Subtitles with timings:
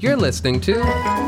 [0.00, 0.74] You're listening to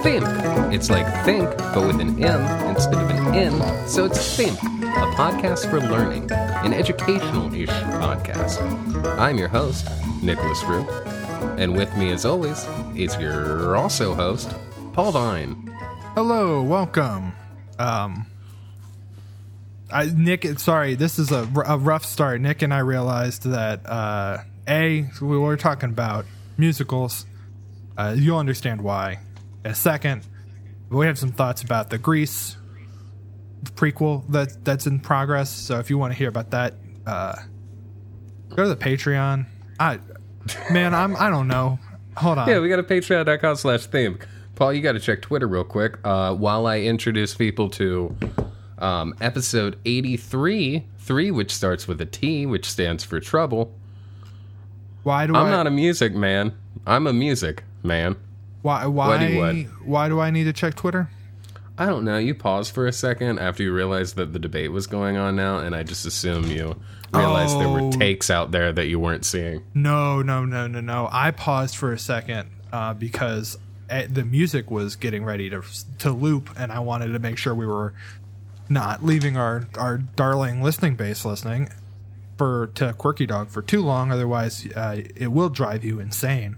[0.05, 0.25] Think.
[0.73, 5.15] It's like think, but with an M instead of an N, so it's Thimk, a
[5.17, 8.61] podcast for learning, an educational-ish podcast.
[9.19, 9.89] I'm your host,
[10.23, 10.89] Nicholas Rue,
[11.59, 12.65] and with me, as always,
[12.95, 14.55] is your also host,
[14.93, 15.77] Paul Vine.
[16.15, 17.33] Hello, welcome.
[17.81, 18.30] Um,
[19.93, 22.41] I, Nick, sorry, this is a, rough start.
[22.41, 26.25] Nick and I realized that uh, a we were talking about
[26.57, 27.27] musicals.
[27.97, 29.19] Uh, you'll understand why.
[29.65, 30.27] A second,
[30.89, 32.57] we have some thoughts about the Grease
[33.65, 35.51] prequel that that's in progress.
[35.51, 36.75] So if you want to hear about that,
[37.07, 37.37] uh,
[38.51, 39.47] go to the Patreon.
[39.79, 39.99] I,
[40.71, 41.79] man, I'm I don't know.
[42.17, 42.49] Hold on.
[42.49, 44.19] Yeah, we got a patreon.com slash theme.
[44.55, 48.15] Paul, you got to check Twitter real quick uh, while I introduce people to
[48.81, 53.73] um, episode 83, 3, which starts with a T, which stands for trouble.
[55.03, 55.51] why do I'm I?
[55.51, 56.53] not a music man.
[56.87, 58.17] I'm a music man.
[58.63, 61.11] why why why do I need to check Twitter?
[61.79, 62.19] I don't know.
[62.19, 65.59] You paused for a second after you realized that the debate was going on now,
[65.59, 66.77] and I just assume you
[67.15, 67.91] realized there were Oh.
[67.91, 69.63] takes out there that you weren't seeing.
[69.73, 71.09] No, no, no, no, no.
[71.11, 73.57] I paused for a second uh, because
[73.89, 75.63] uh, the music was getting ready to
[76.01, 77.95] to loop, and I wanted to make sure we were
[78.71, 81.69] not leaving our our darling listening base listening
[82.39, 84.11] for to Quirky Dog for too long.
[84.11, 86.57] Otherwise, uh, it will drive you insane.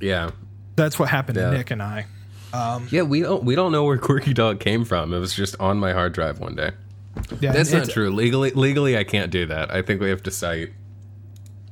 [0.00, 0.30] Yeah.
[0.76, 1.50] That's what happened Yeah.
[1.50, 2.06] to Nick and I.
[2.52, 5.12] Um, Yeah, we don't we don't know where Quirky Dog came from.
[5.12, 6.70] It was just on my hard drive one day.
[7.40, 8.10] Yeah, That's not true.
[8.10, 9.72] Legally, legally, I can't do that.
[9.72, 10.72] I think we have to cite.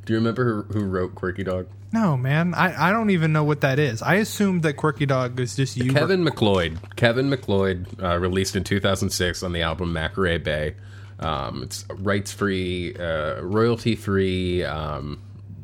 [0.04, 1.68] Do you remember who, who wrote Quirky Dog?
[1.92, 4.00] No, man, I, I don't even know what that is.
[4.02, 5.92] I assumed that Quirky Dog is just you.
[5.92, 6.96] Kevin MacLeod.
[6.96, 10.74] Kevin MacLeod uh, released in 2006 on the album Macrae Bay.
[11.20, 14.64] Um, it's rights free, uh, royalty free.
[14.64, 15.20] Um,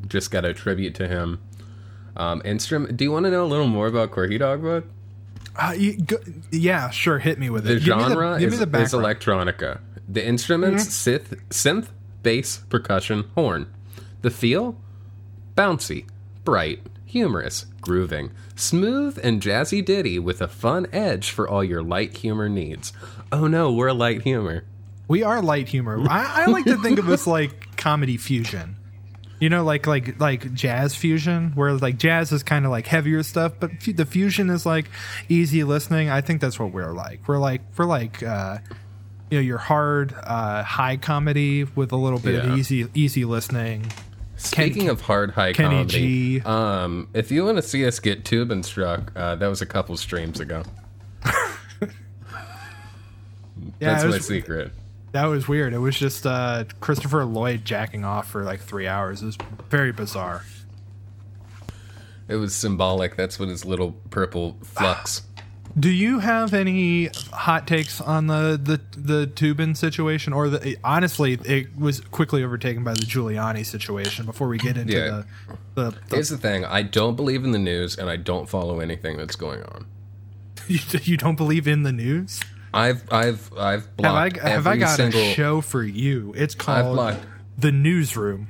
[0.06, 1.40] just got a tribute to him.
[2.16, 2.96] Um, instrument.
[2.96, 4.84] Do you want to know a little more about Quirky Dog, bud?
[5.56, 6.18] Uh, you, go,
[6.52, 7.18] yeah, sure.
[7.18, 7.82] Hit me with The it.
[7.84, 9.80] Give me the- genre give me is, the is electronica.
[10.08, 11.88] The instruments synth, synth,
[12.22, 13.66] bass, percussion, horn.
[14.22, 14.76] The feel
[15.56, 16.06] bouncy,
[16.44, 22.16] bright, humorous, grooving, smooth and jazzy ditty with a fun edge for all your light
[22.18, 22.92] humor needs.
[23.32, 24.64] Oh no, we're light humor.
[25.06, 25.98] We are light humor.
[26.08, 28.76] I, I like to think of us like comedy fusion.
[29.40, 33.22] You know, like like like jazz fusion, where like jazz is kind of like heavier
[33.22, 34.90] stuff, but fu- the fusion is like
[35.28, 36.10] easy listening.
[36.10, 37.20] I think that's what we're like.
[37.28, 38.58] We're like we're like uh,
[39.30, 42.52] you know your hard uh, high comedy with a little bit Yeah.
[42.52, 43.86] of easy easy listening.
[44.38, 46.40] Speaking of hard high Kenny comedy, G.
[46.42, 49.66] um, if you want to see us get tube and struck, uh, that was a
[49.66, 50.62] couple streams ago.
[53.80, 54.72] Yeah, That's my was- secret.
[55.12, 55.72] That was weird.
[55.72, 59.22] It was just uh, Christopher Lloyd jacking off for like three hours.
[59.22, 59.38] It was
[59.70, 60.44] very bizarre.
[62.28, 63.16] It was symbolic.
[63.16, 65.22] That's what his little purple flux.
[65.78, 71.38] Do you have any hot takes on the the the Toobin situation, or the honestly,
[71.44, 74.26] it was quickly overtaken by the Giuliani situation.
[74.26, 75.22] Before we get into Yeah.
[75.74, 78.48] the, the, the Here's the thing: I don't believe in the news, and I don't
[78.48, 79.86] follow anything that's going on.
[80.68, 82.40] you, you don't believe in the news?
[82.74, 85.20] I've I've I've Have blocked I have I got single.
[85.20, 86.32] a show for you?
[86.36, 87.16] It's called
[87.56, 88.48] the Newsroom.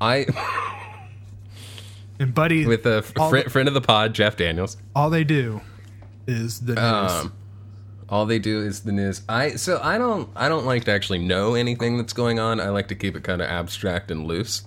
[0.00, 0.26] I
[2.18, 4.76] And buddy, with a fr- friend of the pod, Jeff Daniels.
[4.94, 5.60] all they do
[6.26, 7.12] is the news.
[7.24, 7.32] Um,
[8.08, 9.22] all they do is the news.
[9.28, 12.60] I so I don't I don't like to actually know anything that's going on.
[12.60, 14.62] I like to keep it kind of abstract and loose.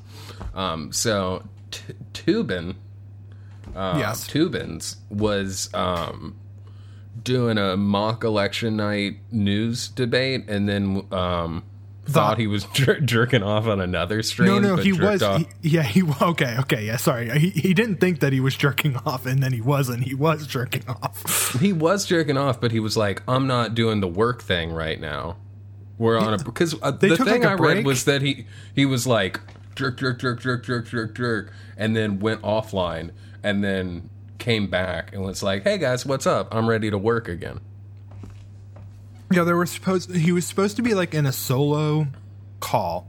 [0.53, 2.75] Um, so t- Toobin,
[3.75, 4.27] uh, Yes.
[4.27, 6.35] Toobins was um,
[7.23, 11.63] doing a mock election night news debate, and then um,
[12.13, 14.61] thought he was jer- jerking off on another stream.
[14.61, 15.21] no, no, he was.
[15.23, 16.97] off- He, yeah, he okay, okay, yeah.
[16.97, 20.03] Sorry, he he didn't think that he was jerking off, and then he wasn't.
[20.03, 21.55] He was jerking off.
[21.59, 24.99] He was jerking off, but he was like, "I'm not doing the work thing right
[24.99, 25.37] now.
[25.97, 27.75] We're on a because uh, the thing like, I break?
[27.77, 28.45] read was that he
[28.75, 29.39] he was like
[29.75, 33.11] jerk jerk jerk jerk jerk jerk jerk, and then went offline,
[33.43, 36.53] and then came back and was like, "Hey guys, what's up?
[36.53, 37.59] I'm ready to work again."
[39.31, 40.13] Yeah, there were supposed.
[40.15, 42.07] He was supposed to be like in a solo
[42.59, 43.07] call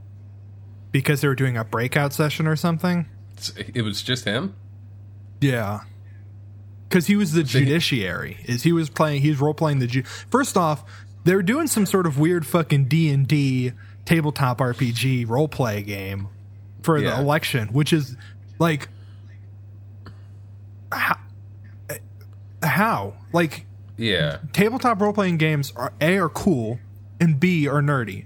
[0.91, 3.07] because they were doing a breakout session or something.
[3.73, 4.55] It was just him.
[5.39, 5.79] Yeah,
[6.87, 8.37] because he was the judiciary.
[8.45, 9.23] Is he was playing?
[9.23, 9.87] He's role playing the.
[9.87, 10.83] Ju- First off,
[11.23, 13.71] they were doing some sort of weird fucking D and D
[14.05, 16.27] tabletop RPG role play game
[16.83, 17.15] for Yeah.
[17.15, 18.15] the election, which is
[18.59, 18.89] like
[20.91, 21.17] how,
[21.89, 21.97] eh,
[22.61, 23.65] how like
[24.01, 26.79] Yeah, tabletop role playing games are a are cool
[27.19, 28.25] and b are nerdy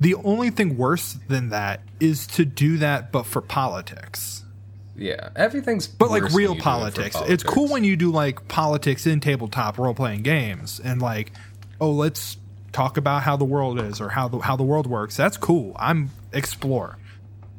[0.00, 4.44] the only thing worse than that is to do that, but for politics.
[4.96, 7.16] Yeah, everything's But like real do it politics.
[7.26, 11.32] It's cool when you do like politics in tabletop role playing games and like,
[11.80, 12.38] oh, let's
[12.72, 15.16] talk about how the world is or how the how the world works.
[15.16, 15.76] That's cool.
[15.78, 16.96] I'm explore.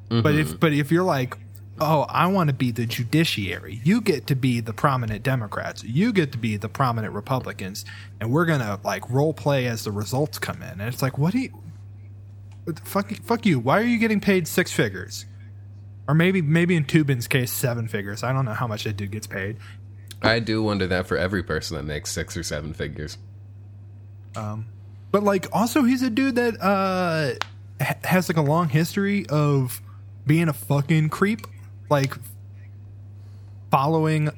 [0.10, 0.40] But Mm-hmm.
[0.40, 1.38] if but if you're like,
[1.80, 3.82] oh, I want to be the judiciary.
[3.84, 5.84] You get to be the prominent Democrats.
[5.84, 7.86] You get to be the prominent Republicans,
[8.20, 10.70] and we're gonna like role play as the results come in.
[10.70, 11.64] And it's like, what do you?
[12.84, 13.60] Fuck, fuck you.
[13.60, 15.26] Why are you getting paid six figures?
[16.08, 18.24] Or maybe maybe in Toobin's case, seven figures.
[18.24, 19.58] I don't know how much that dude gets paid.
[20.22, 23.18] I do wonder that for every person that makes six or seven figures.
[24.36, 24.68] Um,
[25.12, 27.34] But like, also he's a dude that uh
[28.04, 29.82] has like a long history of
[30.28, 31.48] being a fucking creep,
[31.92, 32.16] like
[33.70, 34.30] following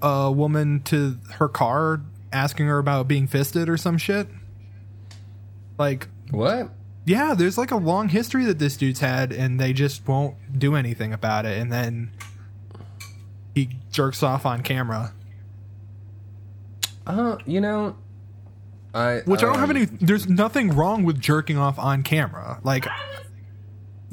[0.00, 2.00] a woman to her car,
[2.32, 4.28] asking her about being fisted or some shit.
[5.76, 6.70] Like, What?
[7.04, 10.76] yeah, there's like a long history that this dude's had, and they just won't do
[10.76, 12.12] anything about it, and then
[13.54, 15.12] he jerks off on camera.
[17.06, 17.96] Uh, you know,
[18.94, 19.84] I Which I don't have um, any.
[19.86, 22.60] There's nothing wrong with jerking off on camera.
[22.62, 22.86] Like,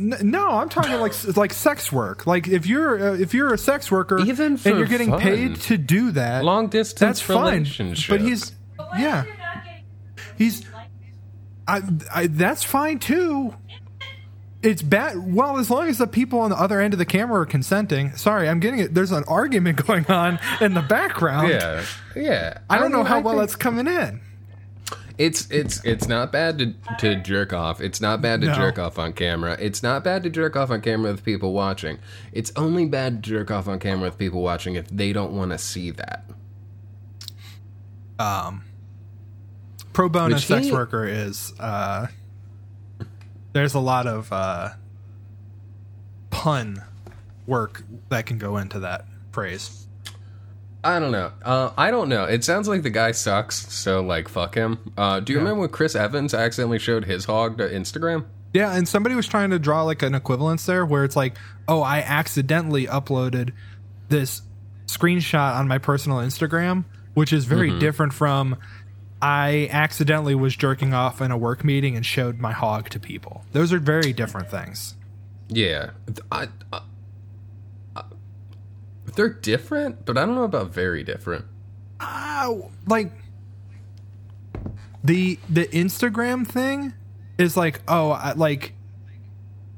[0.02, 2.26] no, I'm talking like like sex work.
[2.26, 5.20] Like if you're uh, if you're a sex worker Even for and you're getting fun.
[5.20, 7.64] paid to do that, long distance that's fine.
[8.10, 8.54] But he's
[8.98, 9.26] yeah,
[10.38, 10.66] he's
[11.68, 11.82] I,
[12.14, 13.56] I that's fine too.
[14.62, 15.34] It's bad.
[15.34, 18.16] Well, as long as the people on the other end of the camera are consenting.
[18.16, 18.94] Sorry, I'm getting it.
[18.94, 21.50] There's an argument going on in the background.
[21.50, 21.84] yeah,
[22.16, 22.58] yeah.
[22.70, 24.22] I don't know mean, how I well think that's coming in.
[25.18, 27.82] It's it's it's not bad to to jerk off.
[27.82, 28.56] It's not bad to No.
[28.56, 29.58] jerk off on camera.
[29.60, 31.98] It's not bad to jerk off on camera with people watching.
[32.32, 35.52] It's only bad to jerk off on camera with people watching if they don't want
[35.52, 36.26] to see that.
[38.20, 38.64] um,
[39.94, 42.08] pro bono Which sex he- worker is uh,
[43.54, 44.70] there's a lot of uh,
[46.30, 46.84] pun
[47.48, 49.81] work that can go into that phrase.
[50.84, 51.32] I don't know.
[51.44, 52.24] Uh, I don't know.
[52.26, 53.72] It sounds like the guy sucks.
[53.74, 54.80] So like, fuck him.
[54.98, 55.44] Uh, do you Yeah.
[55.44, 58.26] remember when Chris Evans accidentally showed his hog to Instagram?
[58.54, 61.38] Yeah, and somebody was trying to draw like an equivalence there where it's like,
[61.68, 63.52] oh, I accidentally uploaded
[64.10, 64.42] this
[64.88, 66.84] screenshot on my personal Instagram,
[67.14, 68.58] which is very different from
[69.22, 73.46] I accidentally was jerking off in a work meeting and showed my hog to people.
[73.52, 74.96] Those are very different things.
[75.48, 75.92] Yeah,
[76.32, 76.82] I, I, I-
[79.16, 81.46] they're different, but I don't know about very different.
[82.00, 82.54] uh,
[82.88, 83.12] like
[85.04, 86.94] the the Instagram thing
[87.38, 88.74] is like oh I, like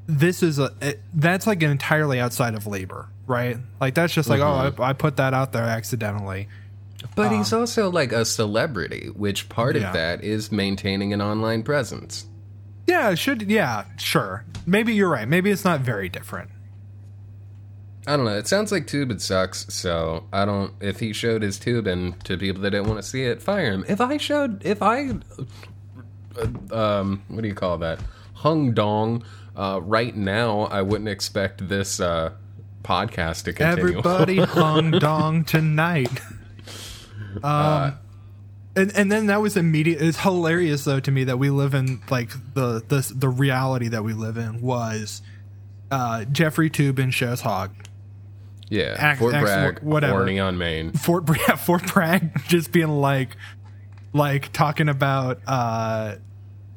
[0.08, 4.42] this is a it, that's like entirely outside of labor right like that's just like
[4.42, 6.50] oh I, I put that out there accidentally
[7.16, 9.88] But he's also like a celebrity, which part Yeah.
[9.88, 12.26] of that is maintaining an online presence.
[12.86, 16.50] yeah should yeah sure maybe you're right maybe it's not very different
[18.06, 18.38] I don't know.
[18.38, 20.74] It sounds like Toobin sucks, so I don't.
[20.82, 23.86] If he showed his Toobin to people that didn't want to see it, fire him.
[23.88, 25.10] If I showed, if I,
[26.38, 28.00] uh, um, what do you call that?
[28.34, 29.24] Hung dong.
[29.56, 32.34] Uh, right now, I wouldn't expect this uh,
[32.84, 33.98] podcast to continue.
[34.00, 36.10] everybody hung dong tonight
[37.44, 37.98] um
[38.76, 42.02] and and then that was immediate it's hilarious though to me that we live in
[42.10, 45.22] like the the the reality that we live in was
[45.92, 47.72] uh jeffrey toobin shows hog
[48.74, 50.14] yeah, Act- Fort act- Bragg, whatever.
[50.20, 50.92] horny on main.
[50.94, 53.36] Fort Bra- yeah, Fort Bragg just being like
[54.14, 56.16] like talking about uh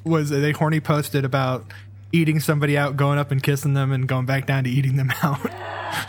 [0.04, 1.64] was they horny posted about
[2.12, 5.10] eating somebody out, going up and kissing them and going back down to eating them
[5.22, 5.40] out,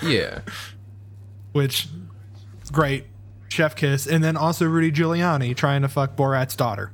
[0.03, 0.41] Yeah,
[1.53, 1.88] which
[2.63, 3.06] is great.
[3.50, 4.06] Chef kiss.
[4.08, 6.91] And then also Rudy Giuliani trying to fuck Borat's daughter.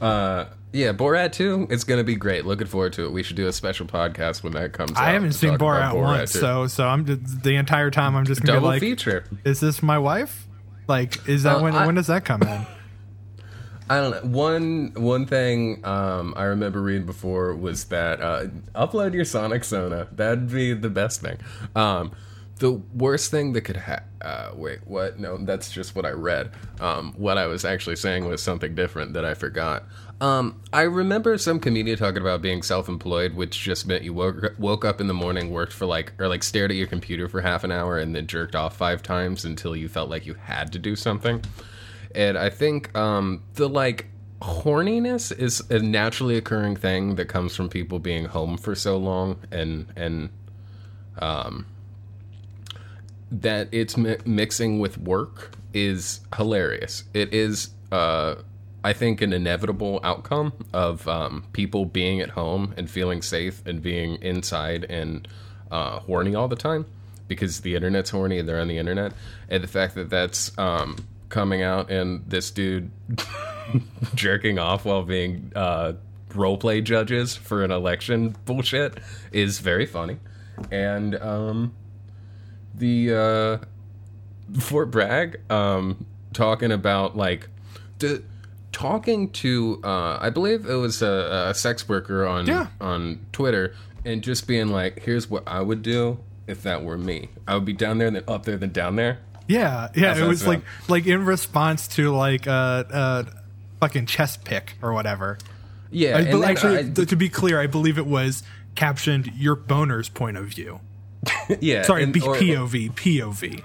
[0.76, 0.92] yeah.
[0.92, 1.66] Borat too.
[1.70, 2.44] It's gonna be great.
[2.46, 3.12] Looking forward to it.
[3.12, 4.92] We should do a special podcast when that comes.
[4.92, 6.38] out I haven't seen about Borat, once, 2.
[6.38, 9.24] so so I'm just, the entire time I'm just gonna be double like, feature.
[9.44, 10.46] is this my wife?
[10.88, 12.66] Like, is that Uh, when I- when does that come in?
[13.88, 14.30] I don't know.
[14.36, 20.08] One one thing um, I remember reading before was that uh, upload your Sonic Sona.
[20.12, 21.38] That'd be the best thing.
[21.76, 22.10] Um,
[22.58, 25.20] the worst thing that could ha- uh, wait what?
[25.20, 26.50] No, that's just what I read.
[26.80, 29.84] Um, what I was actually saying was something different that I forgot.
[30.20, 34.84] Um, I remember some comedian talking about being self-employed, which just meant you woke woke
[34.84, 37.64] up in the morning, worked for like or like stared at your computer for half
[37.64, 40.78] an hour, and then jerked off five times until you felt like you had to
[40.78, 41.42] do something
[42.16, 44.06] and I think um, the like
[44.40, 49.38] horniness is a naturally occurring thing that comes from people being home for so long,
[49.50, 50.30] and and
[51.18, 51.66] um,
[53.30, 57.04] that it's mi- mixing with work is hilarious.
[57.12, 57.70] It is.
[57.92, 58.36] Uh,
[58.86, 63.82] I think an inevitable outcome of um, people being at home and feeling safe and
[63.82, 65.26] being inside and
[65.72, 66.86] uh, horny all the time
[67.26, 69.12] because the internet's horny and they're on the internet,
[69.48, 72.92] and the fact that that's um, coming out and this dude
[74.14, 75.94] jerking off while being uh,
[76.32, 78.98] role play judges for an election bullshit
[79.32, 80.18] is very funny,
[80.70, 81.74] and um,
[82.72, 83.60] the
[84.52, 87.48] uh, Fort Bragg um, talking about like
[87.98, 88.22] the
[88.76, 92.66] talking to uh, I believe it was a, a sex worker on Yeah.
[92.78, 97.30] on Twitter and just being like, "Here's what I would do if that were me.
[97.48, 100.08] I would be down there, then up there, then down there." Yeah, yeah.
[100.12, 102.50] How's it was like like in response to like uh
[102.92, 103.24] uh
[103.80, 105.38] fucking chest pick or whatever.
[105.90, 108.42] Yeah, I, and actually, I- th- to be clear, I believe it was
[108.74, 110.80] captioned "your boner's point of view."
[111.60, 111.82] yeah.
[111.82, 113.62] Sorry, and, B- or- POV, POV.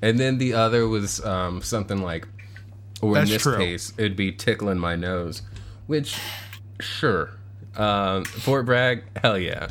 [0.00, 2.28] And then the other was um, something like,
[3.04, 3.56] or in this true.
[3.56, 5.42] case, it'd be tickling my nose,
[5.86, 6.18] which,
[6.80, 7.30] sure.
[7.76, 9.68] Um, Fort Bragg, hell yeah.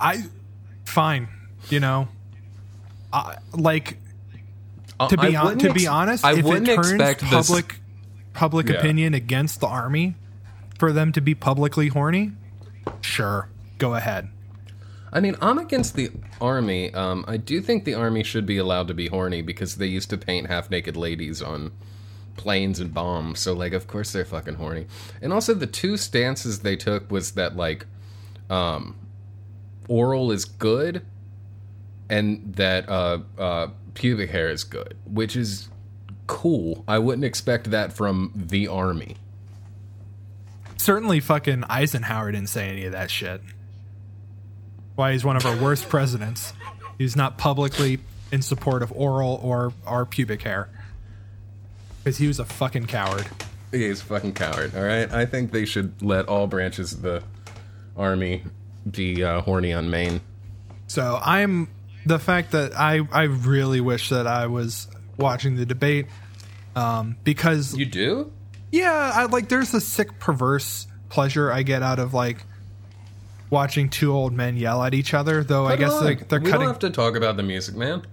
[0.00, 0.24] I
[0.84, 1.28] fine,
[1.70, 2.08] you know.
[3.12, 3.98] I like
[5.08, 6.24] to be wouldn't to be honest.
[6.24, 7.80] I if wouldn't it turns expect this- public
[8.32, 8.74] public Yeah.
[8.76, 10.16] opinion against the army
[10.78, 12.32] for them to be publicly horny,
[13.00, 14.28] sure, go ahead.
[15.12, 16.92] I mean, I'm against the army.
[16.92, 20.10] Um, I do think the army should be allowed to be horny because they used
[20.10, 21.70] to paint half naked ladies on
[22.36, 23.40] planes and bombs.
[23.40, 24.86] So, like, of course they're fucking horny.
[25.22, 27.86] And also, the two stances they took was that, like,
[28.50, 28.96] um,
[29.88, 31.04] oral is good
[32.08, 35.68] and that uh, uh, pubic hair is good, which is
[36.26, 36.84] cool.
[36.86, 39.16] I wouldn't expect that from the army.
[40.76, 43.40] Certainly, fucking Eisenhower didn't say any of that shit.
[44.96, 46.52] Why he's one of our worst presidents.
[46.98, 47.98] He's not publicly
[48.30, 50.68] in support of oral or our pubic hair
[52.04, 53.26] because he was a fucking coward.
[53.72, 54.76] He's a fucking coward.
[54.76, 57.22] All right, I think they should let all branches of the
[57.96, 58.44] army
[58.88, 60.20] be uh, horny on main.
[60.86, 61.68] So I'm
[62.06, 66.06] the fact that I I really wish that I was watching the debate
[66.76, 68.32] um, because You do?
[68.70, 72.44] yeah, I like there's a sick perverse pleasure I get out of like
[73.50, 75.42] watching two old men yell at each other.
[75.42, 76.04] Though I guess on.
[76.04, 76.66] like they're we cutting.
[76.66, 78.06] don't have to talk about the music, man.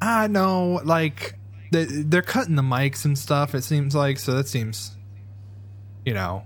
[0.00, 1.34] I know, like
[1.74, 3.54] they, they're cutting the mics and stuff.
[3.54, 4.96] It seems like so that seems,
[6.04, 6.44] you know,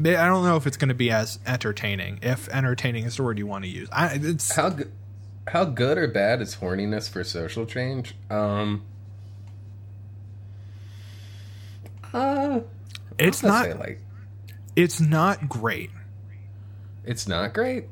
[0.00, 2.18] they- I don't know if it's going to be as entertaining.
[2.22, 4.90] If entertaining is the word you want to use, I, it's How good?
[5.46, 8.14] How good or bad is horniness for social change?
[8.30, 8.82] Um,
[12.12, 12.60] uh,
[13.18, 14.00] it's not say, like
[14.76, 15.90] it's not great.
[17.04, 17.84] it's not great.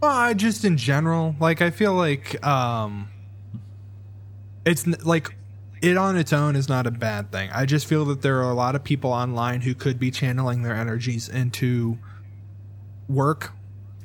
[0.00, 3.08] Well, I just in general, like I feel like um
[4.64, 5.34] it's like
[5.84, 7.50] it on its own is not a bad thing.
[7.52, 10.62] I just feel that there are a lot of people online who could be channeling
[10.62, 11.98] their energies into
[13.08, 13.52] work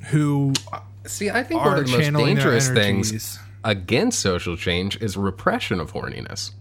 [0.07, 0.53] who
[1.05, 5.79] See, I think are one of the most dangerous things against social change is repression
[5.79, 6.51] of horniness.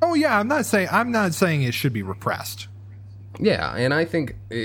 [0.00, 2.68] Oh yeah, I'm not saying I'm not saying it should be repressed.
[3.38, 4.56] Yeah, and I think uh,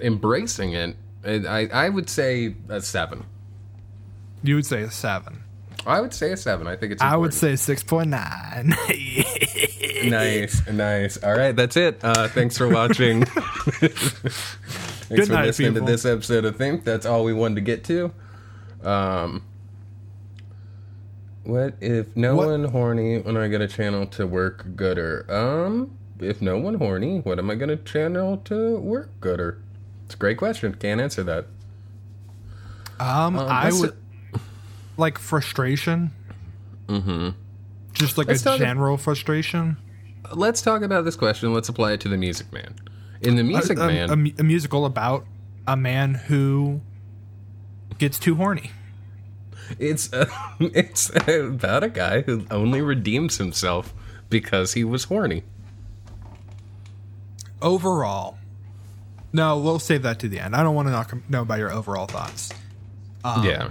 [0.00, 3.24] embracing it, uh, I I would say a seven.
[4.42, 5.41] You would say a seven.
[5.86, 6.66] I would say a seven.
[6.66, 7.02] I think it's.
[7.02, 8.74] I would say six point nine.
[10.04, 11.16] nice, nice.
[11.22, 11.98] All right, that's it.
[12.02, 13.24] Uh, thanks for watching.
[13.26, 15.86] thanks Good for night, listening people.
[15.86, 16.84] to this episode of Thimk.
[16.84, 18.12] That's all we wanted to get to.
[18.82, 19.44] Um,
[21.44, 25.26] what if no What- one horny when I get a channel to work gooder?
[25.28, 29.58] Um, if no one horny, what am I gonna channel to work gooder?
[30.06, 30.74] It's a great question.
[30.74, 31.46] Can't answer that.
[33.00, 33.96] Um, I let's- would
[34.96, 36.10] like frustration.
[36.86, 37.30] Mm-hmm.
[37.92, 39.76] Just like Let's a talk- general frustration.
[40.32, 41.52] Let's talk about this question.
[41.52, 42.74] Let's apply it to the Music Man.
[43.20, 45.26] In the Music a, a- Man, a a musical about
[45.66, 46.80] a man who
[47.98, 48.70] gets too horny.
[49.78, 50.26] It's uh,
[50.60, 53.92] it's about a guy who only redeems himself
[54.28, 55.44] because he was horny.
[57.60, 58.38] Overall,
[59.32, 60.56] no, we'll save that to the end.
[60.56, 62.52] I don't want to knock, know about your overall thoughts.
[63.24, 63.70] yeah.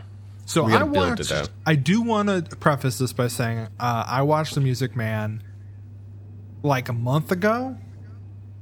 [0.51, 1.31] So I watched.
[1.65, 5.41] I do want to preface this by saying uh, I watched The Music Man
[6.61, 7.77] like a month ago.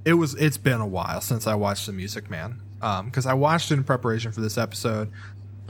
[0.06, 0.36] It was.
[0.36, 3.84] It's been a while since I watched The Music Man because I watched it in
[3.84, 5.10] preparation for this episode,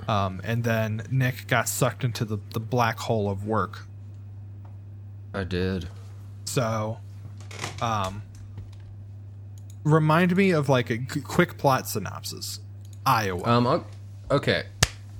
[0.09, 3.87] um, and then Nick got sucked into the the black hole of work.
[5.33, 5.87] I did.
[6.43, 6.99] So,
[7.81, 8.23] um,
[9.85, 12.59] remind me of like a g- quick plot synopsis.
[13.05, 13.47] Iowa.
[13.47, 13.85] Um.
[14.29, 14.63] Okay.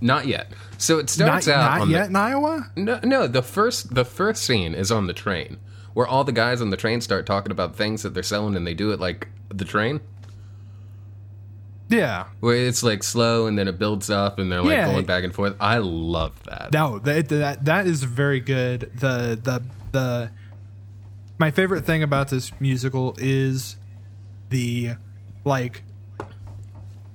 [0.02, 0.52] Not yet.
[0.80, 2.72] So it not starts out not on yet the in Iowa.
[2.76, 3.28] no, no.
[3.28, 5.58] The first the first scene is on the train
[5.94, 8.66] where all the guys on the train start talking about things that they're selling and
[8.66, 10.00] they do it like the train?
[11.90, 12.26] Yeah.
[12.40, 14.86] Where it's like slow and then it builds up and they're like Yeah.
[14.92, 15.56] going back and forth.
[15.60, 16.72] I love that.
[16.72, 18.92] No, that, that that is very good.
[18.96, 20.32] The the the
[21.40, 23.76] my favorite thing about this musical is
[24.50, 24.92] the
[25.44, 25.84] like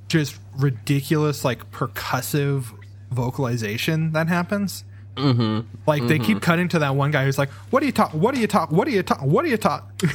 [0.08, 2.66] just ridiculous like percussive
[3.10, 4.84] vocalization that happens.
[5.16, 5.66] Mm-hmm.
[5.86, 8.12] Like they keep cutting to that one guy who's like, "What do you talk?
[8.12, 8.72] What do you talk?
[8.72, 9.20] What do you talk?
[9.22, 9.90] What do you talk?"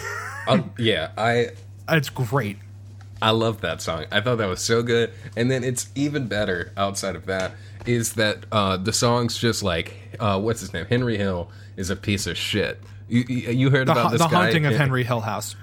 [0.48, 1.50] Um, yeah, I
[1.90, 2.58] it's great.
[3.22, 4.06] I love that song.
[4.12, 5.12] I thought that was so good.
[5.38, 7.52] And then it's even better outside of that
[7.86, 10.86] is that uh, the song's just like uh, what's his name?
[10.88, 12.82] Henry Hill is a piece of shit.
[13.08, 14.46] You, you you heard The, about this the guy?
[14.46, 15.56] haunting of Henry Hill House.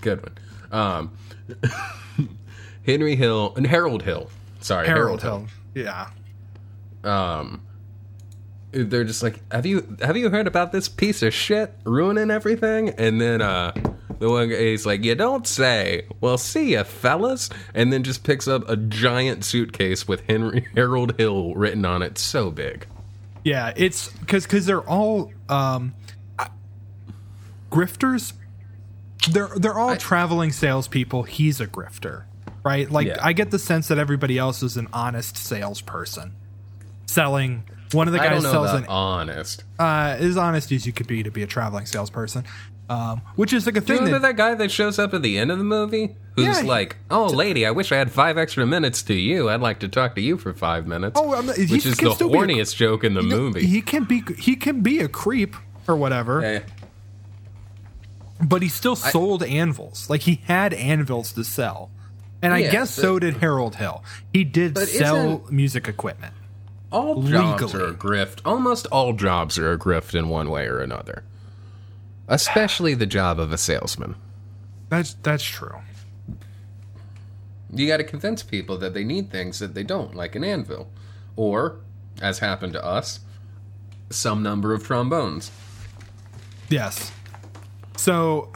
[0.00, 0.32] Good one.
[0.70, 1.12] Um,
[2.86, 4.30] Henry Hill and Harold Hill.
[4.60, 5.84] Sorry, Harold Harold, Hill.
[5.84, 6.10] Yeah.
[7.04, 7.62] Um,
[8.72, 12.90] they're just like, have you have you heard about this piece of shit ruining everything?
[12.90, 13.72] And then uh,
[14.18, 16.06] the one guy's like, you don't say.
[16.20, 17.48] Well, see ya, fellas.
[17.74, 22.18] And then just picks up a giant suitcase with Henry Harold Hill written on it,
[22.18, 22.86] so big.
[23.44, 25.94] Yeah, it's because because they're all um,
[26.38, 26.50] I-
[27.70, 28.34] grifters.
[29.30, 31.24] They're they're all traveling salespeople.
[31.24, 32.24] He's a grifter,
[32.64, 32.90] right?
[32.90, 33.16] Like Yeah.
[33.22, 36.34] I get the sense that everybody else is an honest salesperson,
[37.06, 37.64] selling.
[37.92, 39.64] One of the I guys sells an honest.
[39.78, 42.44] uh, as honest as you could be to be a traveling salesperson,
[42.88, 45.12] um, which is like a Do you thing remember that, that guy that shows up
[45.12, 46.14] at the end of the movie?
[46.36, 49.48] Who's Yeah, like, "Oh, lady, I wish I had five extra minutes to you.
[49.50, 51.96] I'd like to talk to you for five minutes." Oh, I'm not- he which is
[51.96, 53.66] the be a- horniest joke in the movie.
[53.66, 55.56] he can be he can be a creep
[55.88, 56.62] or whatever.
[58.42, 60.08] But he still sold anvils.
[60.08, 61.90] Like he had anvils to sell.
[62.42, 64.02] And I guess but- so did Harold Hill.
[64.32, 66.34] He did sell music equipment.
[66.90, 68.40] all jobs are a grift.
[68.44, 71.24] Almost all jobs are a grift in one way or another.
[72.28, 74.14] Especially the job of a salesman.
[74.88, 75.76] That's that's true.
[77.72, 80.88] You got to convince people that they need things that they don't, like an anvil,
[81.36, 81.76] or,
[82.20, 83.20] as happened to us,
[84.10, 85.52] some number of trombones.
[86.68, 87.12] Yes.
[87.96, 88.52] So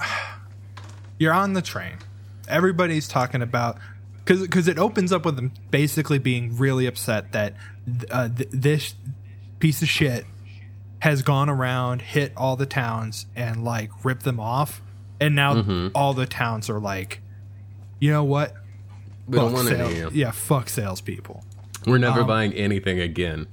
[1.18, 1.98] you're on the train.
[2.48, 3.78] Everybody's talking about
[4.24, 7.54] because because it opens up with them basically being really upset that
[8.10, 8.94] uh, th- this
[9.58, 10.24] piece of shit
[11.00, 14.80] has gone around, hit all the towns, and like ripped them off,
[15.20, 15.88] and now Mm-hmm.
[15.94, 17.20] all the towns are like,
[18.00, 18.54] you know what?
[19.26, 20.00] We don't Fuck want sale- any.
[20.00, 20.20] of you.
[20.22, 21.44] yeah, fuck salespeople.
[21.86, 23.46] We're never Um, buying anything again.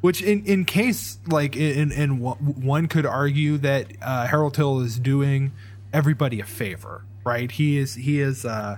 [0.00, 4.80] Which, in in case like in in one- one could argue that uh, Harold Hill
[4.80, 5.50] is doing
[5.92, 7.50] everybody a favor, right?
[7.50, 8.76] He is he is uh,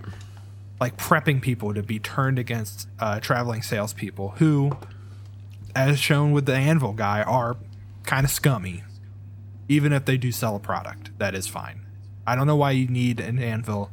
[0.81, 4.73] like prepping people to be turned against uh, traveling salespeople who,
[5.77, 7.57] as shown with the Anvil guy, are
[8.05, 8.83] kind of scummy.
[9.69, 11.83] Even if they do sell a product, that is fine.
[12.27, 13.91] I don't know why you need an anvil.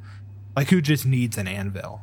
[0.55, 2.01] Like, who just needs an anvil?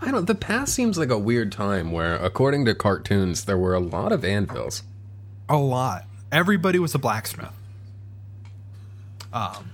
[0.00, 0.26] I don't.
[0.26, 4.12] The past seems like a weird time where, according to cartoons, there were a lot
[4.12, 4.84] of anvils.
[5.48, 6.06] A lot.
[6.30, 7.52] Everybody was a blacksmith.
[9.32, 9.73] Um.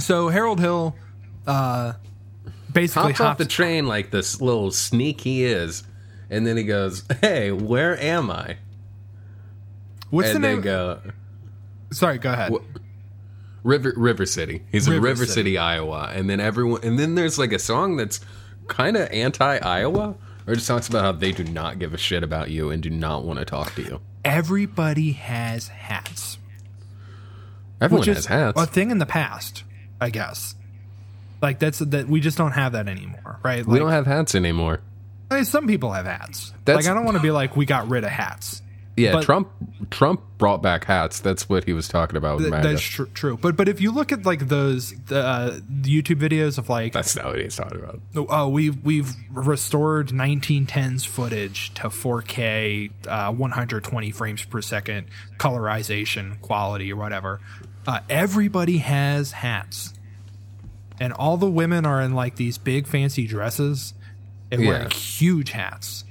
[0.00, 0.96] So Harold Hill,
[1.46, 1.94] uh,
[2.72, 5.82] basically Hops off the train like this little sneak he is,
[6.28, 8.56] and then he goes, "Hey, where am I?"
[10.10, 10.62] what's and the they name?
[10.62, 11.00] go,
[11.92, 12.52] Sorry, go ahead.
[13.62, 14.62] River River City.
[14.72, 15.32] He's in River River City.
[15.32, 15.58] City.
[15.58, 18.20] Iowa, and then everyone, and then there's like a song that's
[18.68, 20.14] kind of anti Iowa,
[20.46, 22.90] or just talks about how they do not give a shit about you and do
[22.90, 24.00] not want to talk to you.
[24.24, 26.38] Everybody has hats,
[27.80, 28.60] Everyone has hats.
[28.60, 29.64] a thing in the past,
[30.00, 30.54] I guess.
[31.42, 33.64] Like that's that we just don't have that anymore, right?
[33.64, 34.80] we Like, don't have hats anymore.
[35.30, 36.52] I mean, some people have hats.
[36.64, 38.62] That's- like I don't want to be like we got rid of hats.
[38.96, 39.48] Yeah, But- Trump
[39.90, 41.20] Trump brought back hats.
[41.20, 43.38] That's what he was talking about with Th- that's tr- true.
[43.40, 45.50] But but if you look at like those the, uh,
[45.82, 48.00] YouTube videos of like That's not what he's talking about.
[48.16, 55.06] oh we've we've restored 1910s footage to 4K uh, 120 frames per second
[55.38, 57.40] colorization quality or whatever.
[57.90, 59.94] Uh, everybody has hats,
[61.00, 63.94] and all the women are in like these big fancy dresses
[64.52, 66.04] and wearing huge hats,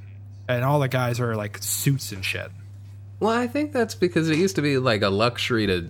[0.50, 2.52] and all the guys are like suits and shit.
[3.22, 5.90] Well, I think that's because it used to be like a luxury to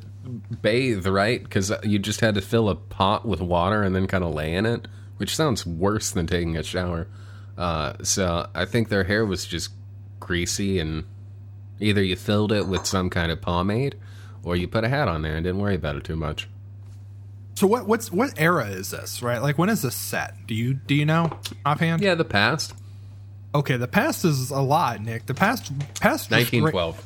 [0.62, 1.41] bathe, right?
[1.41, 4.54] Because you just had to fill a pot with water and then kind of lay
[4.54, 7.08] in it, which sounds worse than taking a shower.
[7.58, 9.71] Uh, so I think their hair was just
[10.19, 11.06] greasy, and
[11.80, 13.95] either you filled it with some kind of pomade,
[14.43, 16.47] or you put a hat on there and didn't worry about it too much.
[17.56, 19.21] So what what's what era is this?
[19.21, 20.36] Right, like when is this set?
[20.47, 21.30] Do you do you know
[21.65, 22.02] offhand?
[22.02, 22.73] Yeah, the past,
[23.54, 25.25] Okay, the past is a lot, Nick.
[25.25, 26.97] The past past just ra- 1912.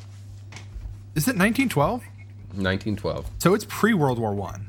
[1.14, 2.00] Is it 1912?
[2.00, 3.30] 1912.
[3.38, 4.68] So it's pre World War One.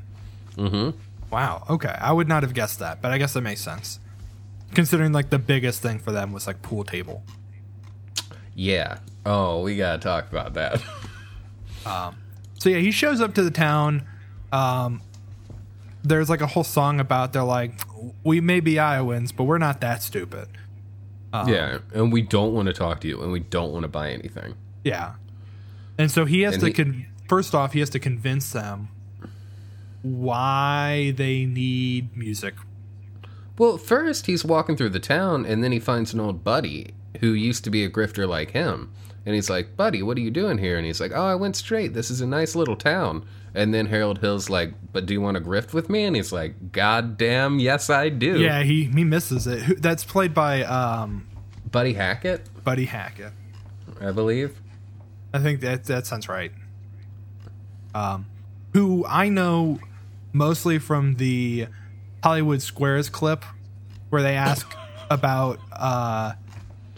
[0.56, 0.98] Mm-hmm.
[1.30, 1.64] Wow.
[1.68, 4.00] Okay, I would not have guessed that, but I guess that makes sense,
[4.74, 7.22] considering like the biggest thing for them was like pool table.
[8.54, 8.98] Yeah.
[9.26, 10.82] Oh, we gotta talk about that.
[12.66, 14.02] So yeah, he shows up to the town.
[14.50, 15.00] Um,
[16.02, 17.70] there's like a whole song about they're like,
[18.24, 20.48] we may be Iowans, but we're not that stupid.
[21.32, 24.10] yeah, and we don't want to talk to you, and we don't want to buy
[24.10, 24.54] anything.
[24.82, 25.12] Yeah.
[25.96, 28.88] And so he has And to he- con- first off he has to convince them
[30.02, 32.54] why they need music.
[33.58, 37.28] Well, first he's walking through the town, and then he finds an old buddy who
[37.28, 38.90] used to be a grifter like him.
[39.26, 41.56] And he's like, "Buddy, what are you doing here?" And he's like, "Oh, I went
[41.56, 41.92] straight.
[41.94, 45.36] This is a nice little town." And then Harold Hill's like, "But do you want
[45.36, 49.02] to grift with me?" And he's like, "God damn, yes, I do." Yeah, he he
[49.04, 49.58] misses it.
[49.62, 51.26] Who- That's played by um,
[51.70, 53.32] Buddy Hackett, Buddy Hackett.
[54.00, 54.60] I believe.
[55.34, 56.52] I think that that sounds right.
[57.94, 58.26] Um,
[58.74, 59.80] who I know
[60.32, 61.66] mostly from the
[62.22, 63.44] Hollywood Squares clip
[64.10, 64.70] where they ask
[65.10, 66.34] about uh,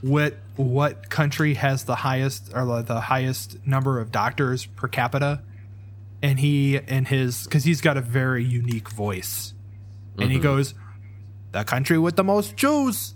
[0.03, 5.41] what what country has the highest or the highest number of doctors per capita,
[6.23, 9.55] and he and his because he's got a very unique voice,
[10.19, 10.75] and he goes,
[11.53, 13.15] "The country with the most Jews,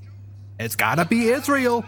[0.59, 1.85] it's gotta be Israel."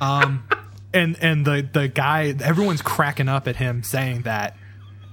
[0.00, 0.44] Um,
[0.94, 4.56] and and the the guy everyone's cracking up at him saying that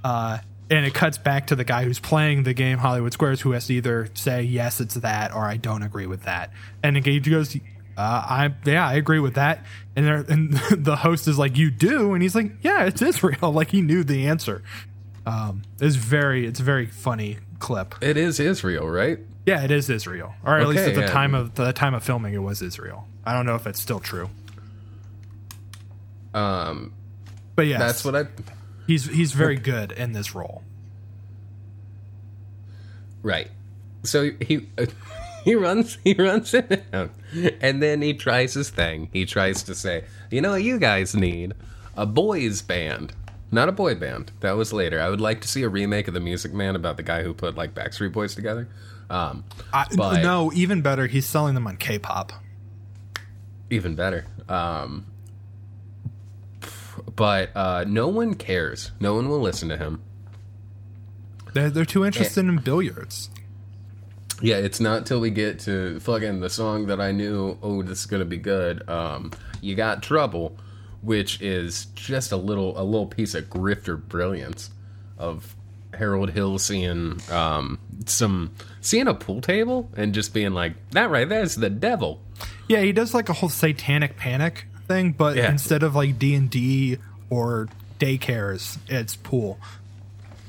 [0.04, 0.38] uh
[0.70, 3.68] and it cuts back to the guy who's playing the game Hollywood Squares who has
[3.68, 6.52] to either say yes it's that or I don't agree with that.
[6.82, 7.58] And Gage goes
[7.98, 11.70] uh, I yeah I agree with that and there and the host is like you
[11.72, 14.64] do and he's like yeah it's Israel like he knew the answer
[15.26, 19.20] um it's very it's a very funny clip It is Israel, right?
[19.46, 21.08] yeah it is Israel or at least at the yeah.
[21.08, 24.00] time of the time of filming it was Israel I don't know if it's still
[24.00, 24.30] true
[26.34, 26.94] Um,
[27.56, 28.26] but yeah that's what I.
[28.88, 30.64] He's he's very good in this role.
[33.22, 33.50] Right.
[34.04, 34.68] So he
[35.46, 37.10] he runs he runs it down,
[37.62, 39.10] and then he tries his thing.
[39.14, 41.54] He tries to say, you know, what you guys need
[41.98, 43.14] a boys band,
[43.52, 44.32] not a boy band.
[44.42, 45.02] That was later.
[45.02, 47.34] I would like to see a remake of the Music Man about the guy who
[47.34, 48.68] put like Backstreet Boys together.
[49.10, 52.32] Um, I, But- no, even better, he's selling them on K-pop.
[53.70, 54.26] even better.
[54.48, 55.06] Um,
[57.16, 58.92] but uh, no one cares.
[59.00, 60.02] No one will listen to him.
[61.54, 63.30] They're they're too interested in billiards.
[64.42, 67.58] Yeah, it's not till we get to fucking the song that I knew.
[67.62, 68.88] Oh, this is gonna be good.
[68.90, 70.58] Um, you got trouble,
[71.02, 74.72] which is just a little a little piece of grifter brilliance
[75.18, 75.56] of
[75.94, 81.28] Harold Hill seeing um some seeing a pool table and just being like that right
[81.30, 82.22] there's the devil.
[82.68, 85.52] Yeah, he does like a whole satanic panic thing, but Yeah.
[85.52, 86.98] instead of like D and D
[87.30, 87.68] or
[88.00, 89.60] daycares, it's pool,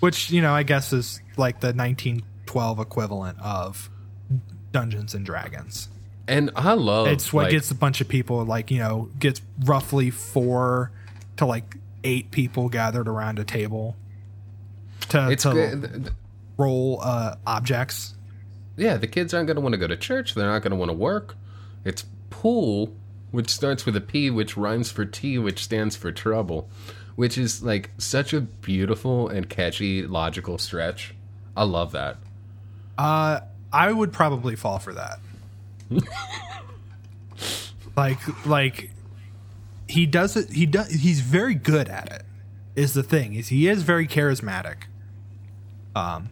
[0.00, 1.72] which you know I guess is like the
[2.46, 3.90] 1912 equivalent of
[4.72, 5.88] Dungeons and Dragons.
[6.28, 9.42] And I love It's what like, gets a bunch of people like you know gets
[9.64, 10.92] roughly four
[11.37, 13.96] to like eight people gathered around a table
[15.11, 15.81] to, it's to good.
[15.83, 16.14] th- th-
[16.57, 18.14] roll uh, objects.
[18.76, 20.35] yeah, the kids aren't going to want to go to church.
[20.35, 21.37] They're not going to want to work.
[21.85, 22.94] It's pool,
[23.33, 26.68] which starts with a P, which rhymes for T, which stands for trouble,
[27.16, 31.14] which is like such a beautiful and catchy logical stretch.
[31.57, 32.18] I love that.
[32.98, 33.40] Uh,
[33.72, 35.18] I would probably fall for that.
[37.96, 38.90] like, like
[39.88, 40.50] he does it.
[40.50, 40.90] He does.
[40.90, 42.22] He's very good at it.
[42.74, 44.85] Is the thing is he is very charismatic.
[45.94, 46.31] Um,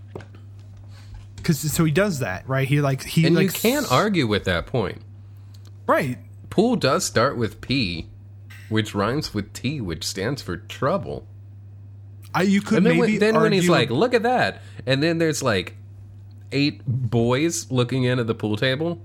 [1.37, 2.67] because so he does that right.
[2.67, 5.03] He like he And like you can't argue with that point.
[5.87, 6.19] right.
[6.49, 8.09] Pool does start with P,
[8.69, 11.27] which rhymes with T, which stands for trouble.
[12.35, 14.63] I, you could And then, maybe when, then when he's like, look at that.
[14.87, 15.77] And then there's like
[16.53, 19.01] eight boys looking in at the pool table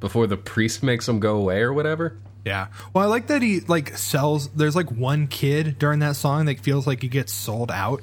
[0.00, 2.16] before the priest makes them go away or whatever.
[2.44, 2.68] Yeah.
[2.94, 4.48] Well, I like that he like sells.
[4.48, 8.02] There's like one kid during that song that feels like he gets sold out.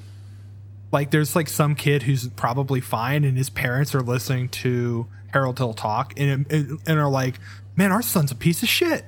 [0.92, 5.58] Like there's like some kid who's probably fine, and his parents are listening to Harold
[5.58, 7.40] Hill talk, and and, and are like,
[7.76, 9.06] "Man, our son's a piece of shit.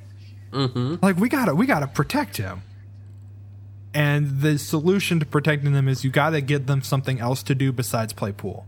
[0.51, 0.95] Mm-hmm.
[1.01, 2.63] Like we gotta we gotta protect him."
[3.93, 7.71] And the solution to protecting them is you gotta get them something else to do
[7.71, 8.65] besides play pool.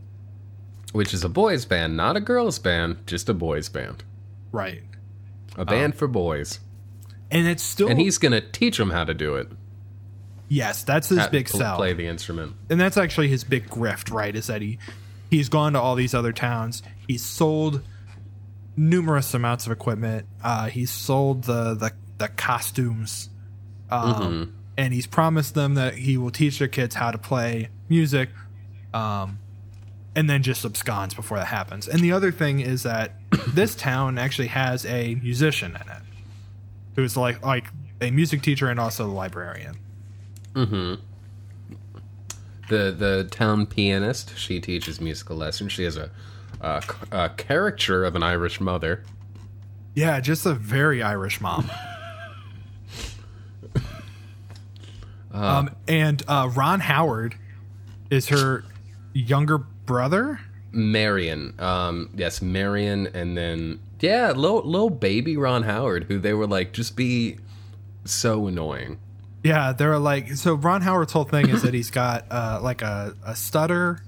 [0.92, 4.04] Which is a boys' band, not a girls' band, just a boys' band.
[4.52, 4.82] Right.
[5.56, 6.60] A band for boys.
[7.30, 9.48] And it's still And he's going to teach them how to do it.
[10.48, 11.76] yes, that's his how big to sell.
[11.76, 12.54] Play the instrument.
[12.68, 14.34] and that's actually his big grift, right?
[14.36, 14.78] Is that he
[15.30, 16.82] he's gone to all these other towns.
[17.08, 17.82] He's sold
[18.76, 20.26] numerous amounts of equipment.
[20.42, 23.30] Uh, he's sold the the, the costumes.
[23.90, 28.30] Um, and he's promised them that he will teach their kids how to play music,
[28.94, 29.38] um,
[30.14, 31.88] and then just absconds before that happens.
[31.88, 33.14] And the other thing is that
[33.48, 36.02] this town actually has a musician in it,
[36.96, 37.66] who's like like
[38.00, 39.78] a music teacher and also a librarian.
[40.54, 40.94] Mm-hmm.
[42.68, 44.36] The the town pianist.
[44.36, 45.72] She teaches musical lessons.
[45.72, 46.10] She has a,
[46.60, 49.02] a, a caricature of an Irish mother.
[49.94, 51.70] Yeah, just a very Irish mom.
[55.32, 57.34] um, and uh, Ron Howard
[58.10, 58.64] is her
[59.12, 60.40] younger brother.
[60.70, 61.54] Marian.
[61.58, 66.72] Um, yes, Marian, and then yeah, little little baby Ron Howard, who they were like
[66.72, 67.36] just be
[68.04, 68.98] so annoying.
[69.44, 70.54] Yeah, they're like so.
[70.54, 74.02] Ron Howard's whole thing is that he's got uh, like a, a stutter,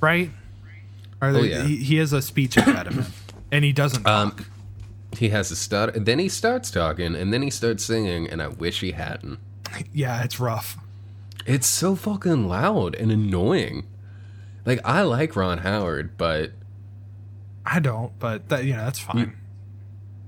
[0.00, 0.30] right?
[1.20, 1.64] Or Oh, yeah.
[1.64, 3.08] he, he has a speech impediment,
[3.52, 4.44] and he doesn't Um, talk.
[5.18, 8.48] He has a stutter, then he starts talking, and then he starts singing, and I
[8.48, 9.38] wish he hadn't.
[9.92, 10.76] yeah, it's rough.
[11.46, 13.86] It's so fucking loud and annoying.
[14.66, 16.52] Like I like Ron Howard, but
[17.66, 19.36] I don't, but that you know that's fine.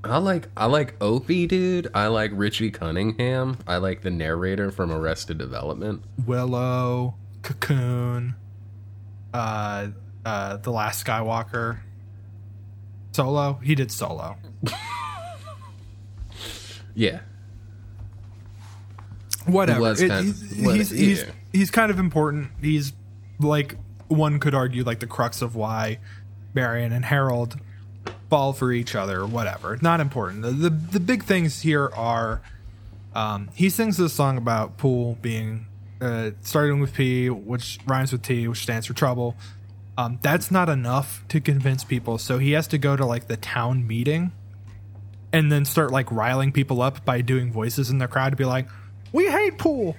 [0.05, 1.89] I like I like Opie, dude.
[1.95, 3.59] I like Richie Cunningham.
[3.67, 6.03] I like the narrator from Arrested Development.
[6.27, 8.37] Willow, Cocoon,
[9.35, 9.89] uh,
[10.25, 11.79] uh, the Last Skywalker,
[13.13, 13.55] Solo.
[13.63, 14.37] He did Solo.
[16.99, 17.21] Yeah,
[19.45, 19.93] Whatever.
[19.93, 22.49] It- kind- he's, what- he's, he's he's kind of important.
[22.63, 22.95] He's
[23.39, 23.77] like
[24.09, 25.99] one could argue like the crux of why
[26.55, 27.59] Marian and Harold
[28.31, 29.21] fall for each other.
[29.21, 29.79] or Whatever.
[29.81, 30.43] Not important.
[30.43, 32.41] The the, the big things here are.
[33.15, 35.67] Um, he sings this song about pool being
[36.03, 39.37] uh, starting with P, which rhymes with T, which stands for trouble.
[39.97, 43.39] Um, that's not enough to convince people, so he has to go to like the
[43.39, 44.33] town meeting
[45.33, 48.45] and then start like riling people up by doing voices in the crowd to be
[48.45, 48.69] like,
[49.13, 49.97] "We hate pool."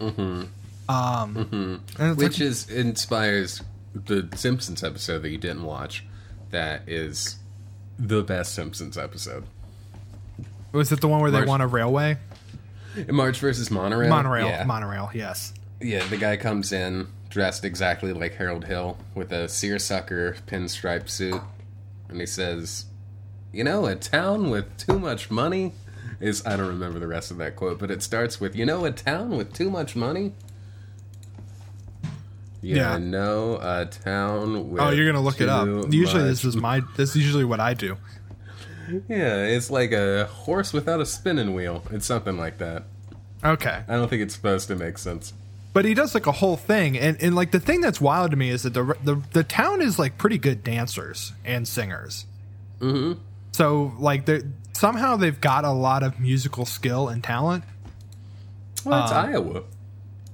[0.00, 0.44] Mm-hmm.
[0.90, 3.62] Um, it's which like, is inspires
[3.94, 6.04] the Simpsons episode that you didn't watch.
[6.50, 7.36] That is
[7.98, 9.44] the best Simpsons episode.
[10.72, 12.16] was it the one where they March- won a railway
[13.08, 14.08] March versus Monorail.
[14.08, 14.48] monorail?
[14.48, 14.64] Yeah.
[14.64, 15.52] Monorail, yes.
[15.80, 21.40] Yeah, the guy comes in dressed exactly like Harold Hill with a seersucker pinstripe suit,
[22.08, 22.86] and he says,
[23.52, 25.72] "You know, a town with too much money
[26.20, 28.84] is." I don't remember the rest of that quote, but it starts with, "You know,
[28.84, 30.32] a town with too much money."
[32.62, 32.98] You Yeah.
[32.98, 34.80] know, a town with.
[34.82, 35.66] Oh, you're gonna look it up.
[35.92, 36.82] Usually, this is my.
[36.96, 37.96] This is usually what I do.
[39.08, 41.84] Yeah, it's like a horse without a spinning wheel.
[41.92, 42.82] It's something like that.
[43.44, 45.32] Okay, I don't think it's supposed to make sense.
[45.72, 48.36] but he does like a whole thing, and and like the thing that's wild to
[48.36, 52.26] me is that the the the town is like pretty good dancers and singers.
[52.80, 53.20] Mm-hmm.
[53.52, 54.42] So like they
[54.72, 57.62] somehow they've got a lot of musical skill and talent.
[58.84, 59.62] Well, it's Iowa.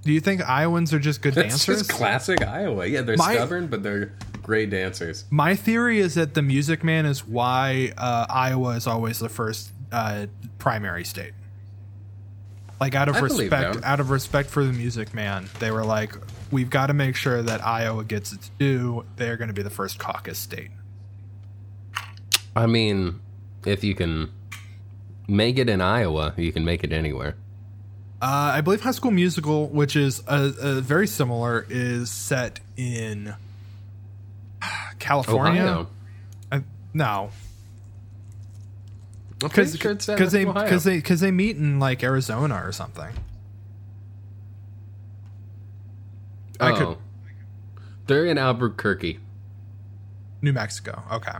[0.07, 1.79] Do you think Iowans are just good That's dancers?
[1.79, 2.87] just classic Iowa.
[2.87, 5.25] Yeah, they're My- stubborn, but they're great dancers.
[5.31, 9.73] My theory is that the Music Man is why uh, Iowa is always the first
[9.91, 10.27] uh,
[10.59, 11.33] primary state.
[12.79, 16.15] Like out of I respect, out of respect for the Music Man, they were like,
[16.53, 19.05] "We've got to make sure that Iowa gets its due.
[19.17, 20.71] They're going to be the first caucus state."
[22.55, 23.19] I mean,
[23.65, 24.31] if you can
[25.27, 27.35] make it in Iowa, you can make it anywhere.
[28.21, 33.35] Uh, I believe High School Musical, which is uh uh very similar, is set in
[34.99, 35.87] California.
[36.51, 36.61] Uh,
[36.95, 37.31] no,
[39.43, 42.73] I'm pretty because sure because they because they because they meet in like Arizona or
[42.73, 43.13] something.
[46.59, 46.77] I oh.
[46.77, 46.97] could
[48.07, 49.21] They're in Albuquerque.
[50.41, 51.03] New Mexico.
[51.13, 51.37] Okay.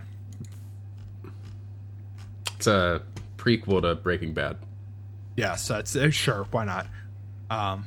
[2.57, 3.03] It's a
[3.39, 4.57] prequel to Breaking Bad.
[5.37, 6.47] Yes, that's uh, sure.
[6.51, 6.87] Why not?
[7.51, 7.87] Um.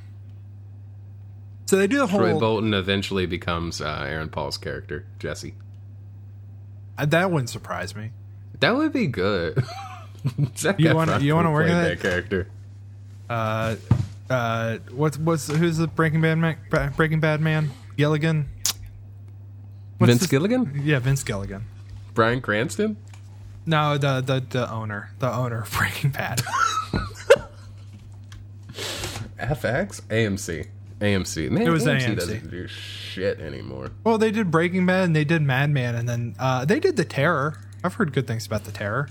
[1.65, 2.19] So they do the whole.
[2.19, 2.39] Troy.
[2.39, 5.53] Bolton eventually becomes uh, Aaron Paul's character, Jesse.
[6.97, 8.11] uh, that wouldn't surprise me.
[8.59, 9.63] That would be good.
[10.77, 11.87] You wanna- you wanna work play that?
[11.89, 12.49] that character?
[13.29, 13.77] Uh,
[14.29, 16.57] uh, what's what's who's the Breaking Bad man?
[16.97, 17.71] Breaking Bad man?
[17.95, 18.49] Gilligan.
[19.97, 20.81] What's Vince this- Gilligan?
[20.83, 21.63] Yeah, Vince Gilligan.
[22.15, 22.97] Bryan Cranston?
[23.65, 26.41] No, the the the owner, the owner of Breaking Bad.
[29.39, 30.01] FX?
[30.03, 30.67] AMC.
[30.99, 31.49] AMC.
[31.49, 32.15] Man, It was AMC, AMC.
[32.17, 33.89] doesn't do shit anymore.
[34.03, 37.05] well, they did Breaking Bad and they did Madman, and then uh, they did The
[37.05, 37.57] Terror.
[37.83, 39.09] I've heard good things about The Terror.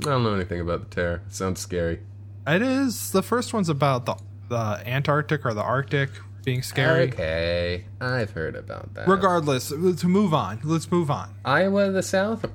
[0.00, 1.22] I don't know anything about the terror.
[1.26, 2.00] It sounds scary.
[2.46, 4.14] It is the first one's about the
[4.48, 6.10] the Antarctic or the Arctic
[6.44, 7.08] being scary.
[7.08, 9.08] Okay, I've heard about that.
[9.08, 10.60] Regardless, let's move on.
[10.62, 11.34] Let's move on.
[11.44, 12.46] Iowa, the South.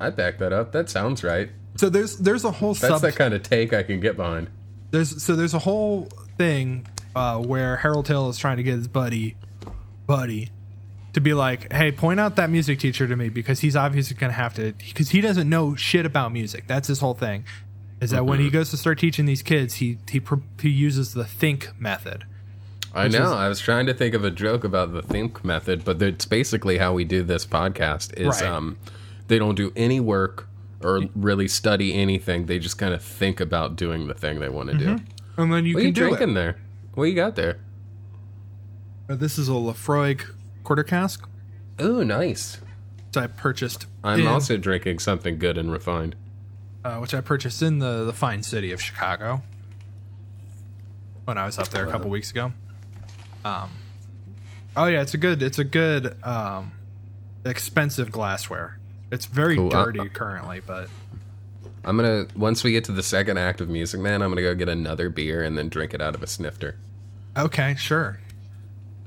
[0.00, 0.72] I back that up.
[0.72, 1.50] That sounds right.
[1.76, 4.48] So there's there's a whole That's sub the kind of take I can get behind.
[4.90, 8.88] There's so there's a whole thing uh, where Harold Hill is trying to get his
[8.88, 9.36] buddy,
[10.06, 10.50] buddy,
[11.12, 14.32] to be like, hey, point out that music teacher to me because he's obviously gonna
[14.32, 16.66] have to because he doesn't know shit about music.
[16.66, 17.44] That's his whole thing.
[18.00, 20.20] Is that when he goes to start teaching these kids, he he
[20.60, 22.24] he uses the think method.
[22.94, 23.34] I know.
[23.34, 26.78] I was trying to think of a joke about the think method, but it's basically
[26.78, 28.14] how we do this podcast.
[28.16, 28.44] Is Right.
[28.44, 28.78] um,
[29.26, 30.47] they don't do any work
[30.82, 32.46] or really study anything.
[32.46, 34.98] They just kind of think about doing the thing they want to do.
[35.36, 36.34] And then you What are can you do drinking it.
[36.34, 36.56] there?
[36.94, 37.58] What you got there?
[39.08, 40.22] Uh, This is a Laphroaig
[40.64, 41.28] quarter cask,
[41.78, 42.58] Oh, nice.
[43.06, 43.86] which I purchased.
[44.04, 46.14] I'm in, also drinking something good and refined.
[46.84, 49.42] uh, which I purchased in the the fine city of Chicago
[51.24, 52.52] when I was up there a couple weeks ago.
[53.44, 53.70] Um,
[54.76, 56.72] oh yeah, it's a good it's a good um,
[57.44, 58.78] expensive glassware.
[59.10, 59.70] It's very Cool.
[59.70, 60.88] Dirty currently, but
[61.84, 64.54] I'm gonna once we get to the second act of Music Man, I'm gonna go
[64.54, 66.76] get another beer and then drink it out of a snifter
[67.38, 68.18] okay, sure.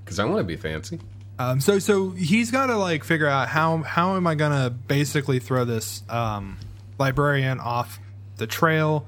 [0.04, 1.00] because I want to be fancy.
[1.40, 5.40] Um, so so he's got to like figure out how how am I gonna basically
[5.40, 6.58] throw this um,
[7.00, 8.00] librarian off
[8.38, 9.08] the trail.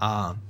[0.00, 0.40] Um,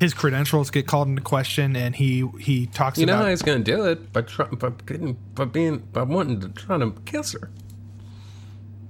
[0.00, 3.42] his credentials get called into question, and he he talks You know about how he's
[3.42, 7.32] gonna do it by try, by getting by being by wanting to trying to kiss
[7.32, 7.50] her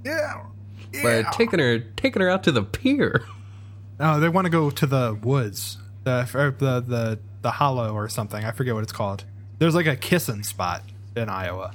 [0.05, 0.45] yeah.
[0.93, 1.31] yeah.
[1.33, 3.25] taking her taking her out to the pier.
[4.01, 6.25] Oh, they want to go to the woods, the
[6.59, 8.45] the the the hollow or something.
[8.45, 9.25] I forget what it's called.
[9.61, 10.83] There's like a kissing spot
[11.15, 11.73] in Iowa.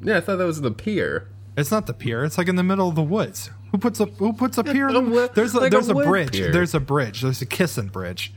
[0.00, 1.26] Yeah, I thought that was the pier.
[1.56, 2.22] It's not the pier.
[2.24, 3.50] It's like in the middle of the woods.
[3.72, 4.88] Who puts a Who puts a pier?
[4.88, 6.30] in a the- wood- there's a, like there's a, wood bridge.
[6.30, 6.52] pier.
[6.52, 7.22] There's a bridge.
[7.22, 8.32] There's a kissing bridge.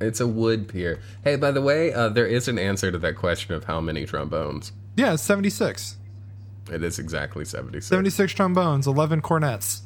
[0.00, 1.00] It's a wood pier.
[1.22, 4.06] Hey, by the way, uh, there is an answer to that question of how many
[4.06, 4.72] trombones.
[4.96, 5.98] Yeah, 76.
[6.70, 7.86] It is exactly 76.
[7.86, 9.82] 76 trombones, 11 cornets,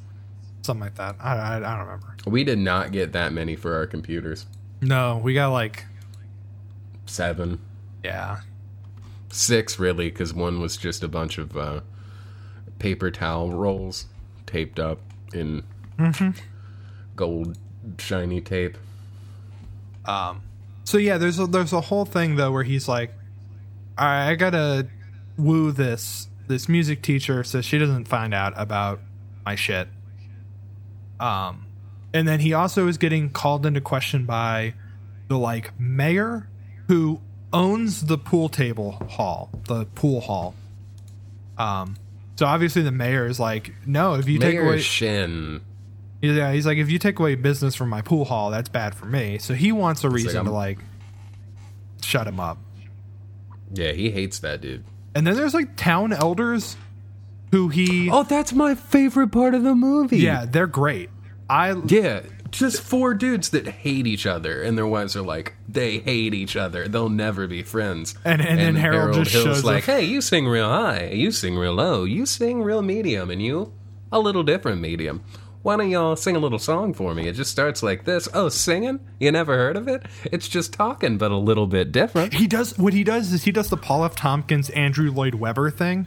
[0.63, 1.17] something like that.
[1.21, 2.17] I, I, I don't remember.
[2.27, 4.47] We did not get that many for our computers.
[4.81, 5.85] No, we got like
[7.07, 7.61] Seven.
[8.03, 8.41] yeah.
[9.33, 11.81] Six, really, because one was just a bunch of uh,
[12.79, 14.07] paper towel rolls
[14.47, 15.01] taped up
[15.33, 15.63] in
[17.15, 17.57] gold
[17.99, 18.77] shiny tape.
[20.05, 20.43] Um,
[20.85, 23.13] so yeah, there's a, there's a whole thing though where he's like,
[23.99, 24.89] all right, I gotta
[25.37, 29.01] woo this this music teacher so she doesn't find out about
[29.47, 29.89] my shit.
[31.19, 31.67] Um,
[32.13, 34.75] and then he also is getting called into question by
[35.29, 36.49] the like mayor
[36.89, 37.21] who
[37.53, 40.55] owns the pool table hall, the pool hall.
[41.57, 41.97] Um,
[42.37, 45.61] so obviously the mayor is like, no, if you take Mayor away Shinn.
[46.23, 49.07] yeah, he's like, if you take away business from my pool hall, that's bad for
[49.07, 49.39] me.
[49.39, 50.79] So he wants a reason I'm- to like
[52.03, 52.59] shut him up.
[53.73, 54.85] Yeah, he hates that dude.
[55.15, 56.77] And then there's like town elders
[57.51, 60.19] who he Oh, that's my favorite part of the movie.
[60.19, 61.11] yeah, they're great.
[61.49, 62.21] I Yeah,
[62.53, 66.55] just four dudes that hate each other, and their wives are like, they hate each
[66.57, 66.87] other.
[66.87, 68.15] They'll never be friends.
[68.25, 69.97] And- and then Harold just Hill's shows like, up.
[69.97, 73.73] hey, you sing real high, you sing real low, you sing real medium, and you
[74.13, 75.23] a little different medium.
[75.63, 77.29] Why don't y'all sing a little song for me?
[77.29, 78.29] It just starts like this.
[78.33, 78.99] Oh, singing?
[79.19, 80.05] You never heard of it?
[80.33, 82.33] It's just talking, but a little bit different.
[82.33, 84.17] he does what he does is he does the Paul F.
[84.17, 86.07] Tompkins Andrew Lloyd Webber thing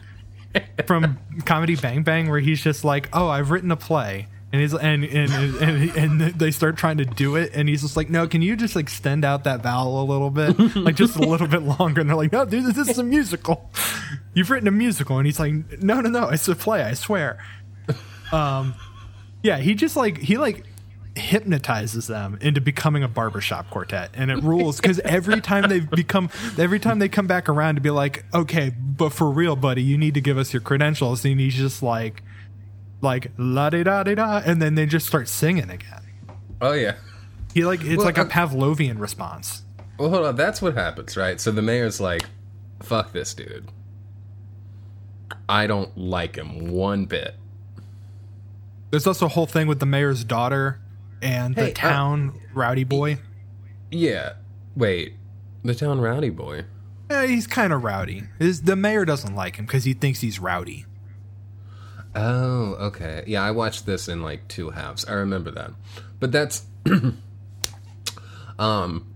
[0.86, 4.72] from Comedy Bang Bang where he's just like, "Oh, I've written a play." And he's
[4.74, 8.26] and and, and and they start trying to do it, and he's just like, "No,
[8.28, 11.62] can you just extend out that vowel a little bit, like just a little bit
[11.62, 13.70] longer?" And they're like, "No, dude, this is a musical.
[14.32, 16.82] You've written a musical." And he's like, "No, no, no, it's a play.
[16.82, 17.38] I swear."
[18.32, 18.74] Um,
[19.44, 20.64] yeah, he just like he like
[21.16, 26.28] hypnotizes them into becoming a barbershop quartet and it rules because every time they become
[26.58, 29.96] every time they come back around to be like okay but for real buddy you
[29.96, 32.24] need to give us your credentials and he's just like
[33.00, 36.02] like la da da di da and then they just start singing again
[36.60, 36.96] Oh, yeah.
[37.54, 39.62] he like it's Well, like a I'm- pavlovian response
[40.00, 40.34] Well, hold on.
[40.34, 41.40] That's what happens, right?
[41.40, 42.24] So the mayor's like,
[42.82, 43.68] fuck this dude.
[45.48, 47.36] I don't like him one bit.
[48.94, 50.80] There's also a whole thing with the mayor's daughter
[51.20, 53.18] and Hey, the uh, town rowdy boy
[53.90, 54.34] Yeah.
[54.76, 55.14] Wait.
[55.64, 56.66] The town rowdy boy.
[57.10, 60.38] Eh, he's kind of rowdy His, the mayor doesn't like him because he thinks he's
[60.38, 60.86] rowdy
[62.14, 63.24] Oh, okay.
[63.26, 65.04] Yeah, I watched this in like two halves.
[65.06, 65.72] I remember that.
[66.20, 66.62] But that's
[68.60, 69.12] um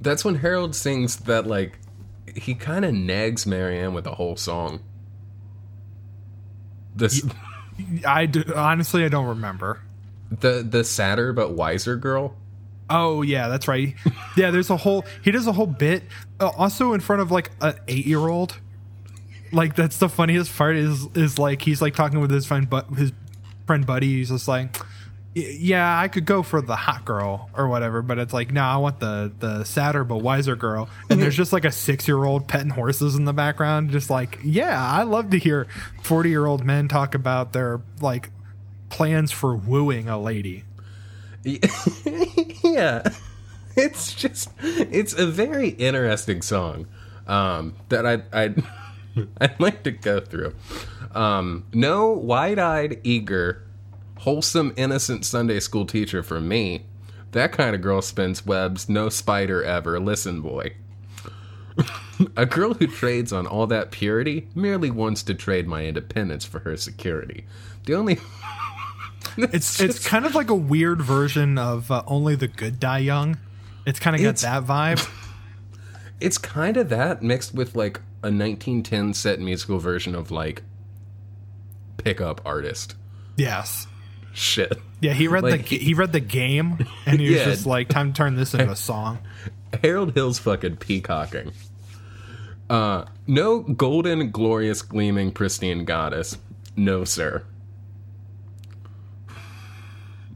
[0.00, 1.78] that's when Harold sings that like
[2.34, 4.80] he kind of nags Marianne with a whole song.
[6.96, 7.24] This
[8.06, 9.80] i do, honestly i don't remember
[10.40, 12.34] the the sadder but wiser girl.
[12.90, 13.94] Oh yeah, that's right.
[14.36, 16.02] Yeah, there's a whole he does a whole bit
[16.40, 18.58] uh, also in front of like an 8-year-old.
[19.52, 22.88] Like that's the funniest part is is like he's like talking with his friend but
[22.94, 23.12] his
[23.66, 24.76] friend Buddy he's just like
[25.34, 28.76] yeah, I could go for the hot girl or whatever, but it's like, no, I
[28.76, 30.88] want the the sadder but wiser girl.
[31.10, 34.38] And there's just like a six year old petting horses in the background, just like,
[34.42, 35.66] yeah, I love to hear
[36.02, 38.30] forty year old men talk about their like
[38.90, 40.64] plans for wooing a lady.
[41.44, 43.02] yeah
[43.76, 46.86] it's just it's a very interesting song
[47.26, 48.54] um that i i
[49.40, 50.54] i'd like to go through
[51.14, 53.62] um no wide-eyed eager
[54.24, 56.84] wholesome innocent sunday school teacher for me
[57.32, 60.72] that kind of girl spins webs no spider ever listen boy
[62.36, 66.60] a girl who trades on all that purity merely wants to trade my independence for
[66.60, 67.44] her security
[67.86, 68.18] the only
[69.36, 73.38] It's it's kind of like a weird version of uh, Only the Good Die Young.
[73.84, 75.10] It's kind of got It's- that vibe.
[76.20, 80.62] It's kind of that mixed with like a 1910 set musical version of like
[81.96, 82.94] pickup artist
[83.36, 83.86] yes.
[84.34, 84.78] Shit.
[85.00, 87.44] Yeah, he read Like- the he read the game, and he was Yeah.
[87.46, 89.18] just like, "Time to turn this into a song."
[89.82, 91.52] Harold Hill's fucking peacocking.
[92.70, 96.38] Uh, no golden, glorious, gleaming, pristine goddess.
[96.76, 97.44] No, sir.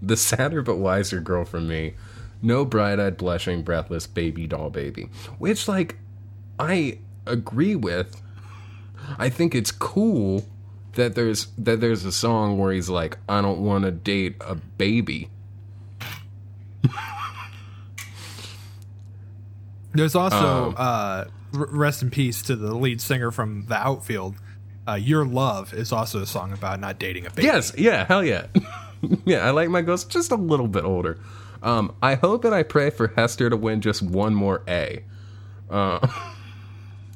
[0.01, 1.95] The sadder but wiser girl from me.
[2.41, 5.09] No bright eyed, blushing, breathless baby doll baby.
[5.39, 5.97] Which, like,
[6.59, 8.21] I agree with.
[9.19, 10.45] I think it's cool
[10.99, 14.55] that there's that there's a song where he's like, I don't want to date a
[14.55, 15.31] baby.
[19.95, 24.35] There's also Um, uh, rest in peace to the lead singer from the Outfield.
[24.87, 27.47] Uh, Your love is also a song about not dating a baby.
[27.47, 28.47] Yes, yeah, hell yeah.
[29.25, 31.19] yeah, I like my ghost just a little bit older.
[31.63, 35.03] Um, I hope and I pray for Hester to win just one more A.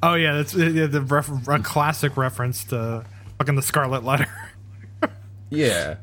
[0.05, 3.05] Oh yeah, that's uh, yeah, the ref- a classic reference to
[3.43, 4.27] fucking the Scarlet Letter.
[5.49, 5.97] Yeah.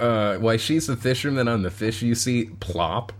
[0.00, 3.12] Uh, why she's the fisherman on the fish you see, plop.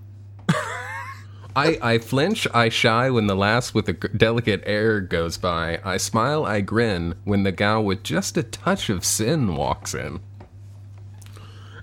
[1.54, 5.80] I, I flinch, I shy when the lass with a g- delicate air goes by.
[5.84, 10.18] I smile, I grin when the gal with just a touch of sin walks in.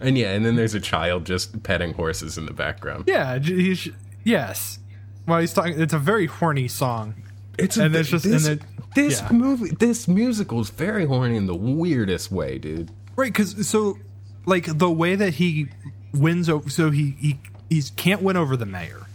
[0.02, 3.06] And yeah, and then there's a child just petting horses in the background.
[3.08, 3.92] yeah, j- he sh-
[4.26, 4.80] yes.
[5.26, 5.80] Well, he's talking.
[5.80, 7.24] It's a very horny song.
[7.58, 9.32] It's a, And it's just- this, and it- this yeah.
[9.32, 12.92] movie, this musical is very horny in the weirdest way, dude.
[13.16, 13.98] Right, because so
[14.46, 15.68] like the way that he
[16.14, 19.06] wins over, so he he he can't win over the mayor.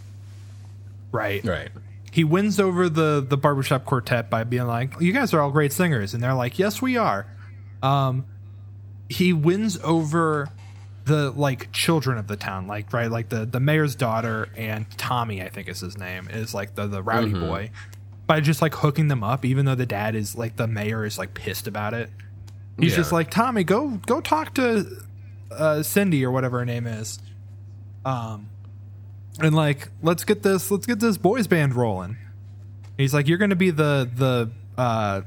[1.11, 1.43] Right.
[1.45, 1.69] Right.
[2.11, 5.73] He wins over the the barbershop quartet by being like, "You guys are all great
[5.73, 7.25] singers," and they're like, "Yes, we are."
[7.83, 8.25] Um,
[9.09, 10.49] he wins over
[11.05, 15.41] the like children of the town, like right, like the the mayor's daughter and Tommy,
[15.41, 17.71] I think is his name, is like the the rowdy boy,
[18.27, 21.17] by just like hooking them up, even though the dad is like the mayor is
[21.17, 22.09] like pissed about it.
[22.79, 22.97] He's Yeah.
[22.97, 24.85] just like Tommy, go go talk to
[25.51, 27.19] uh, Cindy or whatever her name is.
[28.03, 28.49] Um,
[29.39, 32.17] and like let's get this let's get this boys band rolling.
[32.97, 34.51] He's like, you're gonna be the the
[34.81, 35.21] uh,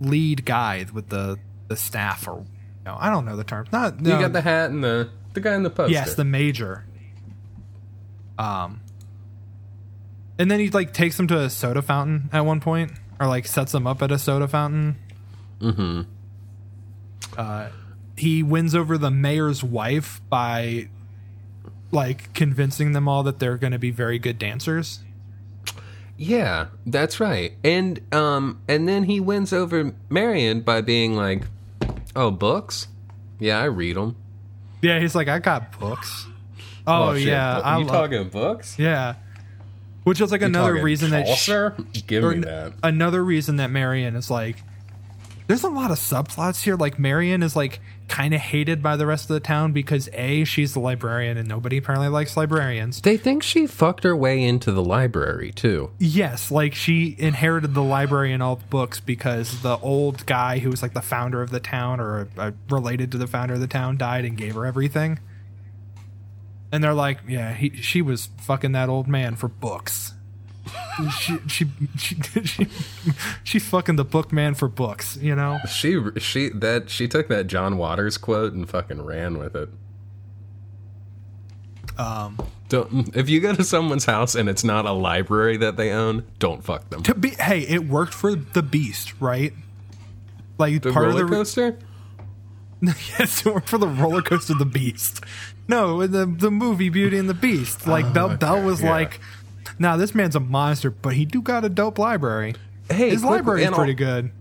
[0.00, 2.44] lead guy with the the staff or
[2.84, 3.66] no, I don't know the term.
[3.72, 5.92] Not no, You got the hat and the the guy in the poster.
[5.92, 6.84] yes, the major.
[8.38, 8.80] Um,
[10.40, 13.46] and then he like takes them to a soda fountain at one point, or like
[13.46, 14.96] sets them up at a soda fountain.
[15.60, 16.00] mm-hmm.
[17.36, 17.68] uh,
[18.16, 20.88] he wins over the mayor's wife by
[21.90, 25.00] like convincing them all that they're going to be very good dancers.
[26.16, 27.52] Yeah, that's right.
[27.62, 31.42] And um, and then he wins over Marian by being like,
[32.16, 32.88] "Oh, books?
[33.38, 34.16] Yeah, I read them."
[34.80, 36.26] Yeah, he's like, I got books.
[36.86, 38.78] Oh, yeah, I you talking books?
[38.78, 39.16] yeah,
[40.04, 41.74] which is like another Talking reason that sh- Chaucer?
[42.06, 42.72] Give me that.
[42.82, 44.56] another reason that Marian is like
[45.46, 49.04] there's a lot of subplots here like Marian is like kind of hated by the
[49.06, 53.16] rest of the town because a she's the librarian and nobody apparently likes librarians They
[53.16, 55.90] think she fucked her way into the library too.
[55.98, 60.70] yes like she inherited the library and all the books because the old guy who
[60.70, 63.66] was like the founder of the town or uh, related to the founder of the
[63.68, 65.18] town died and gave her everything
[66.72, 70.14] and they're like yeah he, she was fucking that old man for books
[71.18, 71.66] she, she
[71.96, 72.66] she she
[73.42, 77.46] she's fucking the book man for books you know She she that she took that
[77.46, 79.68] John Waters quote and fucking ran with it.
[81.98, 85.90] um Don't if you go to someone's house and it's not a library that they
[85.90, 87.02] own, don't fuck them.
[87.04, 89.52] to be hey it worked for the beast right
[90.58, 91.78] like The part roller of the coaster?
[92.82, 95.24] yes it worked for the roller coaster the beast
[95.70, 98.90] no the the movie beauty and the beast like bell bell Oh, okay, was yeah.
[98.90, 99.20] like
[99.78, 102.54] now this man's a monster but he do got a dope library
[102.90, 104.32] Hey, his library is pretty good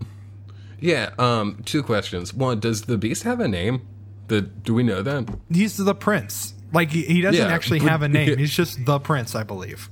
[0.80, 2.34] Yeah, um, two questions.
[2.34, 3.86] One, does the beast have a name?
[4.28, 5.28] The do we know that?
[5.52, 6.54] He's the prince.
[6.74, 8.38] Like he, he doesn't Yeah, actually but- have a name.
[8.38, 9.90] He's just the prince, I believe.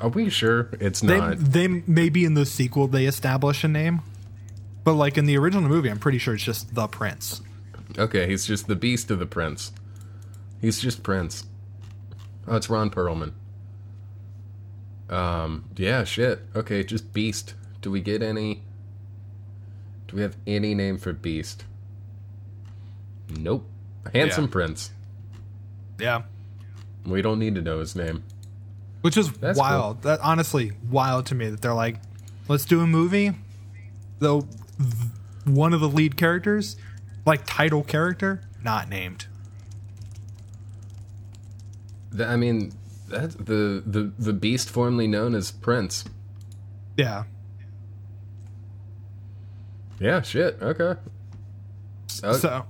[0.00, 1.38] Are we sure it's They not?
[1.38, 4.00] they maybe in the sequel they establish a name,
[4.84, 7.40] but like in the original movie, I'm pretty sure it's just the prince.
[7.98, 9.72] Okay, he's just the beast of the prince.
[10.60, 11.44] He's just Prince.
[12.46, 13.32] Oh, it's Ron Perlman.
[15.08, 16.40] Um, yeah, shit.
[16.54, 17.54] Okay, just Beast.
[17.80, 18.62] Do we get any?
[20.08, 21.64] Do we have any name for Beast?
[23.38, 23.66] Nope.
[24.14, 24.50] Handsome Yeah.
[24.50, 24.90] Prince.
[25.98, 26.22] Yeah,
[27.04, 28.22] We don't need to know his name.
[29.00, 30.02] which is That's wild.
[30.02, 31.96] That honestly wild to me that they're like,
[32.48, 33.32] let's do a movie.
[34.18, 34.46] Though
[35.44, 36.76] one of the lead characters,
[37.26, 39.26] like title character, not named.
[42.18, 42.72] I mean,
[43.08, 46.04] that's the the the Beast formerly known as Prince.
[46.96, 47.24] Yeah,
[50.00, 50.58] Yeah, shit.
[50.60, 51.00] Okay.
[52.22, 52.64] Oh, so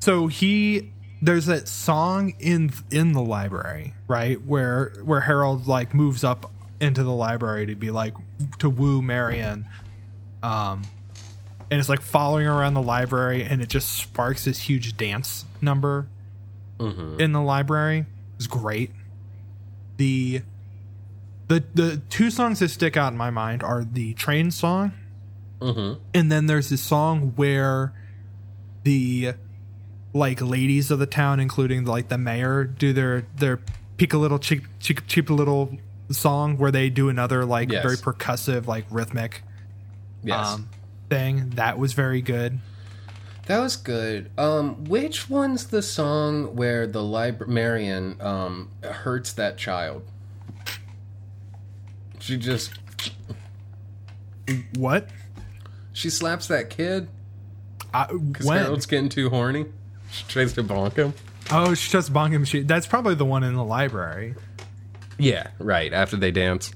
[0.00, 6.24] so he there's that song in in the library right where where harold like moves
[6.24, 8.12] up into the library to be like
[8.58, 9.64] to woo marian
[10.42, 10.82] um
[11.70, 16.08] and it's like following around the library and it just sparks this huge dance number
[17.20, 18.04] in the library
[18.42, 18.90] it's great
[19.96, 20.42] the
[21.48, 24.92] the the two songs that stick out in my mind are the train song
[26.12, 27.92] and then there's this song where
[28.82, 29.34] the
[30.12, 33.60] like ladies of the town, including like the mayor, do their their
[33.96, 35.76] pick a little cheap cheap cheap little
[36.10, 37.82] song where they do another like Yes.
[37.84, 39.42] very percussive like rhythmic
[40.24, 40.48] yes.
[40.48, 40.68] um
[41.08, 41.50] thing.
[41.50, 42.58] That was very good.
[43.46, 44.30] That was good.
[44.38, 50.04] Um, which one's the song where the librarian um hurts that child?
[52.20, 52.72] She just
[54.76, 55.08] What?
[55.92, 57.08] she slaps that kid
[57.92, 58.58] I, when?
[58.58, 59.66] Harold's getting too horny.
[60.10, 61.14] She tries to bonk him.
[61.50, 62.44] Oh, she just him.
[62.44, 64.34] She—that's probably the one in the library.
[65.18, 65.92] Yeah, right.
[65.92, 66.72] After they dance.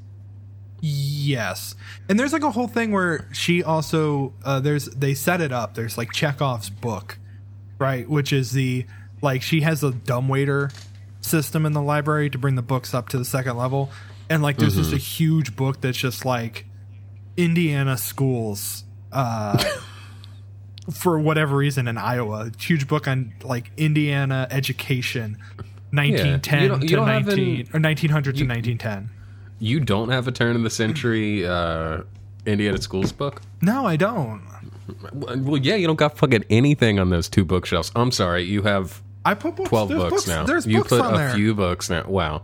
[1.27, 1.75] Yes,
[2.09, 5.75] and there's like a whole thing where she also uh, there's they set it up.
[5.75, 7.19] There's like Chekhov's book,
[7.79, 8.87] right, which is the
[9.23, 10.71] like she has a dumbwaiter
[11.21, 13.91] system in the library to bring the books up to the second level,
[14.31, 16.65] and like there's just a huge book that's just like
[17.37, 18.85] Indiana schools.
[19.13, 19.63] Uh,
[20.93, 25.39] for whatever reason in Iowa, huge book on like Indiana education,
[25.91, 29.11] 1910 You don't- you to 19 any- or 1900 to 1910.
[29.59, 32.03] You don't have a turn of the century uh,
[32.45, 33.43] Indiana schools book?
[33.63, 34.43] No, I don't.
[35.13, 37.91] Well, yeah, you don't got fucking anything on those two bookshelves.
[37.97, 39.69] I'm sorry, you have I put books.
[39.71, 40.45] 12 there's books, now.
[40.45, 41.35] There's you books put on a there.
[41.35, 42.05] few books now.
[42.07, 42.43] Wow.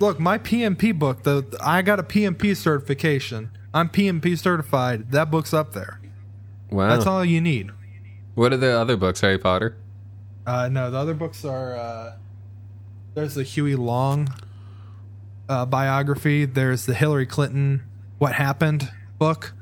[0.00, 1.22] Look, my PMP book.
[1.22, 3.50] The I got a PMP certification.
[3.72, 5.12] I'm PMP certified.
[5.12, 6.00] That book's up there.
[6.70, 6.88] Wow.
[6.88, 7.70] That's all you need.
[8.34, 9.76] What are the other books, Harry Potter?
[10.46, 11.76] Uh, no, the other books are.
[11.76, 12.16] Uh,
[13.14, 14.28] there's the Huey Long
[15.48, 16.44] uh, biography.
[16.44, 17.82] There's the Hillary Clinton
[18.18, 19.52] "What Happened" book,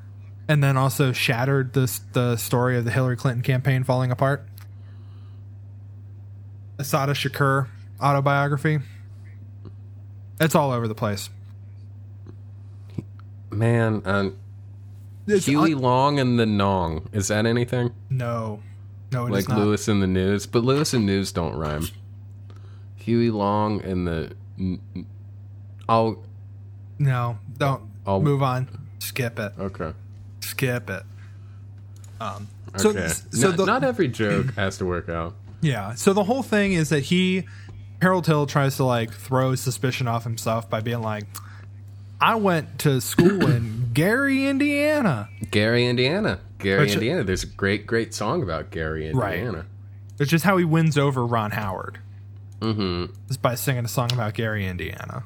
[0.48, 4.46] and then also "Shattered" the the story of the Hillary Clinton campaign falling apart.
[6.78, 7.68] Assata Shakur
[8.00, 8.80] autobiography.
[10.40, 11.30] It's all over the place.
[13.50, 14.36] Man, um,
[15.28, 17.08] It's Huey un- Long and the Nong.
[17.12, 17.92] Is that anything?
[18.10, 18.60] no,
[19.12, 19.56] no, it is like.
[19.56, 20.46] Lewis and the News?
[20.46, 21.86] But Lewis and News don't rhyme.
[22.96, 24.32] Huey Long and the.
[24.58, 24.80] n-
[25.88, 26.22] I'll.
[26.98, 28.68] No, don't I'll- move on.
[29.00, 29.52] Skip it.
[29.58, 29.92] Okay.
[30.40, 31.02] Skip it.
[32.20, 32.48] Um.
[32.76, 33.08] So, Okay.
[33.08, 35.34] so not, the, not every joke has to work out.
[35.60, 35.94] Yeah.
[35.94, 37.44] So the whole thing is that he,
[38.02, 41.24] Harold Hill, tries to like throw suspicion off himself by being like,
[42.20, 46.40] "I went to school in Gary, Indiana," Gary, Indiana.
[46.58, 47.24] Gary, Which- Indiana.
[47.24, 49.38] There's a great, great song about Gary, Right.
[49.38, 49.64] Indiana.
[50.18, 51.98] which is how he wins over Ron Howard.
[52.60, 53.12] Mm-hmm.
[53.30, 55.24] Is by singing a song about Gary, Indiana,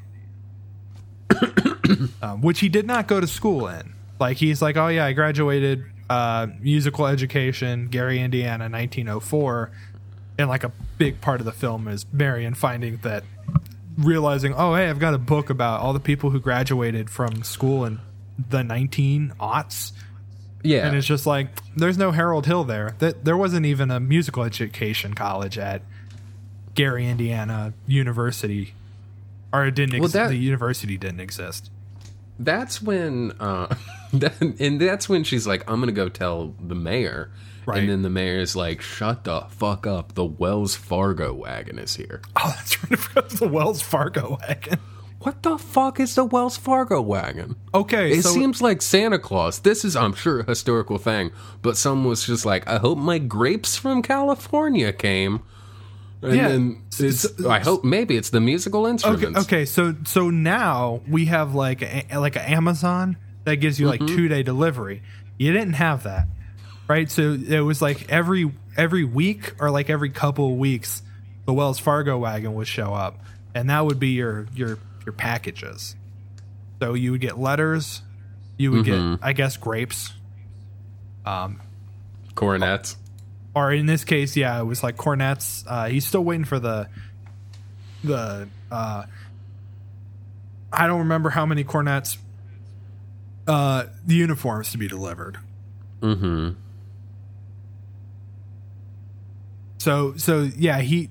[2.23, 3.95] um, which he did not go to school in.
[4.21, 9.71] Like he's like, "Oh yeah, I graduated uh, musical education, Gary, Indiana, 1904,"
[10.39, 13.25] and like a big part of the film is Marian finding that
[13.99, 17.85] realizing, oh, hey, I've got a book about all the people who graduated from school
[17.85, 17.99] in
[18.49, 19.93] the 19 aughts.
[20.63, 20.87] Yeah.
[20.87, 22.95] And it's just like, there's no Harold Hill there.
[23.01, 25.83] That There wasn't even a musical education college at
[26.75, 28.75] Gary, Indiana University.
[29.53, 30.13] Or it didn't Well, exist.
[30.15, 31.71] that- the university didn't exist.
[32.39, 33.75] that's when uh
[34.13, 37.31] that, and that's when she's like i'm gonna go tell the mayor
[37.67, 37.81] Right.
[37.81, 41.97] and then the mayor is like shut the fuck up the wells fargo wagon is
[41.97, 42.93] here Oh, that's right.
[42.93, 44.79] I forgot the Wells Fargo wagon.
[45.19, 47.57] what the fuck is the Wells Fargo wagon?
[47.75, 49.59] Okay, It so seems like Santa Claus.
[49.59, 53.19] This is, I'm sure, a historical thing, but someone was just like, I hope my
[53.19, 55.43] grapes from California came.
[56.23, 56.49] And Yeah.
[56.49, 59.41] then it's, I hope maybe it's the musical okay, instruments.
[59.43, 64.01] okay, so so now we have like a, like an Amazon that gives you like
[64.01, 64.17] Mm-hmm.
[64.17, 65.03] two day delivery.
[65.39, 66.27] You didn't have that,
[66.89, 67.09] right?
[67.11, 71.03] So it was like every every week or like every couple of weeks,
[71.47, 73.21] the Wells Fargo wagon would show up,
[73.55, 75.95] and that would be your your your packages.
[76.81, 78.03] So you would get letters,
[78.57, 79.15] you would Mm-hmm.
[79.15, 80.13] get I guess grapes,
[81.25, 81.61] um,
[82.35, 82.97] Coronets.
[83.55, 85.65] Or in this case, yeah, it was like cornets.
[85.67, 86.89] Uh, he's still waiting for the
[88.05, 88.49] the.
[88.71, 89.05] Uh,
[90.73, 92.19] I don't remember how many cornets.
[93.47, 95.39] Uh, the uniforms to be delivered.
[96.03, 96.51] Mm-hmm.
[99.79, 101.09] So so yeah, he.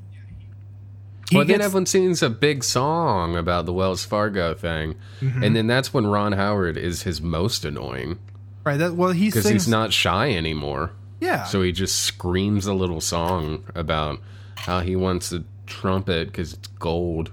[1.29, 5.43] he Well, then gets- everyone sings a big song about the Wells Fargo thing, Mm-hmm.
[5.43, 8.19] and then that's when Ron Howard is his most annoying
[8.63, 8.77] right.
[8.77, 10.91] That well, he because he's not shy anymore.
[11.20, 11.45] Yeah.
[11.45, 14.20] So he just screams a little song about
[14.55, 17.32] how he wants a trumpet because it's gold.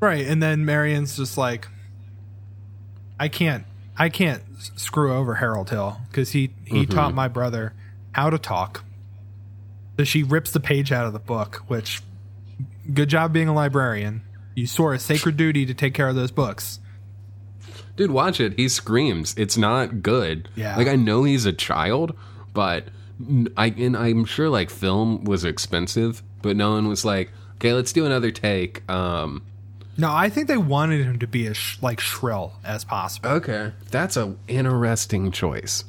[0.00, 1.68] Right, and then Marian's just like,
[3.20, 3.64] I can't,
[3.96, 4.42] I can't
[4.76, 6.92] screw over Harold Hill because he he Mm-hmm.
[6.92, 7.74] taught my brother
[8.12, 8.84] how to talk.
[9.96, 12.00] So she rips the page out of the book, which,
[12.92, 14.22] good job being a librarian.
[14.54, 16.80] You swore a sacred duty to take care of those books.
[17.96, 18.58] Dude, watch it.
[18.58, 19.34] He screams.
[19.36, 20.48] It's not good.
[20.56, 20.76] Yeah.
[20.76, 22.16] Like I know he's a child,
[22.52, 22.88] but
[23.56, 27.92] I and I'm sure like film was expensive, but no one was like, okay, let's
[27.92, 28.88] do another take.
[28.90, 29.42] Um,
[29.96, 33.28] No, I think they wanted him to be as sh- like shrill as possible.
[33.30, 35.84] okay, that's a interesting choice.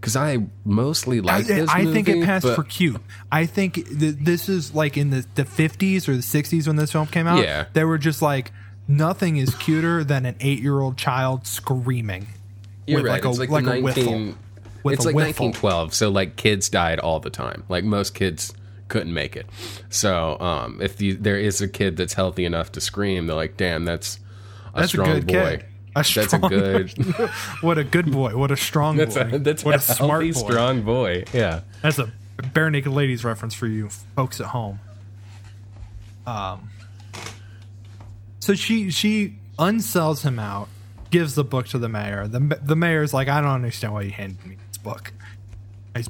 [0.00, 3.00] Because I mostly like I, this I movie, think it passed but- for cute.
[3.32, 6.92] I think th- this is like in the, the 50s or the 60s when this
[6.92, 7.42] film came out.
[7.42, 7.64] Yeah.
[7.72, 8.52] They were just like,
[8.86, 12.28] nothing is cuter than an eight year old child screaming.
[12.86, 13.12] You're with right.
[13.14, 14.34] like a, it's like, like a 19, whiffle.
[14.82, 15.46] With it's a like whiffle.
[15.46, 15.94] 1912.
[15.94, 17.64] So like kids died all the time.
[17.68, 18.52] Like most kids
[18.88, 19.46] couldn't make it.
[19.90, 23.56] So um, if the, there is a kid that's healthy enough to scream, they're like,
[23.56, 24.18] "Damn, that's
[24.74, 25.64] a That's a strong good boy." kid.
[25.96, 26.90] A That's a strong- good.
[27.60, 28.36] what a good boy.
[28.36, 29.30] What a strong That's boy.
[29.32, 30.50] a that's what a, a, smart healthy, boy.
[30.50, 31.24] strong boy.
[31.32, 31.60] Yeah.
[31.82, 34.78] That's a Barenaked Ladies reference for you folks at home.
[36.26, 36.70] Um.
[38.40, 40.68] So she she unsells him out,
[41.10, 42.26] gives the book to the mayor.
[42.28, 44.56] The the mayor's like, I don't understand why you handed me
[44.88, 45.12] book,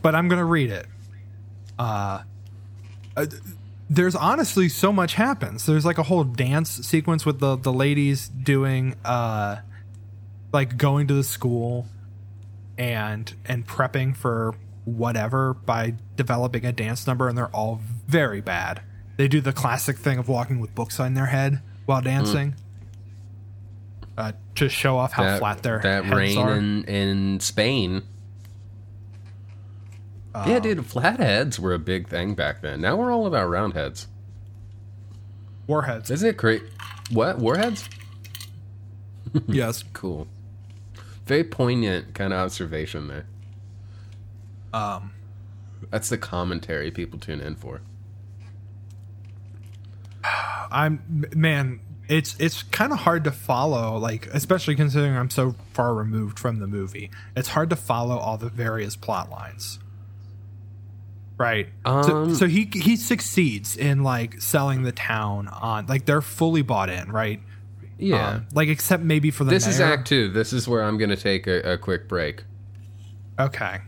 [0.03, 0.87] but I'm gonna read it.
[1.79, 2.23] Uh,
[3.17, 3.27] uh,
[3.91, 5.67] there's honestly so much happens.
[5.67, 9.57] There's like a whole dance sequence with the the ladies doing uh,
[10.53, 11.87] like going to the school
[12.77, 14.55] and and prepping for
[14.85, 18.83] whatever by developing a dance number and they're all very bad.
[19.17, 22.55] They do the classic thing of walking with books on their head while dancing.
[24.17, 26.57] Uh, to show off how that, flat their that heads rain are.
[26.57, 28.03] in in Spain.
[30.35, 32.81] Uh, yeah, dude, flatheads were a big thing back then.
[32.81, 34.09] Now we're all about roundheads.
[35.67, 36.11] Warheads.
[36.11, 36.63] Isn't it great?
[37.11, 37.89] What warheads?
[39.47, 39.85] yes.
[39.93, 40.27] Cool.
[41.27, 43.27] Very poignant kind of observation there.
[44.73, 45.13] Um
[45.91, 47.83] That's the commentary people tune in for.
[50.71, 55.95] I'm man, it's it's kind of hard to follow like especially considering I'm so far
[55.95, 57.11] removed from the movie.
[57.37, 59.79] It's hard to follow all the various plot lines.
[61.39, 61.69] Right.
[61.87, 66.63] so, Um, so he he succeeds in like selling the town on like they're fully
[66.63, 67.41] bought in, right?
[67.97, 68.29] Yeah.
[68.29, 69.81] Um, like except maybe for the this is.
[69.81, 70.29] Act Two.
[70.29, 72.43] This is where I'm going to take a, a quick break.
[73.39, 73.79] Okay.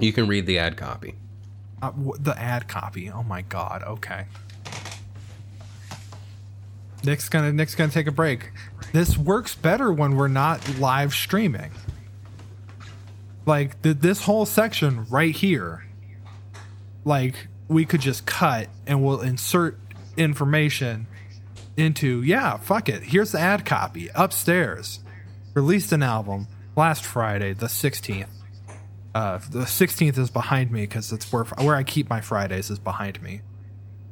[0.00, 1.14] You can read the ad copy.
[1.82, 3.10] Uh, w- the ad copy.
[3.10, 3.82] Oh my god.
[3.82, 4.24] Okay.
[7.04, 8.52] Nick's gonna Nick's gonna take a break.
[8.92, 11.72] This works better when we're not live streaming.
[13.44, 15.84] Like th- this whole section right here,
[17.04, 19.78] like we could just cut and we'll insert
[20.16, 21.06] information
[21.76, 23.02] into yeah fuck it.
[23.02, 25.00] Here's the ad copy upstairs.
[25.54, 26.46] Released an album
[26.76, 28.30] last Friday, the sixteenth.
[29.14, 32.78] Uh, the 16th is behind me because it's where where I keep my Fridays is
[32.78, 33.42] behind me.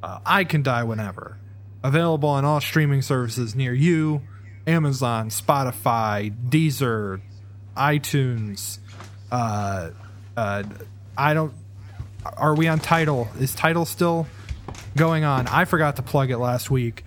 [0.03, 1.39] Uh, I can die whenever.
[1.83, 4.21] Available on all streaming services near you:
[4.67, 7.23] Amazon, Spotify, Deezer,
[7.77, 8.79] iTunes.
[9.33, 9.91] Uh,
[10.37, 10.65] uh,
[11.17, 11.55] I don't.
[12.25, 13.29] Are we on Tidal?
[13.39, 14.27] Is Tidal still
[14.97, 15.47] going on?
[15.47, 17.05] I forgot to plug it last week,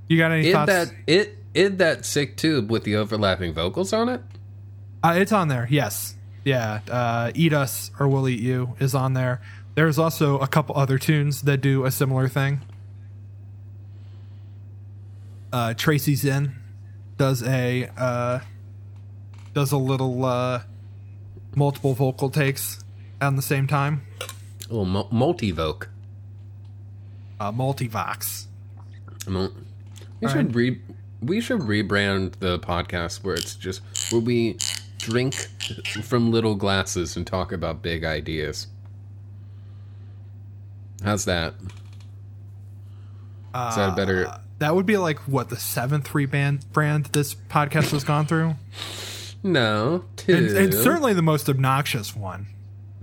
[0.09, 0.71] You got any thoughts?
[0.71, 4.21] that it id that sick tube with the overlapping vocals on it?
[5.03, 5.67] Uh, it's on there.
[5.69, 6.15] Yes.
[6.45, 6.81] Yeah.
[6.91, 9.41] Uh, Eat Us or We'll Eat You is on there.
[9.75, 12.61] There's also a couple other tunes that do a similar thing.
[15.53, 16.55] Uh, Tracy Zinn
[17.17, 18.41] does a uh,
[19.53, 20.63] does a little uh,
[21.57, 22.85] multiple vocal takes
[23.21, 24.03] at the same time.
[24.21, 25.89] A little mul- multivoke.
[27.45, 28.47] Uh, multivox.
[29.29, 29.53] Mul-
[30.21, 30.81] We All should re
[31.21, 34.57] we should rebrand the podcast where it's just where we
[34.99, 35.35] drink
[36.03, 38.69] from little glasses and talk about big ideas.
[41.03, 41.53] How's that?
[43.55, 44.27] Is that a better?
[44.29, 48.55] Uh, that would be like what the seventh rebrand brand this podcast has gone through,
[49.43, 50.35] No, two.
[50.35, 52.47] and, and certainly the most obnoxious one.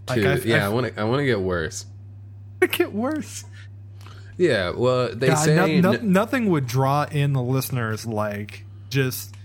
[0.08, 0.28] two.
[0.28, 1.00] I've- yeah, i I've- want to.
[1.00, 1.86] I want to get worse.
[2.72, 3.44] Get worse.
[4.38, 9.36] Yeah, well, they God, say no- no- nothing would draw in the listeners like just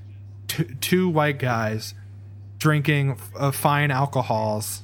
[0.49, 1.95] two, two white guys
[2.59, 4.82] drinking uh, fine alcohols.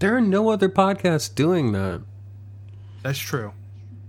[0.00, 2.02] there are no other podcasts doing that.
[3.02, 3.52] That's true.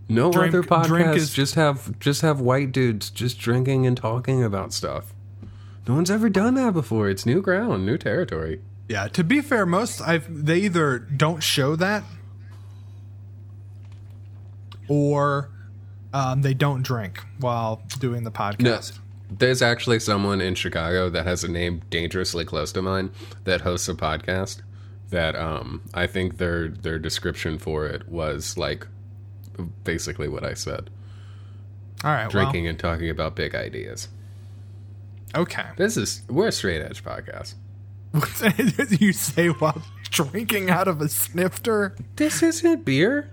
[0.09, 4.43] No Drink- other podcasts is- just have just have white dudes just drinking and talking
[4.43, 5.13] about stuff.
[5.87, 7.09] No one's ever done that before.
[7.09, 8.61] It's new ground, new territory.
[8.89, 9.07] Yeah.
[9.09, 12.03] To be fair, most I've they either don't show that
[14.87, 15.49] or
[16.13, 18.59] um, they don't drink while doing the podcast.
[18.59, 18.79] No,
[19.37, 23.11] there's actually someone in Chicago that has a name dangerously close to mine
[23.45, 24.61] that hosts a podcast.
[25.09, 28.87] That um, I think their their description for it was like
[29.83, 30.89] basically what I said:
[32.03, 32.29] All right.
[32.29, 34.07] drinking and talking about big ideas.
[35.35, 35.65] Okay.
[35.77, 37.55] This is we're a straight edge podcast.
[38.11, 41.95] What you say while drinking out of a snifter.
[42.15, 43.31] This isn't beer.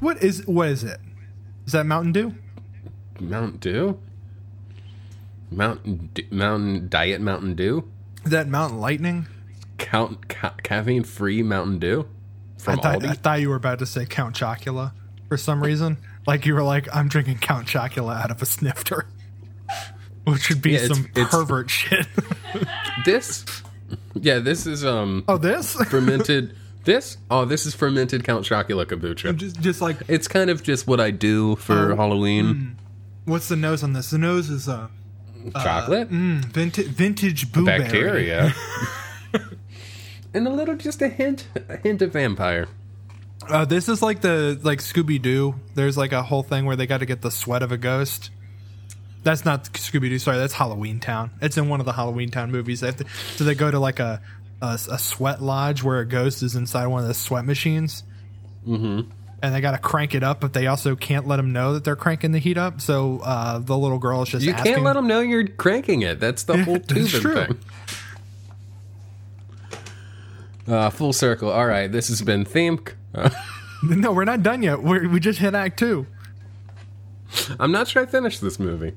[0.00, 0.98] What is what is it?
[1.66, 2.34] Is that Mountain Dew?
[3.20, 3.98] Mountain Dew?
[5.50, 7.88] Mountain D- Mountain Diet Mountain Dew?
[8.24, 9.26] Is that Mountain Lightning?
[9.78, 12.08] Count ca- caffeine free Mountain Dew
[12.58, 13.08] from I thought, Aldi?
[13.08, 14.92] I thought you were about to say Count Chocula
[15.28, 15.98] for some reason.
[16.26, 19.06] Like you were like, I'm drinking Count Chocula out of a snifter,
[20.24, 22.06] which would be Yeah, it's- some it's- pervert shit.
[23.04, 23.44] this,
[24.14, 25.74] yeah, this is um oh, this?
[25.84, 26.56] fermented.
[26.86, 29.36] This oh, this is fermented Count Chocula kombucha.
[29.36, 32.76] just, just like, It's kind of just what I do for Oh, Halloween.
[33.26, 34.10] what's the nose on this?
[34.10, 34.88] The nose is uh,
[35.52, 37.78] Chocolate, mm, vintage, vintage blueberry.
[37.82, 38.54] bacteria,
[40.34, 42.66] and a little just a hint, a hint of vampire.
[43.48, 45.54] Uh, this is like the like Scooby Doo.
[45.74, 48.30] There's like a whole thing where they got to get the sweat of a ghost.
[49.22, 50.18] That's not Scooby Doo.
[50.18, 51.30] Sorry, that's Halloween Town.
[51.40, 52.80] It's in one of the Halloween Town movies.
[52.80, 53.04] They have to,
[53.36, 54.20] so they go to like a,
[54.62, 58.04] a a sweat lodge where a ghost is inside one of the sweat machines.
[58.66, 59.10] Mm-hmm.
[59.42, 61.84] And they got to crank it up, but they also can't let them know that
[61.84, 62.80] they're cranking the heat up.
[62.80, 66.02] So uh, the little girl is just You asking, can't let them know you're cranking
[66.02, 66.18] it.
[66.18, 67.34] That's the whole tubing true.
[67.34, 67.58] thing.
[70.66, 71.50] Uh, full circle.
[71.50, 72.94] All right, this has been Thimk.
[73.14, 73.30] Uh,
[73.82, 74.82] No, we're not done yet.
[74.82, 76.06] We're, we just hit Act Two.
[77.60, 78.94] I'm not sure I finished this movie.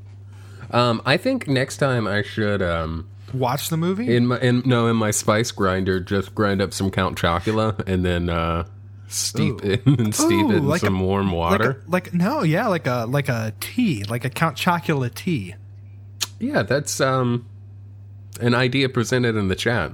[0.71, 4.15] Um, I think next time I should um, Watch the movie.
[4.15, 8.03] in my in no in my spice grinder just grind up some Count Chocula and
[8.05, 8.65] then uh,
[9.07, 11.83] steep it and steep Ooh, it in like a- some warm like, water.
[11.87, 15.55] a, like no, yeah, like a like a tea, like a Count Chocula tea.
[16.39, 17.47] yeah, that's um,
[18.41, 19.91] an idea presented in the chat,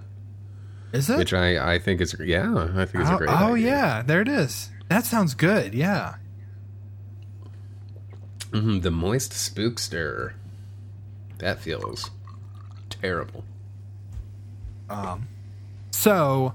[0.93, 1.17] Is it?
[1.17, 3.29] which I I think is yeah I think it's a Oh, great.
[3.29, 3.67] oh, idea.
[3.67, 4.69] yeah, there it is.
[4.89, 5.73] That sounds good.
[5.73, 6.15] Yeah.
[8.51, 10.33] Mhm, the moist spookster.
[11.39, 12.11] That feels
[13.05, 13.43] terrible.
[14.89, 15.27] Um,
[15.91, 16.53] so,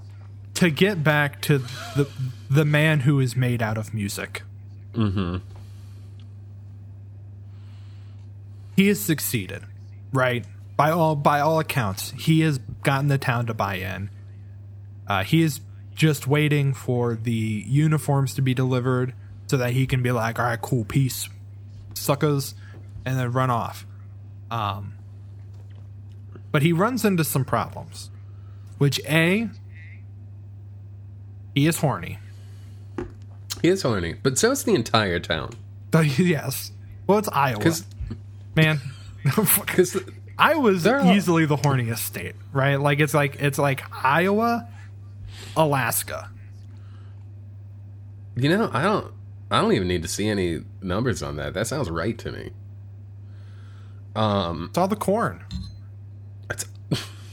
[0.55, 1.59] to get back to
[1.97, 2.09] the
[2.49, 4.43] the man who is made out of music.
[4.95, 5.39] Mm-hmm.
[8.77, 9.63] He has succeeded,
[10.13, 10.45] right?
[10.77, 14.11] By all by all accounts, he has gotten the town to buy in.
[15.07, 15.61] Uh, he is
[15.95, 19.13] just waiting for the uniforms to be delivered
[19.49, 21.29] so that he can be like, "All right, cool, peace,
[21.95, 22.55] suckers,"
[23.05, 23.87] and then run off.
[24.51, 24.95] Um,
[26.53, 28.11] but he runs into some problems.
[28.79, 29.49] Which a
[31.55, 32.19] he is horny.
[33.63, 35.53] He is horny, but so is the entire town.
[35.91, 36.73] But yes.
[37.07, 37.75] Well, it's Iowa.
[38.57, 38.81] Man.
[39.23, 39.99] Because
[40.39, 42.77] I They're easily the horniest state, right?
[42.77, 44.67] Like it's like it's like Iowa,
[45.55, 46.31] Alaska.
[48.35, 49.13] you know, I don't,
[49.51, 51.53] I don't even need to see any numbers on that.
[51.53, 52.51] That sounds right to me.
[54.17, 55.45] Um, It's all the corn.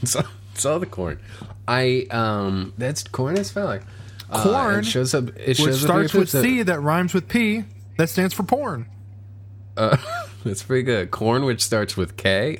[0.02, 0.24] It's, it's, all,
[0.54, 1.20] it's all the corn.
[1.66, 3.82] I um, that's corn as fuck.
[4.30, 5.28] Uh, Corn, it shows up.
[5.30, 7.64] It Which shows up starts here with C that rhymes with P
[7.96, 8.86] that stands for porn.
[10.44, 11.10] That's pretty good.
[11.10, 12.58] Corn, which starts with K,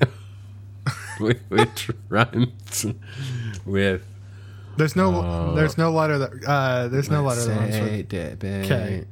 [1.18, 2.86] which, rhymes
[3.66, 4.02] with
[4.76, 8.34] There's no there's no letter that uh there's no letter that rhymes with Say, da,
[8.36, 9.04] ba- K.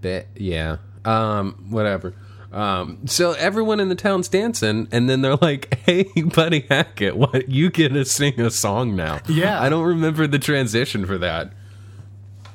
[0.00, 0.76] ba- yeah.
[1.04, 1.66] Um.
[1.68, 2.14] Whatever.
[2.52, 3.06] Um.
[3.06, 7.48] So everyone in the town's dancing, and then they're like, "Hey, Buddy Hackett, what?
[7.48, 9.60] You get to sing a song now?" Yeah.
[9.60, 11.52] I don't remember the transition for that.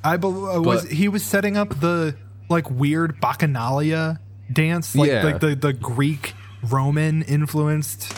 [0.03, 2.15] I bel uh, was But- he was setting up the
[2.49, 4.19] like weird bacchanalia
[4.51, 5.23] dance, like Yeah.
[5.23, 6.33] like the the Greek
[6.69, 8.13] Roman influenced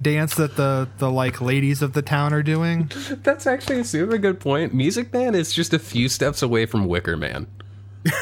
[0.00, 2.90] dance that the the like ladies of the town are doing.
[3.22, 4.72] That's actually a super good point.
[4.74, 7.46] Music Man is just a few steps away from Wicker Man.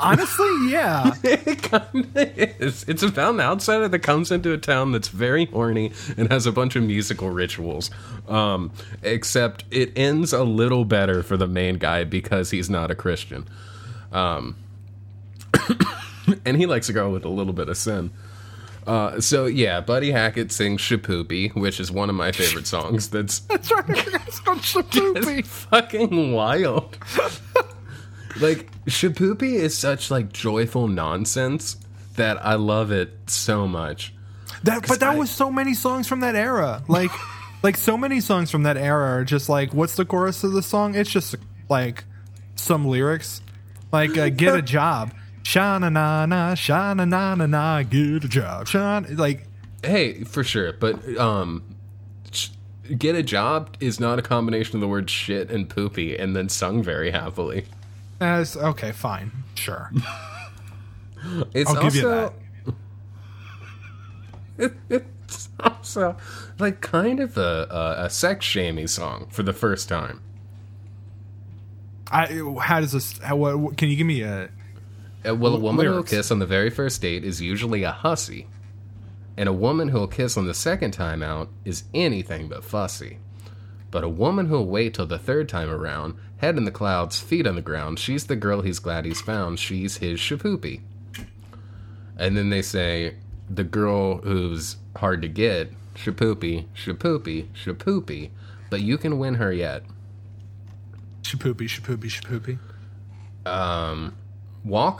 [0.00, 1.14] Honestly, yeah.
[1.22, 2.84] It kind of is.
[2.88, 6.52] It's about an outsider that comes into a town that's very horny and has a
[6.52, 7.90] bunch of musical rituals.
[8.28, 8.72] Um,
[9.02, 13.46] except it ends a little better for the main guy because he's not a Christian.
[14.12, 14.56] Um,
[16.44, 18.10] and he likes a girl with a little bit of sin.
[18.86, 23.08] Uh, so yeah, Buddy Hackett sings "Shapoopy," which is one of my favorite songs.
[23.10, 23.84] That's That's right.
[23.88, 25.44] It's called Shapoopy.
[25.44, 26.96] fucking wild.
[28.40, 31.76] Like Shapoopy is such like joyful nonsense
[32.16, 34.12] that I love it so much.
[34.64, 36.82] That, but that I- was so many songs from that era.
[36.88, 37.10] Like,
[37.62, 40.62] like so many songs from that era are just like, what's the chorus of the
[40.62, 40.94] song?
[40.94, 41.36] It's just
[41.68, 42.04] like
[42.56, 43.40] some lyrics,
[43.92, 45.14] like uh, "Get a job."
[45.44, 48.66] Shana na na, shana na na na, get a job.
[48.66, 49.46] Shana, like
[49.82, 51.62] Hey, for sure, but um
[52.96, 56.48] get a job is not a combination of the word shit and poopy and then
[56.48, 57.64] sung very happily.
[58.20, 59.90] As okay, fine, sure.
[61.52, 62.34] It's I'll give you also
[64.88, 66.16] it's also
[66.60, 67.66] like kind of a,
[67.98, 70.20] a, a sex shaming song for the first time.
[72.10, 72.26] I
[72.60, 73.18] how does this?
[73.18, 74.48] How, what, what- can you give me a?
[75.28, 78.46] Uh, well, a woman who'll kiss on the very first date is usually a hussy,
[79.36, 83.18] and a woman who'll kiss on the second time out is anything but fussy.
[83.90, 87.46] But a woman who'll wait till the third time around, head in the clouds, feet
[87.46, 90.80] on the ground, she's the girl he's glad he's found, she's his shapoopy.
[92.16, 93.14] And then they say,
[93.48, 98.30] the girl who's hard to get, shapoopy, shapoopy, shapoopy,
[98.70, 99.82] but you can win her yet.
[101.22, 102.58] Shapoopy, shapoopy, shapoopy.
[103.44, 104.12] Walk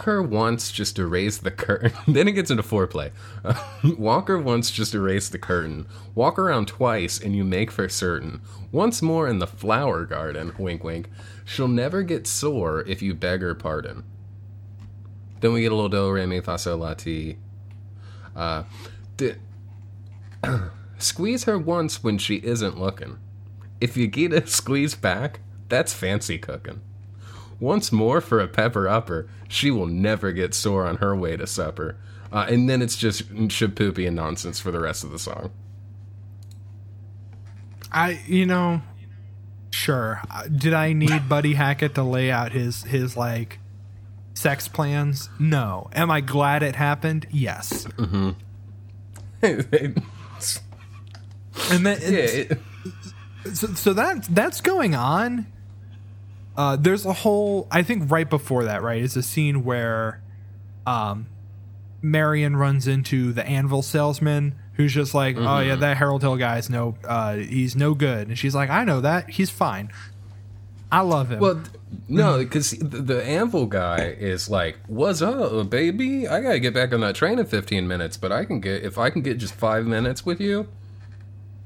[0.02, 1.92] her once just to raise the curtain.
[2.08, 3.10] then it gets into foreplay.
[3.98, 5.86] Walk her once just to raise the curtain.
[6.14, 8.40] Walk around twice and you make for certain.
[8.72, 11.08] Once more in the flower garden, wink wink.
[11.44, 14.04] She'll never get sore if you beg her pardon.
[15.40, 17.38] Then we get a little do, re, mi, fa, sol, la, ti.
[18.34, 18.64] Uh,
[20.98, 23.18] squeeze her once when she isn't looking.
[23.80, 26.80] If you get a squeeze back, that's fancy cooking.
[27.60, 31.46] Once more for a pepper upper, she will never get sore on her way to
[31.46, 31.96] supper.
[32.32, 35.50] Uh, and then it's just shapoopy and nonsense for the rest of the song.
[37.90, 38.82] I, you know,
[39.70, 40.20] sure.
[40.30, 43.58] Uh, Did I need Buddy Hackett to lay out his his like
[44.34, 45.30] sex plans?
[45.38, 45.88] No.
[45.94, 47.26] Am I glad it happened?
[47.30, 47.86] Yes.
[47.98, 48.32] yeah,
[51.70, 52.58] And then and it,
[53.52, 55.46] so, so that that's going on.
[56.58, 57.68] Uh, there's a whole.
[57.70, 60.20] I think right before that, right, is a scene where,
[60.88, 61.28] um,
[62.02, 66.68] Marian runs into the anvil salesman, who's just like, "Oh yeah, that Harold Hill guy's
[66.68, 69.90] no, uh, he's no good," and she's like, "I know that, he's fine.
[70.90, 71.68] I love him." well, th-
[72.08, 76.26] no, because the, the anvil guy is like, "What's up, baby?
[76.26, 78.98] I gotta get back on that train in 15 minutes, but I can get if
[78.98, 80.66] I can get just five minutes with you."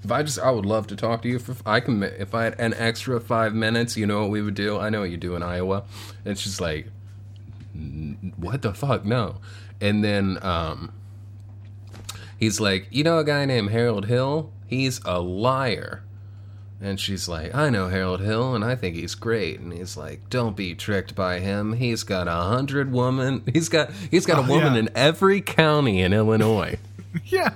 [0.04, 1.36] If I just, I would love to talk to you.
[1.36, 4.54] If I can, if I had an extra five minutes, you know what we would
[4.54, 4.78] do.
[4.78, 5.84] I know what you do in Iowa.
[6.24, 6.88] It's just like,
[8.36, 9.36] what the fuck, no.
[9.80, 10.92] And then um,
[12.38, 14.52] he's like, you know, a guy named Harold Hill.
[14.66, 16.02] He's a liar.
[16.80, 19.60] And she's like, I know Harold Hill, and I think he's great.
[19.60, 21.74] And he's like, Don't be tricked by him.
[21.74, 23.44] He's got a hundred woman.
[23.52, 24.78] He's got he's got a Oh, woman yeah.
[24.80, 26.78] in every county in Illinois.
[27.26, 27.50] yeah,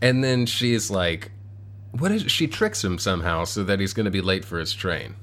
[0.00, 1.30] And then she's like,
[1.92, 4.72] "What is?" She tricks him somehow so that he's going to be late for his
[4.72, 5.14] train.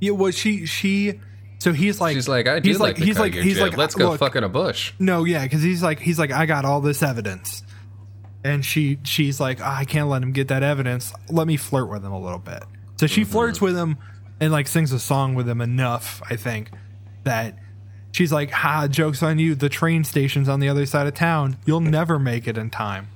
[0.00, 1.20] Yeah, well, she she.
[1.58, 3.62] So he's like, She's like, "I do he's like, the he's like, he's jib.
[3.62, 6.30] like, Let's go look, fuck in a bush." No, yeah, because he's like, he's like,
[6.30, 7.62] I got all this evidence,
[8.44, 11.12] and she, she's like, "Ah, I can't let him get that evidence.
[11.30, 12.62] Let me flirt with him a little bit.
[13.00, 13.96] So she flirts with him
[14.38, 16.70] and like sings a song with him enough, I think,
[17.24, 17.58] that
[18.12, 19.54] she's like, "Ha, jokes on you.
[19.54, 21.56] The train station's on the other side of town.
[21.64, 23.08] You'll never make it in time."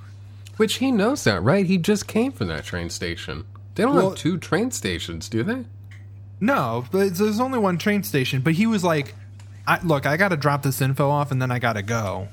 [0.61, 1.65] Which he knows that, right?
[1.65, 3.47] He just came from that train station.
[3.77, 5.65] They don't Well- have two train stations, do they?
[6.39, 8.43] No, but there's only one train station.
[8.43, 9.15] But he was like,
[9.67, 12.29] I, "Look, I got to drop this info off, and then I got to go."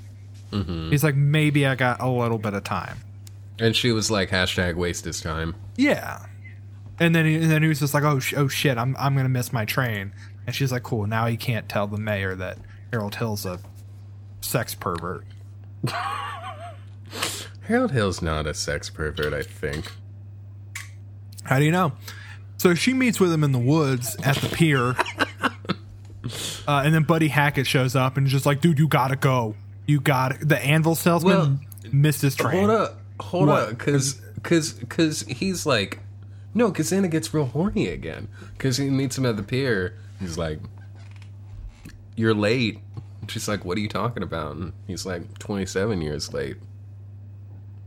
[0.51, 0.89] Mm-hmm.
[0.89, 2.97] He's like, "Maybe I got a little bit of time."
[3.59, 5.55] And she was like, hashtag waste his time.
[5.77, 6.25] Yeah.
[6.99, 9.15] And then he, and then he was just like, "Oh, sh- oh shit, I'm I'm
[9.15, 10.11] gonna miss my train."
[10.45, 12.57] And she's like, "Cool, now he can't tell the mayor that
[12.91, 13.59] Harold Hill's a
[14.41, 15.23] sex pervert."
[17.67, 19.91] Harold Hill's not a sex pervert, I think.
[21.43, 21.93] How do you know?
[22.57, 24.95] So she meets with him in the woods at the pier,
[26.67, 29.55] uh, and then Buddy Hackett shows up and is just like, "Dude, you gotta go.
[29.85, 31.59] You got the anvil salesman Well,
[31.91, 33.63] missed his train." Hold up, hold What?
[33.63, 35.99] up, because because because he's like,
[36.53, 38.27] no, because then it gets real horny again.
[38.53, 39.93] Because he meets him at the pier.
[40.19, 40.59] He's like,
[42.15, 42.79] "You're late."
[43.27, 46.57] She's like, "What are you talking about?" And he's like, "27 years late.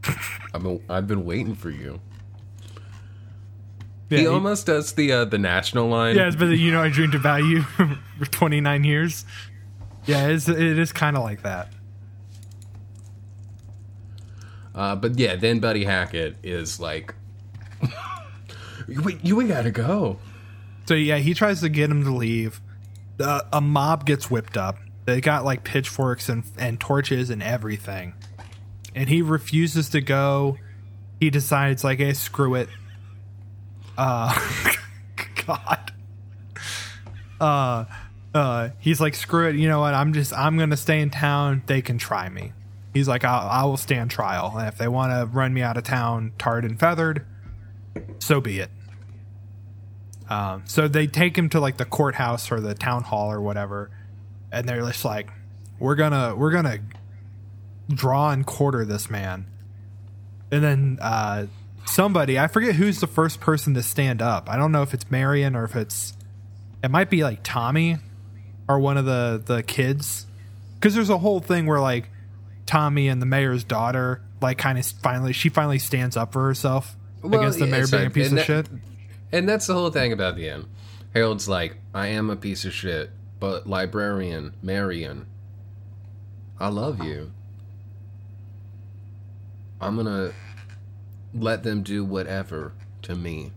[0.54, 2.00] I've been I've been waiting for you."
[4.08, 6.16] Yeah, he, he- almost does the uh, the national line.
[6.16, 7.62] Yeah, but you know, I dreamed about you
[8.18, 9.24] for 29 years.
[10.06, 11.68] Yeah, it's, it is kind of like that.
[14.74, 17.14] Uh, but yeah, then Buddy Hackett is like,
[18.88, 20.18] "Wait, you we gotta go."
[20.86, 22.60] So yeah, he tries to get him to leave.
[23.18, 24.78] Uh, a mob gets whipped up.
[25.04, 28.14] They got like pitchforks and and torches and everything,
[28.94, 30.58] and he refuses to go.
[31.18, 32.68] He decides like, "Hey, screw it."
[33.96, 34.38] Uh,
[35.46, 35.92] God.
[37.40, 37.84] Uh,
[38.34, 39.94] uh, he's like, "Screw it." You know what?
[39.94, 41.62] I'm just I'm gonna stay in town.
[41.66, 42.52] They can try me.
[42.94, 45.76] He's like, "I, I will stand trial, and if they want to run me out
[45.76, 47.26] of town, tarred and feathered,
[48.18, 48.70] so be it."
[50.28, 53.90] Um, so they take him to like the courthouse or the town hall or whatever,
[54.52, 55.28] and they're just like,
[55.78, 56.78] "We're gonna we're gonna
[57.94, 59.46] draw and quarter this man."
[60.50, 61.46] And then uh,
[61.84, 64.48] somebody I forget who's the first person to stand up.
[64.48, 66.14] I don't know if it's Marian or if it's
[66.82, 67.98] it might be like Tommy
[68.68, 70.26] or one of the the kids
[70.74, 72.08] because there's a whole thing where like
[72.66, 76.96] Tommy and the mayor's daughter like kind of finally she finally stands up for herself
[77.22, 78.68] against the yeah, mayor being a piece of and that- shit.
[79.32, 80.66] And that's the whole thing about the end.
[81.14, 85.26] Harold's like, I am a piece of shit, but librarian, Marian,
[86.58, 87.30] I love you.
[89.80, 90.32] I'm gonna
[91.34, 92.72] let them do whatever
[93.02, 93.52] to me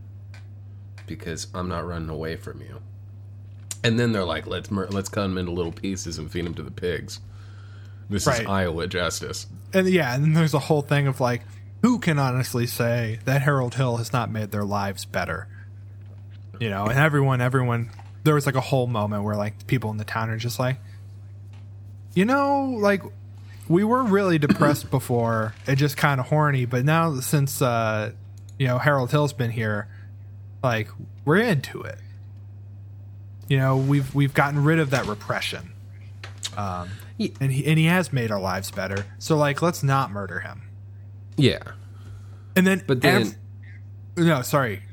[1.07, 2.79] because I'm not running away from you.
[3.83, 6.53] And then they're like, let's mur- let's cut them into little pieces and feed them
[6.55, 7.19] to the pigs.
[8.09, 8.41] This Right.
[8.41, 9.47] is Iowa justice.
[9.73, 11.41] and yeah, and then there's a whole thing of like,
[11.81, 15.47] who can honestly say that Harold Hill has not made their lives better?
[16.59, 17.89] You know, and everyone, everyone,
[18.23, 20.77] there was like a whole moment where like people in the town are just like,
[22.13, 23.01] you know, like
[23.67, 28.11] we were really depressed before, it just kind of horny, but now since uh,
[28.59, 29.87] you know Harold Hill's been here,
[30.63, 30.89] like
[31.25, 31.97] we're into it.
[33.47, 35.73] You know, we've we've gotten rid of that repression
[36.57, 36.89] Um,
[37.39, 39.05] and he and he has made our lives better.
[39.19, 40.63] So like, let's not murder him.
[41.37, 41.59] Yeah.
[42.55, 44.83] And then, But then- ev- no, sorry,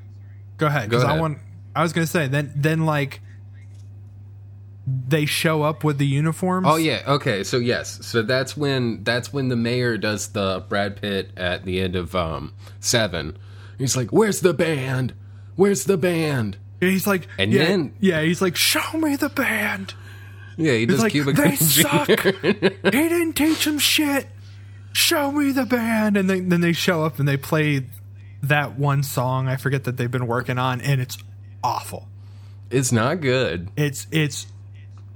[0.57, 0.89] go ahead.
[0.89, 1.39] Because I want,
[1.77, 3.21] I was gonna say then, then like,
[5.09, 6.66] they show up with the uniforms.
[6.68, 7.45] Oh yeah, okay.
[7.45, 11.80] So yes, so that's when that's when the mayor does the Brad Pitt at the
[11.80, 13.36] end of um Seven.
[13.78, 15.14] He's like, "Where's the band?
[15.57, 19.28] Where's the band?" And he's like, And yeah, then- yeah, he's like, show me the
[19.28, 19.93] band.
[20.57, 22.09] Yeah, he does like, Cuba they suck.
[22.43, 22.53] He
[22.91, 24.26] didn't teach him shit.
[24.93, 27.86] Show me the band, and then then they show up and they play
[28.43, 29.47] that one song.
[29.47, 31.16] I forget that they've been working on, and it's
[31.62, 32.09] awful.
[32.70, 33.68] it's not good.
[33.76, 34.47] It's it's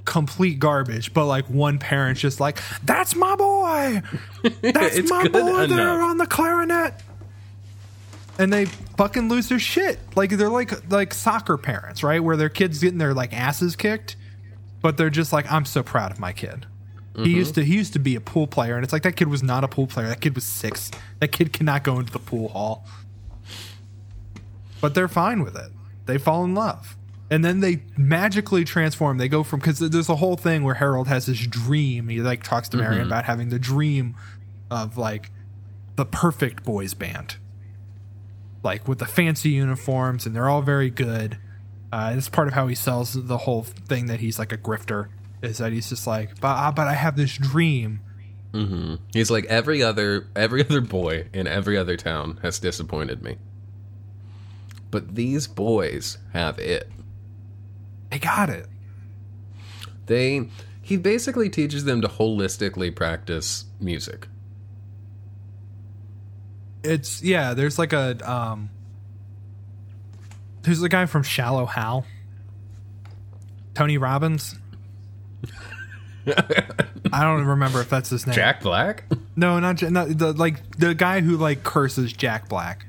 [0.05, 1.13] complete garbage.
[1.15, 4.03] But like one parent's just like, "That's my boy.
[4.63, 6.95] That's my boy there on the clarinet."
[8.39, 9.99] And they fucking lose their shit.
[10.17, 12.23] Like they're like like soccer parents, right?
[12.23, 14.17] Where their kids getting their like asses kicked,
[14.83, 16.67] but they're just like, "I'm so proud of my kid."
[17.17, 19.29] He used to he used to be a pool player, and it's like that kid
[19.29, 20.09] was not a pool player.
[20.09, 20.91] That kid was six.
[21.21, 22.87] That kid cannot go into the pool hall.
[24.81, 25.71] But they're fine with it.
[26.07, 26.97] They fall in love.
[27.31, 29.19] And then they magically transform.
[29.19, 32.09] They go from because there's a whole thing where Harold has this dream.
[32.09, 34.15] He like talks to Marian about having the dream
[34.71, 35.31] of like
[35.97, 37.37] the perfect boys band.
[38.63, 41.39] Like with the fancy uniforms, and they're all very good.
[41.93, 45.09] Uh, it's part of how he sells the whole thing that he's like a grifter.
[45.43, 48.01] Is that he's just like, but uh, but I have this dream.
[49.13, 53.37] He's like every other every other boy in every other town has disappointed me.
[54.91, 56.89] But these boys have it.
[58.15, 58.69] They got it.
[60.07, 60.47] They
[60.81, 64.29] he basically teaches them to holistically practice music.
[66.85, 67.55] It's yeah.
[67.55, 68.71] There's like a um.
[70.65, 72.07] Who's the guy from Shallow Hal?
[73.75, 74.55] Tony Robbins.
[76.29, 78.37] I don't remember if that's his name.
[78.37, 79.07] Jack Black?
[79.35, 82.87] No, not, not the like the guy who like curses Jack Black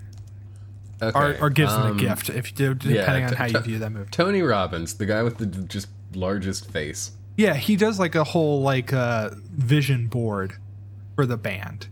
[1.02, 1.20] Okay.
[1.20, 2.30] or, or gives um, a gift.
[2.30, 4.10] If you do, depending on t- how you view that movie.
[4.12, 7.12] Tony Robbins, the guy with the just largest face.
[7.38, 10.54] Yeah, he does like a whole like uh, vision board
[11.16, 11.88] for the band.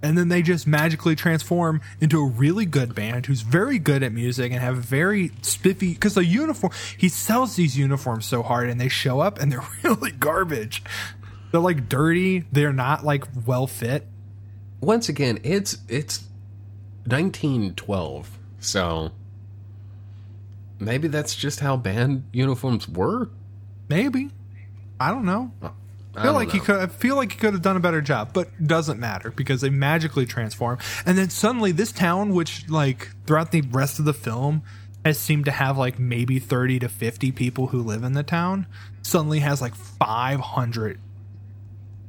[0.00, 4.12] And then they just magically transform into a really good band who's very good at
[4.12, 8.80] music and have very spiffy because the uniform he sells these uniforms so hard and
[8.80, 10.84] they show up and they're really garbage.
[11.50, 14.06] They're like dirty, they're not like well fit.
[14.80, 16.28] Once again, it's it's
[17.06, 18.37] 1912.
[18.60, 19.12] So
[20.78, 23.30] maybe that's just how band uniforms were.
[23.88, 24.30] Maybe.
[25.00, 25.52] I don't know.
[25.62, 25.70] I
[26.16, 26.76] I feel like he could.
[26.76, 29.70] I feel like he could have done a better job, but doesn't matter because they
[29.70, 30.78] magically transform.
[31.06, 34.62] And then suddenly, this town, which like throughout the rest of the film
[35.04, 38.66] has seemed to have like maybe thirty to fifty people who live in the town,
[39.02, 40.98] suddenly has like five hundred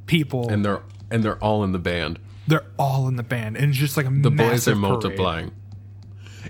[0.06, 0.48] people.
[0.48, 0.82] and they're
[1.12, 2.18] and they're all in the band.
[2.48, 4.80] they're all in the band, and it's just like a The boys are parade.
[4.82, 5.50] multiplying.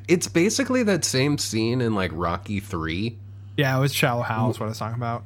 [0.09, 3.19] It's basically that same scene in like Rocky 3
[3.57, 5.25] Yeah, it was Shallow Hal is what I was talking about.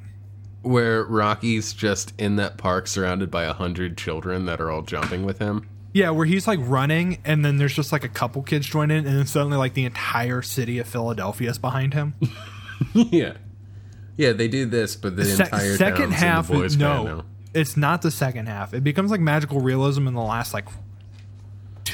[0.63, 5.25] where Rocky's just in that park surrounded by a hundred children that are all jumping
[5.25, 5.69] with him.
[5.93, 9.07] Yeah, where he's like running, and then there's just like a couple kids join in,
[9.07, 12.15] and then suddenly like the entire city of Philadelphia is behind him.
[12.95, 13.35] yeah.
[14.17, 17.23] Yeah, they do this, but the Se- entire second half, the band no,
[17.55, 18.75] it's not the second half.
[18.75, 20.67] It becomes like magical realism in the last like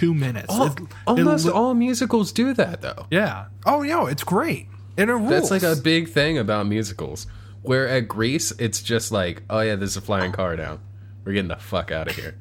[0.01, 0.53] two minutes.
[0.53, 3.07] Al- It- it almost li- all musicals do that though.
[3.11, 3.47] yeah.
[3.67, 4.67] Oh, yo, it's great.
[4.97, 5.31] And it rules.
[5.31, 7.27] That's like a big thing about musicals.
[7.63, 10.81] Where at Grease, it's just like, oh yeah, there's a flying car down.
[11.25, 12.35] We're getting the fuck out of here.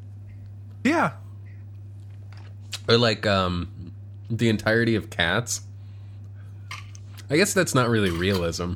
[0.84, 1.12] yeah.
[2.88, 3.92] Or like um
[4.30, 5.62] the entirety of Cats.
[7.30, 8.74] I guess that's not really realism.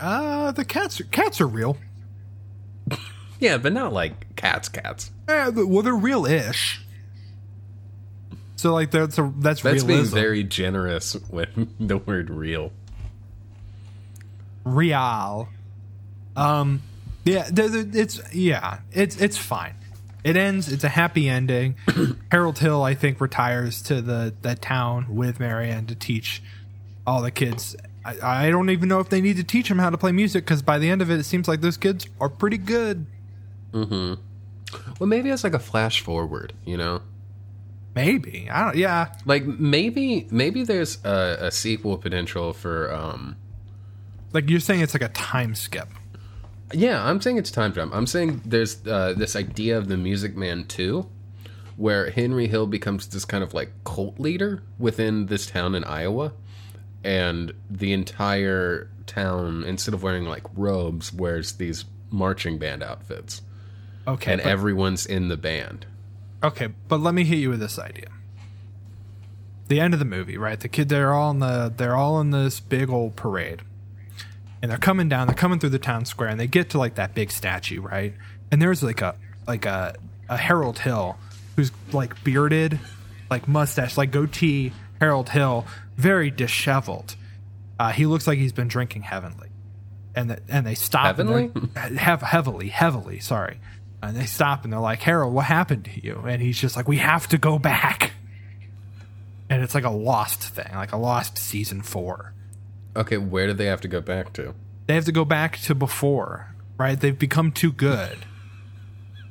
[0.00, 1.76] Uh, the cats are, cats are real.
[3.40, 5.10] Yeah, but not like cats cats.
[5.28, 6.83] Eh, well, they're real-ish.
[8.56, 11.48] So like that's a that's, That's being very generous with
[11.80, 12.72] the word real.
[14.64, 15.48] real.
[16.36, 16.82] Um,
[17.24, 19.74] yeah, it's yeah, it's it's fine.
[20.24, 20.72] It ends.
[20.72, 21.76] It's a happy ending.
[22.30, 26.42] Harold Hill, I think, retires to the that town with Marianne to teach
[27.06, 27.76] all the kids.
[28.04, 30.44] I, I don't even know if they need to teach them how to play music
[30.44, 33.06] because by the end of it, it seems like those kids are pretty good.
[33.72, 34.14] Hmm.
[34.98, 37.00] Well, maybe it's like a flash forward, you know?
[37.94, 38.76] Maybe I don't.
[38.76, 43.36] Yeah, Like maybe maybe there's a, a sequel potential for um
[44.34, 45.88] like you're saying, it's like a time skip.
[46.72, 47.94] Yeah, I'm saying it's time jump.
[47.94, 51.08] I'm saying there's uh, this idea of the Music Man 2,
[51.76, 56.32] where Henry Hill becomes this kind of like cult leader within this town in Iowa,
[57.04, 63.40] and the entire town, instead of wearing like robes, wears these marching band outfits,
[64.08, 65.86] Okay, and everyone's in the band.
[66.44, 68.08] Okay, but let me hit you with this idea.
[69.68, 70.60] The end of the movie, right?
[70.60, 73.62] The kid they're all in the they're all in this big old parade.
[74.60, 76.94] And they're coming down, they're coming through the town square and they get to like
[76.94, 78.14] that big statue, right?
[78.50, 79.14] And there's like a
[79.46, 79.94] like a
[80.28, 81.16] a Harold Hill
[81.56, 82.78] who's like bearded,
[83.30, 85.66] like mustache, like goatee Harold Hill,
[85.96, 87.16] very disheveled.
[87.78, 89.48] Uh, he looks like he's been drinking heavenly.
[90.14, 91.50] And the, and they stop Heavenly?
[91.96, 93.58] have heavily, heavily, sorry.
[94.08, 96.22] And they stop and they're like, Harold, what happened to you?
[96.26, 98.12] And he's just like, we have to go back.
[99.50, 102.32] And it's like a lost thing, like a lost season four.
[102.96, 104.54] Okay, where do they have to go back to?
[104.86, 106.98] They have to go back to before, right?
[106.98, 108.18] They've become too good.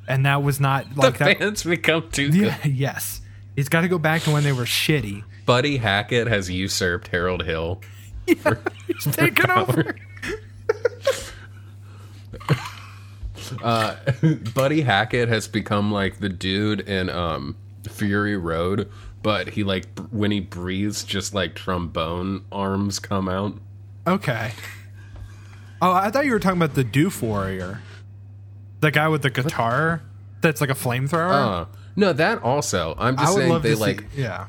[0.07, 1.37] And that was not like the that.
[1.39, 2.55] fans become too good.
[2.65, 3.21] Yes.
[3.55, 5.23] He's got to go back to when they were shitty.
[5.45, 7.81] Buddy Hackett has usurped Harold Hill.
[8.25, 9.95] He's taken over.
[14.53, 17.55] Buddy Hackett has become like the dude in um
[17.89, 18.89] Fury Road,
[19.21, 23.57] but he like when he breathes, just like trombone arms come out.
[24.07, 24.51] Okay.
[25.81, 27.81] Oh, I thought you were talking about the Doof Warrior.
[28.79, 30.01] The guy with the guitar
[30.41, 31.31] that's like a flamethrower.
[31.31, 31.65] Uh,
[31.95, 32.95] No, that also.
[32.97, 34.21] I'm just saying they like see.
[34.21, 34.47] Yeah,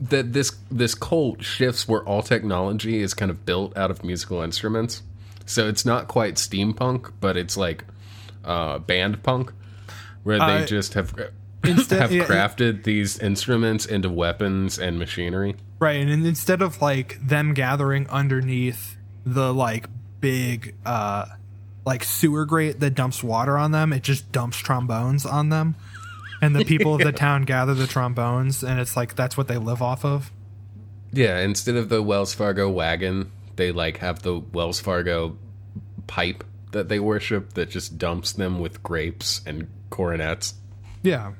[0.00, 4.42] that this this cult shifts where all technology is kind of built out of musical
[4.42, 5.02] instruments.
[5.46, 7.84] So it's not quite steampunk, but it's like
[8.44, 9.52] uh, band punk,
[10.22, 11.14] where they Uh, just have
[11.64, 15.56] instead- have yeah, crafted these instruments into weapons and machinery.
[15.80, 15.96] right.
[16.00, 18.96] And in- instead of like them gathering underneath
[19.26, 19.88] the like
[20.20, 21.26] big uh
[21.86, 25.74] like sewer grate that dumps water on them, it just dumps trombones on them.
[26.40, 29.56] And the people of the town gather the trombones, and it's like that's what they
[29.58, 30.30] live off of.
[31.12, 35.36] Yeah, instead of the Wells Fargo wagon, they like have the Wells Fargo
[36.06, 36.42] pipe
[36.74, 40.54] that they worship that just dumps them with grapes and coronets.
[41.02, 41.32] Yeah.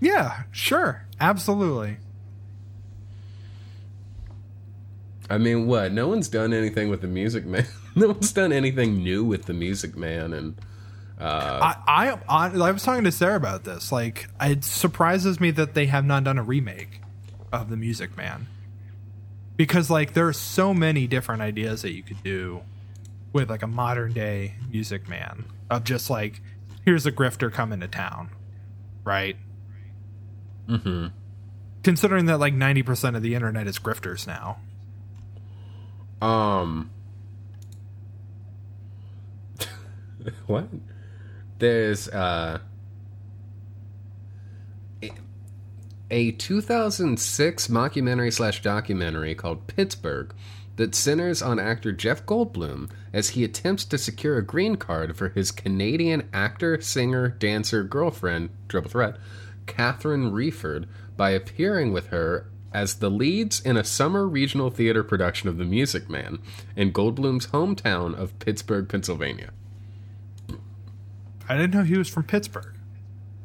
[0.00, 1.06] Yeah, sure.
[1.20, 1.98] Absolutely.
[5.28, 5.92] I mean, what?
[5.92, 7.66] No one's done anything with the Music Man.
[7.94, 10.58] no one's done anything new with the Music Man, and
[11.20, 13.92] uh, I, I I I was talking to Sarah about this.
[13.92, 17.00] Like, it surprises me that they have not done a remake
[17.52, 18.48] of the Music Man,
[19.56, 22.62] because like there are so many different ideas that you could do
[23.32, 26.40] with like a modern day Music Man of just like
[26.84, 28.30] here's a grifter coming to town,
[29.04, 29.36] right?
[30.68, 31.06] Mm-hmm.
[31.82, 34.58] Considering that like ninety percent of the internet is grifters now.
[36.20, 36.90] um,
[40.46, 40.68] what?
[41.58, 42.58] There's uh
[45.02, 45.10] a-
[46.10, 50.34] a 2006 mockumentary slash documentary called Pittsburgh
[50.80, 55.28] that centers on actor Jeff Goldblum as he attempts to secure a green card for
[55.28, 59.18] his Canadian actor, singer, dancer girlfriend, triple threat,
[59.66, 60.88] Catherine Wreford,
[61.18, 65.66] by appearing with her as the leads in a summer regional theater production of The
[65.66, 66.38] Music Man
[66.74, 69.50] in Goldblum's hometown of Pittsburgh, Pennsylvania.
[71.46, 72.74] I didn't know he was from Pittsburgh.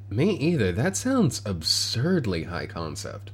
[0.10, 0.72] Me either.
[0.72, 3.32] That sounds absurdly high concept.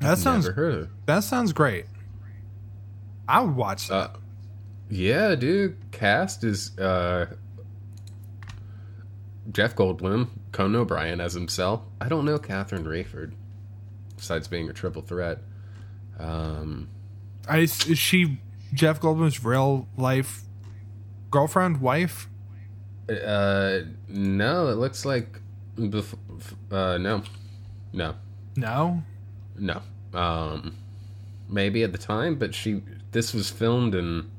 [0.00, 1.86] That sounds heard of that sounds great.
[3.28, 3.94] I would watch that.
[3.94, 4.10] Uh,
[4.88, 5.76] yeah, dude.
[5.92, 7.26] Cast is uh,
[9.52, 11.82] Jeff Goldblum, Conan O'Brien as himself.
[12.00, 13.34] I don't know Catherine Wreford,
[14.16, 15.38] besides being a triple threat.
[16.18, 16.88] Um,
[17.48, 18.40] I, is she
[18.74, 20.42] Jeff Goldblum's real life
[21.30, 22.28] girlfriend, wife?
[23.08, 25.40] uh, no, it looks like.
[25.76, 26.14] Bef-
[26.70, 27.22] uh, no,
[27.92, 28.14] no,
[28.56, 29.02] No.
[29.60, 29.82] No.
[30.12, 30.74] Um,
[31.48, 32.82] maybe at the time, but she.
[33.12, 34.30] This was filmed in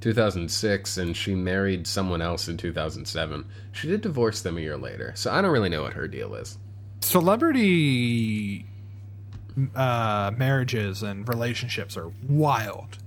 [0.00, 3.44] 2006, and she married someone else in 2007.
[3.72, 6.34] She did divorce them a year later, so I don't really know what her deal
[6.34, 6.56] is.
[7.00, 8.64] Celebrity
[9.74, 12.98] uh, marriages and relationships are wild.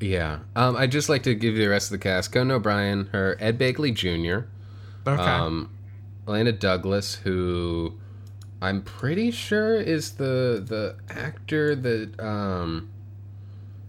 [0.00, 0.38] Yeah.
[0.54, 2.30] Um, I'd just like to give you the rest of the cast.
[2.32, 4.46] Conan O'Brien, her Ed Begley Jr.,
[5.08, 5.22] Okay.
[5.22, 5.70] um,
[6.26, 7.94] Illeana Douglas, who
[8.60, 12.90] I'm pretty sure is the the actor that um,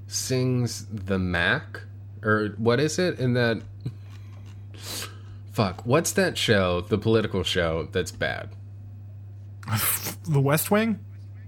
[0.08, 1.82] sings the Mac,
[2.24, 3.62] or what is it in that?
[5.52, 6.82] Fuck, what's that show?
[6.82, 8.50] The political show that's bad.
[10.28, 11.00] the West Wing.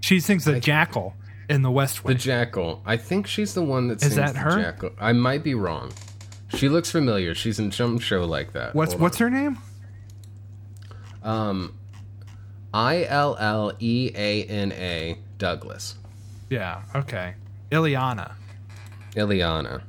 [0.01, 1.15] She sings the Jackal
[1.47, 2.81] in the West Wing The Jackal.
[2.85, 4.61] I think she's the one that Is sings that the her?
[4.61, 4.91] Jackal.
[4.99, 5.91] I might be wrong.
[6.55, 7.35] She looks familiar.
[7.35, 8.75] She's in some show like that.
[8.75, 9.57] what's Hold what's her name?
[11.23, 11.77] Um,
[12.73, 15.95] I L L E A N A Douglas.
[16.49, 16.81] Yeah.
[16.95, 17.33] Okay.
[17.71, 18.33] Illeana.
[19.15, 19.81] Illeana.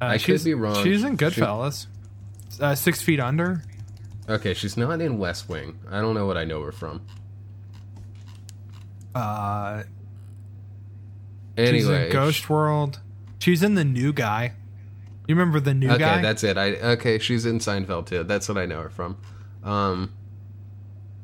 [0.00, 0.82] Uh, I could be wrong.
[0.82, 1.86] She's in She- Goodfellas.
[2.60, 3.62] Uh, Six Feet Under.
[4.28, 5.78] Okay, she's not in West Wing.
[5.90, 7.02] I don't know what I know her from.
[9.14, 9.82] Uh,
[11.56, 12.98] Anyway, she's in Ghost World.
[13.38, 14.54] She's in the New Guy.
[15.28, 16.12] You remember the New Okay, Guy?
[16.14, 16.58] Okay, that's it.
[16.58, 18.24] I okay, she's in Seinfeld too.
[18.24, 19.16] That's what I know her from.
[19.62, 20.12] Um,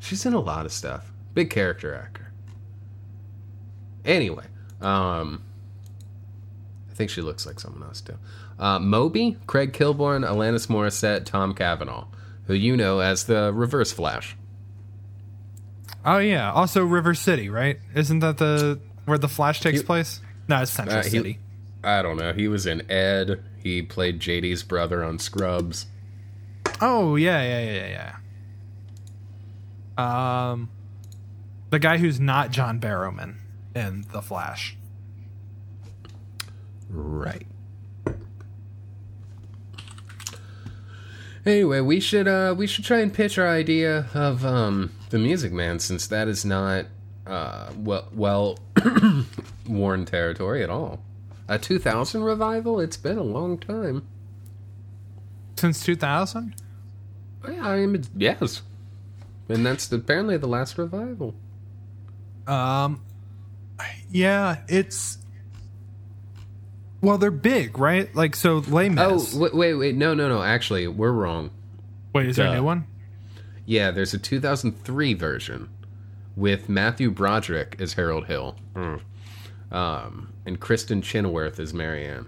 [0.01, 1.13] she's in a lot of stuff.
[1.35, 2.33] Big character actor.
[4.05, 4.45] Anyway,
[4.81, 5.43] um,
[6.91, 8.17] I think she looks like someone else too.
[8.59, 12.05] Uh, Moby, Craig Kilborn, Alanis Morissette, Tom Cavanagh,
[12.47, 14.37] who you know as the Reverse Flash.
[16.05, 16.51] Oh yeah.
[16.53, 17.79] Also River City, right?
[17.95, 20.21] Isn't that the where the Flash takes He- place?
[20.49, 21.39] No, it's Central Uh, he- City.
[21.85, 22.33] I don't know.
[22.33, 23.43] He was in Ed.
[23.63, 25.87] He played JD's brother on Scrubs.
[26.81, 28.17] Oh yeah, yeah, yeah, yeah.
[30.01, 30.71] Um,
[31.71, 33.37] the guy who's not John Barrowman
[33.75, 34.77] in the Flash.
[36.89, 37.47] Right.
[41.47, 45.53] Anyway, we should uh we should try and pitch our idea of um the Music
[45.53, 46.87] Man since that is not
[47.27, 48.59] uh well well
[49.69, 51.01] worn territory at all.
[51.49, 52.79] A 2000 revival?
[52.79, 54.07] It's been a long time.
[55.57, 56.55] Since 2000?
[57.51, 58.63] Yeah, I mean, yes,
[59.51, 61.35] and that's apparently the last revival.
[62.47, 63.03] Um,
[64.11, 65.19] yeah, it's
[67.03, 68.15] well, they're big, right?
[68.15, 70.43] Like so, Les Oh, wait, wait, wait, no, no, no.
[70.43, 71.51] Actually, we're wrong.
[72.15, 72.87] wait, is there a new one?
[73.65, 75.69] Yeah, there's a 2003 version
[76.37, 78.57] with Matthew Broderick as Harold Hill,
[79.71, 82.27] um, and Kristin Chenoweth as Marianne,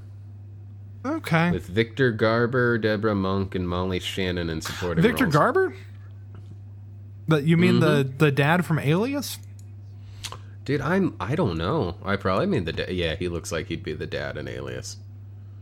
[1.05, 5.35] Okay, with Victor Garber, Debra Monk, and Molly Shannon in supporting Victor roles.
[5.35, 5.74] Garber.
[7.28, 8.19] But you mean the Mm-hmm.
[8.19, 9.39] the dad from Alias?
[10.65, 11.97] Dude, I'm I don't know.
[12.05, 13.15] I probably mean the da- yeah.
[13.16, 14.97] He looks like he'd be the dad in Alias.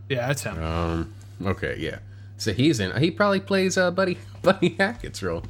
[0.08, 0.62] Yeah, that's him.
[0.62, 1.14] Um.
[1.44, 1.76] Okay.
[1.78, 2.00] Yeah.
[2.36, 2.94] So he's in.
[3.00, 5.44] He probably plays uh, Buddy Buddy Hackett's role.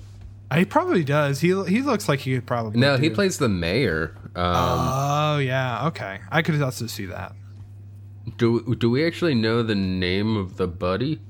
[0.54, 1.40] he probably does.
[1.40, 2.78] He he looks like he could probably.
[2.80, 4.14] No, he plays the mayor.
[4.36, 6.20] Um, Oh yeah, okay.
[6.30, 7.32] I could also see that.
[8.36, 11.20] do do we actually know the name of the buddy?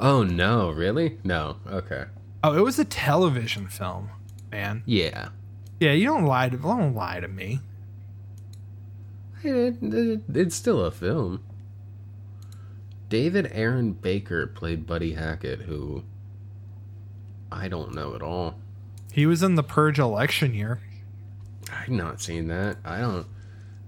[0.00, 1.18] Oh no, really?
[1.22, 1.56] No.
[1.68, 2.04] Okay.
[2.46, 4.08] Oh, it was a television film,
[4.52, 4.84] man.
[4.86, 5.30] Yeah.
[5.80, 7.58] Yeah, you don't lie to don't lie to me.
[9.42, 11.42] It- it- it's still a film.
[13.08, 16.04] David Aaron Baker played Buddy Hackett, who
[17.50, 18.60] I don't know at all.
[19.12, 20.78] He was in the Purge election year.
[21.72, 22.76] I've not seen that.
[22.84, 23.26] I don't.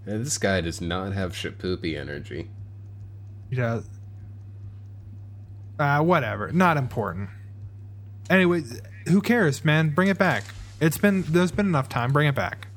[0.05, 2.51] This guy does not have shapoopy energy.
[3.51, 3.83] Yeah.
[5.79, 6.51] Uh, whatever.
[6.51, 7.31] Not important.
[8.31, 8.63] Anyway,
[9.09, 9.91] who cares, man?
[9.91, 10.45] Bring it back.
[10.81, 12.13] It's been there's been enough time.
[12.13, 12.69] Bring it back.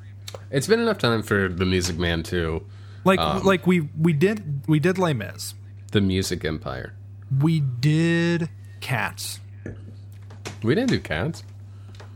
[0.50, 2.66] It's been enough time for the Music Man too.
[3.04, 5.54] Like Um, like we we did we did Les Mis.
[5.92, 6.94] The Music Empire.
[7.40, 8.50] We did
[8.80, 9.40] Cats.
[10.64, 11.44] We didn't do cats.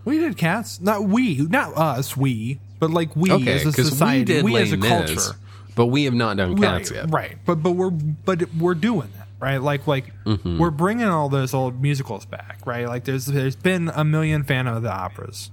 [0.04, 0.80] We did Cats.
[0.80, 2.16] Not we, not us.
[2.16, 4.20] We, but like we Okay, as a society.
[4.20, 5.38] we did we as a Mis, culture.
[5.76, 7.12] but we have not done cats right, yet.
[7.12, 9.58] Right, but but we're but we're doing that, right?
[9.62, 10.58] Like like Mm-hmm.
[10.60, 12.88] we're bringing all those old musicals back, right?
[12.88, 15.52] Like there's there's been a million Phantom of the Operas.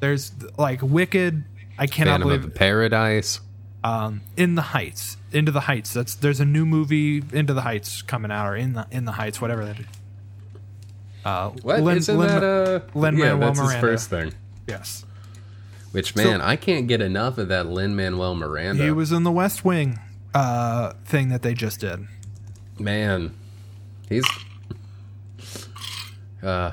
[0.00, 1.44] There's like Wicked.
[1.78, 3.40] I cannot Phantom of believe the Paradise.
[3.84, 5.92] um, In the Heights, Into the Heights.
[5.92, 9.12] That's there's a new movie Into the Heights coming out, or in the in the
[9.12, 9.86] Heights, whatever that is.
[11.24, 12.44] Uh, What Lin- not Lin- that?
[12.44, 14.32] Uh, Lin-Manuel yeah, that's his first thing.
[14.66, 15.04] yes,
[15.92, 18.82] Which man, I can't get enough of that Lin Manuel Miranda.
[18.82, 19.98] he was in the West Wing
[20.34, 22.06] uh, thing that they just did.
[22.80, 23.34] Man,
[24.08, 24.24] he's.
[26.42, 26.72] Uh,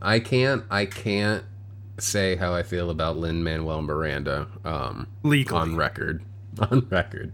[0.00, 0.64] I can't.
[0.70, 1.44] I can't
[1.98, 4.46] say how I feel about Lin Manuel Miranda.
[4.64, 5.60] Um, Legally.
[5.60, 6.22] on record.
[6.70, 7.32] On record.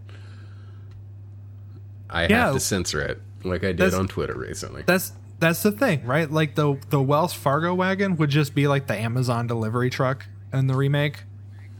[2.10, 2.46] I Yeah.
[2.46, 4.82] have to censor it, like I did That's- on Twitter recently.
[4.86, 6.30] That's that's the thing, right?
[6.30, 10.66] Like the the Wells Fargo wagon would just be like the Amazon delivery truck in
[10.66, 11.22] the remake,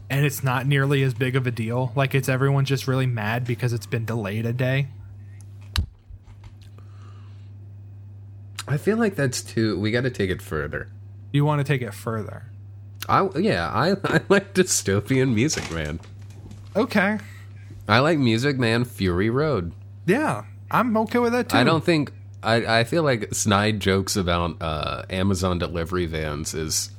[0.09, 1.91] and it's not nearly as big of a deal.
[1.95, 4.87] Like it's everyone just really mad because it's been delayed a day.
[8.67, 9.79] I feel like that's too.
[9.79, 10.87] We got to take it further.
[11.31, 12.45] You want to take it further?
[13.09, 13.69] I yeah.
[13.69, 15.99] I I like dystopian music, man.
[16.75, 17.19] Okay,
[17.87, 19.73] I like Music Man Fury Road.
[20.05, 21.57] yeah, I'm okay with that too.
[21.57, 22.11] I don't think
[22.41, 26.91] I, I feel like snide jokes about uh, Amazon delivery vans is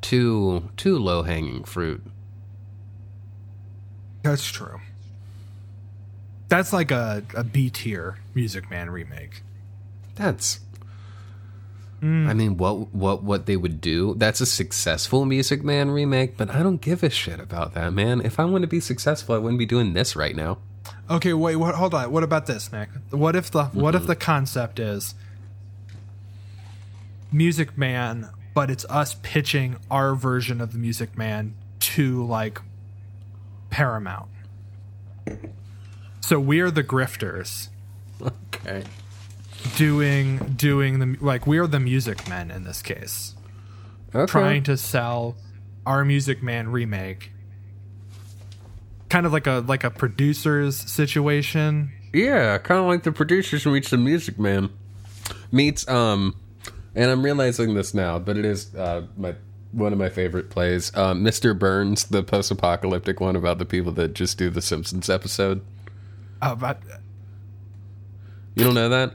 [0.00, 2.02] too too low hanging fruit.
[4.22, 4.80] That's true.
[6.48, 9.42] That's like a a B tier Music Man remake.
[10.14, 10.60] That's
[12.02, 12.28] Mm.
[12.28, 14.14] I mean what what what they would do.
[14.16, 18.20] That's a successful Music Man remake, but I don't give a shit about that, man.
[18.20, 20.58] If I want to be successful, I wouldn't be doing this right now.
[21.10, 22.12] Okay, wait, what hold on.
[22.12, 22.90] What about this, Nick?
[23.10, 24.08] What if the what if mm-hmm.
[24.08, 25.14] the concept is
[27.32, 32.60] Music Man, but it's us pitching our version of the Music Man to like
[33.70, 34.28] Paramount.
[36.20, 37.68] So we're the grifters
[38.22, 38.84] Okay.
[39.76, 43.34] Doing doing the like we're the music men in this case.
[44.14, 44.30] Okay.
[44.30, 45.36] Trying to sell
[45.84, 47.32] our Music Man remake.
[49.08, 51.90] Kind of like a like a producer's situation.
[52.12, 54.70] Yeah, kind of like the producers meets the Music Man
[55.52, 56.34] meets um,
[56.94, 59.34] and I'm realizing this now, but it is uh my
[59.72, 61.56] one of my favorite plays, uh, Mr.
[61.58, 65.60] Burns, the post-apocalyptic one about the people that just do the Simpsons episode.
[66.40, 66.80] Oh, but
[68.54, 69.12] You don't know that?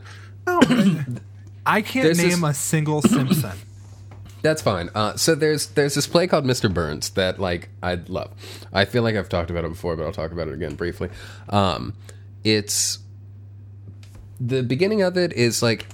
[0.47, 3.51] I can't There's name this- a single Simpson.
[4.41, 4.89] That's fine.
[4.93, 6.71] Uh, so there's there's this play called Mr.
[6.73, 8.31] Burns that like I love.
[8.73, 11.09] I feel like I've talked about it before, but I'll talk about it again briefly.
[11.47, 11.93] Um,
[12.43, 12.99] it's
[14.41, 15.85] the beginning of it is like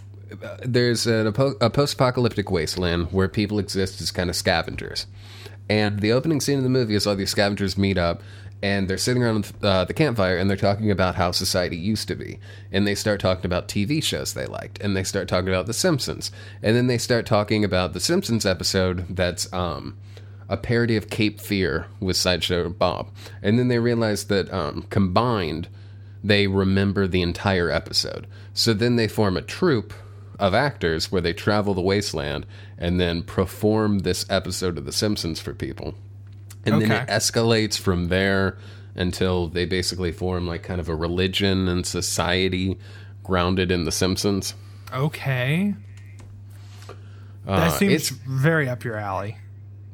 [0.43, 5.05] uh, there's an, a post-apocalyptic wasteland where people exist as kind of scavengers,
[5.69, 8.23] and the opening scene of the movie is all these scavengers meet up,
[8.61, 12.15] and they're sitting around uh, the campfire and they're talking about how society used to
[12.15, 12.39] be.
[12.71, 15.73] And they start talking about TV shows they liked, and they start talking about The
[15.73, 16.31] Simpsons,
[16.61, 19.97] and then they start talking about the Simpsons episode that's um,
[20.49, 23.09] a parody of Cape Fear with Sideshow Bob,
[23.41, 25.67] and then they realize that um, combined
[26.23, 28.27] they remember the entire episode.
[28.53, 29.93] So then they form a troupe
[30.37, 32.45] of actors where they travel the wasteland
[32.77, 35.95] and then perform this episode of The Simpsons for people.
[36.65, 38.57] And then it escalates from there
[38.95, 42.77] until they basically form like kind of a religion and society
[43.23, 44.53] grounded in The Simpsons.
[44.93, 45.73] Okay.
[47.47, 49.37] Uh, That seems very up your alley.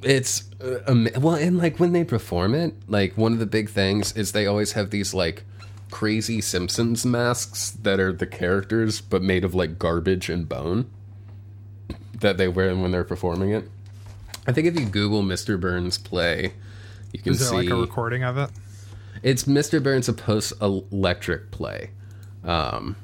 [0.04, 0.80] it's uh,
[1.20, 4.46] well and like when they perform it like one of the big things is they
[4.46, 5.44] always have these like
[5.90, 10.90] crazy simpsons masks that are the characters but made of like garbage and bone
[12.20, 13.70] that they wear when they're performing it
[14.48, 16.54] i think if you google mr burns play
[17.12, 18.50] you can Is there see like a recording of it?
[19.24, 21.92] it's mr burns a post electric play.
[22.44, 22.96] Um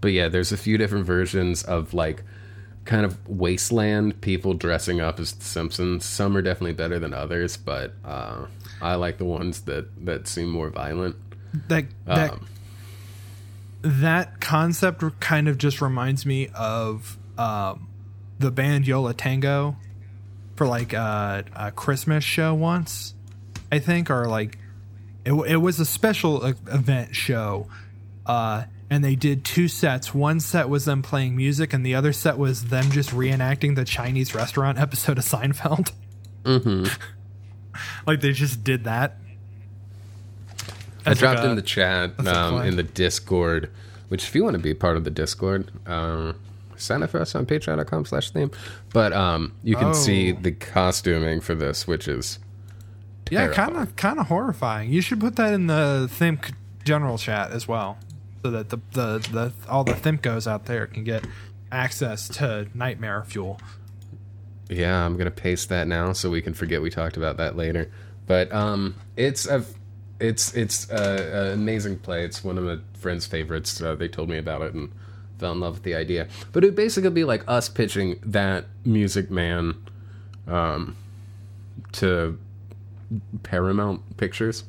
[0.00, 2.22] but yeah there's a few different versions of like
[2.84, 6.04] kind of wasteland people dressing up as the simpsons.
[6.04, 8.46] Some are definitely better than others but uh
[8.80, 11.16] i like the ones that that seem more violent.
[11.68, 12.46] That that Um,
[13.82, 17.88] that concept kind of just reminds me of um,
[18.38, 19.76] the band Yo La Tengo
[20.58, 23.14] for like uh, a Christmas show once,
[23.70, 24.58] I think, or like
[25.24, 27.68] it, it was a special event show,
[28.26, 30.12] uh, and they did two sets.
[30.12, 33.84] One set was them playing music, and the other set was them just reenacting the
[33.84, 35.92] Chinese restaurant episode of Seinfeld.
[36.44, 36.86] Mm-hmm.
[38.06, 39.16] like they just did that.
[41.06, 43.70] i As like dropped a- in the chat um, in the discord
[44.08, 46.32] which if you want to be part of the discord uh
[46.78, 48.50] sign up for us on patreon.com slash theme
[48.92, 50.38] but um you can see Oh.
[50.40, 52.38] the costuming for this which is
[53.30, 54.90] Yeah, kind of kind of horrifying.
[54.92, 56.52] You should put that in the Thimk
[56.84, 57.98] general chat as well,
[58.42, 61.26] so that the the, the all the Thimkos out there can get
[61.70, 63.60] access to nightmare fuel.
[64.70, 67.90] Yeah, I'm gonna paste that now so we can forget we talked about that later.
[68.26, 69.62] But um, it's a,
[70.20, 72.24] it's it's an amazing play.
[72.24, 73.80] It's one of my friends' favorites.
[73.82, 74.90] Uh, they told me about it and
[75.38, 76.28] fell in love with the idea.
[76.52, 79.74] But it'd basically be like us pitching that Music Man,
[80.46, 80.96] um,
[81.92, 82.38] to
[83.42, 84.64] Paramount Pictures.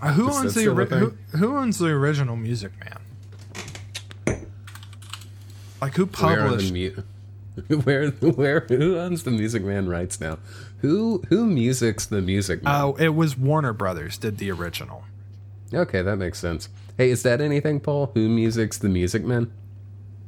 [0.00, 2.98] Uh, who owns the ori- who, who owns the original Music Man?
[5.80, 6.72] Like who Where published?
[6.72, 6.94] the
[7.68, 10.38] mu- where where who owns the Music Man rights now?
[10.80, 12.74] Who who musics the Music Man?
[12.74, 15.04] Oh, it was Warner Brothers did the original.
[15.72, 16.68] Okay, that makes sense.
[16.96, 18.10] Hey, is that anything, Paul?
[18.14, 19.52] Who music's the Music Man?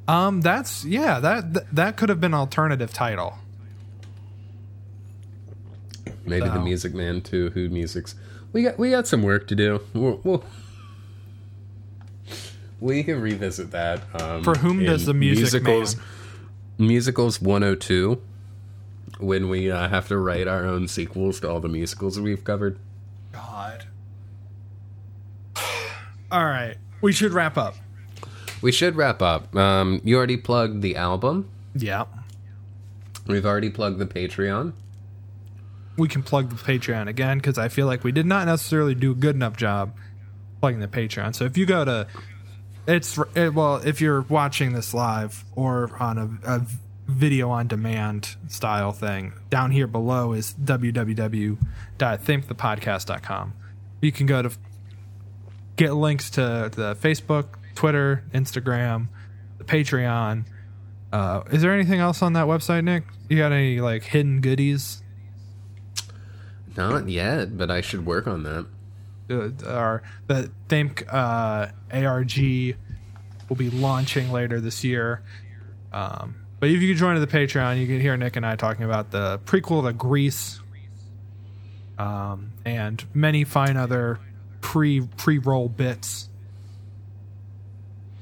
[0.09, 3.39] Um, that's yeah that that, that could have been alternative title.
[6.25, 7.51] Maybe the Music Man too.
[7.51, 8.15] Who music's?
[8.53, 9.81] We got we got some work to do.
[9.95, 10.45] We'll, we'll,
[12.81, 14.03] we can revisit that.
[14.21, 15.97] Um, For whom does the Music musicals?
[15.97, 18.23] Man- Musicals 102.
[19.19, 22.79] When we uh, have to write our own sequels to all the musicals we've covered.
[23.33, 23.85] God.
[26.33, 27.75] All right, we should wrap up.
[28.63, 29.55] We should wrap up.
[29.57, 31.49] Um, you already plugged the album.
[31.75, 32.05] Yeah.
[33.27, 34.73] We've already plugged the Patreon.
[35.97, 39.13] we can plug the Patreon again because I feel like we did not necessarily do
[39.13, 39.95] a good enough job
[40.61, 41.35] plugging the Patreon.
[41.35, 42.07] So if you go to
[42.87, 46.63] it's it, well, if you're watching this live or on a, a
[47.07, 53.53] video on demand style thing, down here below is www.thimkthepodcast.com.
[54.01, 54.51] You can go to
[55.77, 59.09] get links to the Facebook, Twitter, Instagram,
[59.59, 60.45] the Patreon.
[61.13, 63.05] Uh, is there anything else on that website, Nick?
[63.29, 65.03] You got any like hidden goodies?
[66.77, 68.67] Not yet, but I should work on that.
[69.31, 72.77] uh, our the Thimk uh, ARG
[73.49, 75.23] will be launching later this year.
[75.93, 79.11] Um, but if you join the Patreon, you can hear Nick and I talking about
[79.11, 80.61] the prequel to Grease,
[81.99, 84.21] um, and many fine other
[84.61, 86.30] pre pre roll bits.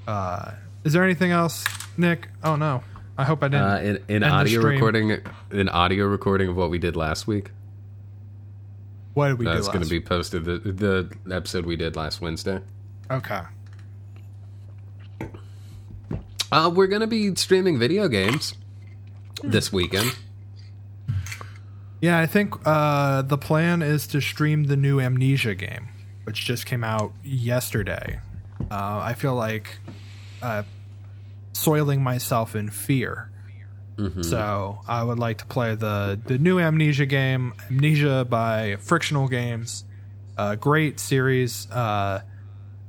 [0.09, 0.53] Uh,
[0.85, 1.67] is there anything else,
[1.99, 2.29] Nick?
[2.43, 2.83] Oh no,
[3.19, 3.63] I hope I didn't.
[3.63, 5.19] Uh, end audio recording,
[5.51, 7.51] an audio recording of what we did last week.
[9.13, 10.47] what did we That's going to be posted.
[10.47, 12.61] The, the episode we did last Wednesday.
[13.11, 13.43] okay.
[16.51, 18.55] Uh, we're going to be streaming video games
[19.43, 20.17] this weekend.
[22.01, 25.91] Yeah, I think uh, the plan is to stream the new Amnesia game,
[26.25, 28.21] which just came out yesterday.
[28.71, 29.79] Uh, I feel like
[30.43, 30.63] uh,
[31.53, 33.31] soiling myself in fear.
[34.23, 39.85] So I would like to play the the new Amnesia game, Amnesia by Frictional Games.
[40.37, 41.69] a great series.
[41.69, 42.23] Uh,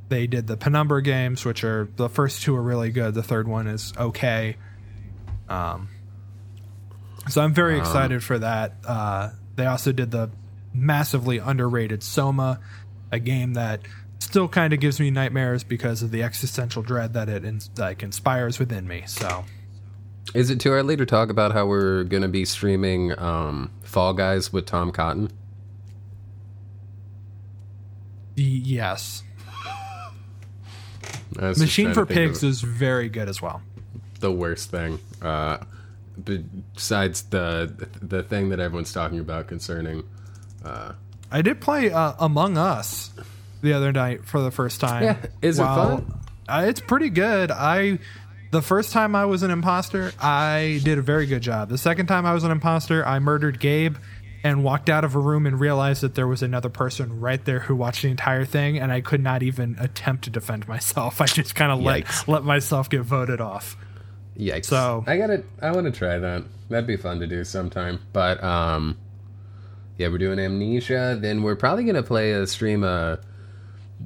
[0.10, 3.16] they did the Penumbra games, which are the first two are really good.
[3.16, 4.58] The third one is okay.
[5.48, 5.90] Um,
[7.28, 8.74] so I'm very excited for that.
[8.86, 10.30] Uh, they also did the
[10.76, 12.60] massively underrated Soma,
[13.12, 13.82] a game that
[14.20, 18.04] still kind of gives me nightmares because of the existential dread that it ins- like
[18.04, 19.04] inspires within me.
[19.08, 19.46] So
[20.34, 24.14] Is it too early to talk about how we're going to be streaming um, Fall
[24.14, 25.32] Guys with Tom Cotton?
[28.36, 29.24] yes,
[31.38, 33.62] I was just Machine for to think of Pigs is very good as well.
[34.20, 35.00] the worst thing.
[35.22, 35.58] Uh,
[36.24, 40.04] besides the the thing that everyone's talking about concerning.
[41.32, 43.12] I did play uh, Among Us
[43.62, 45.04] the other night for the first time.
[45.04, 46.20] Yeah, is it fun?
[46.48, 47.52] Uh, it's pretty good.
[47.52, 48.00] I
[48.52, 51.70] the first time I was an imposter, I did a very good job.
[51.70, 53.98] The second time I was an imposter, I murdered Gabe
[54.44, 57.60] and walked out of a room and realized that there was another person right there
[57.60, 61.22] who watched the entire thing and I could not even attempt to defend myself.
[61.22, 63.78] I just kind of let let myself get voted off.
[64.38, 64.66] Yikes!
[64.66, 66.44] So- I gotta, I want to try that.
[66.70, 68.00] That'd be fun to do sometime.
[68.14, 68.98] But um,
[69.98, 71.18] yeah, we're doing Amnesia.
[71.20, 72.84] Then we're probably gonna play a stream.
[72.84, 73.18] Uh,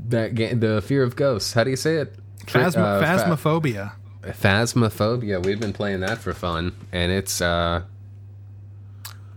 [0.09, 1.53] that game, the Fear of Ghosts.
[1.53, 2.15] How do you say it?
[2.45, 3.93] Phasma- uh, phasmophobia.
[4.23, 5.43] Phasmophobia.
[5.45, 7.83] We've been playing that for fun, and it's uh,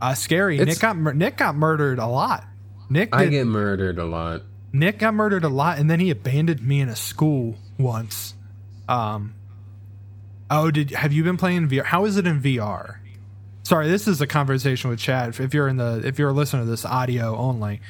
[0.00, 0.56] Uh, scary.
[0.58, 2.44] It's- Nick got Nick got murdered a lot.
[2.88, 4.42] Nick I get murdered a lot.
[4.72, 8.34] Nick got murdered a lot, and then he abandoned me in a school once.
[8.88, 9.34] Um.
[10.50, 11.84] Oh, did have you been playing VR?
[11.84, 12.96] How is it in VR?
[13.64, 15.40] Sorry, this is a conversation with Chad.
[15.40, 17.80] If you're in the if you're listening to this audio only,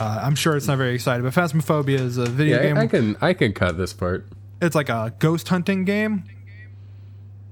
[0.00, 1.22] uh, I'm sure it's not very exciting.
[1.24, 2.78] But Phasmophobia is a video Yeah, game.
[2.78, 4.26] I, I can, I can cut this part.
[4.60, 6.24] it's like a ghost hunting game.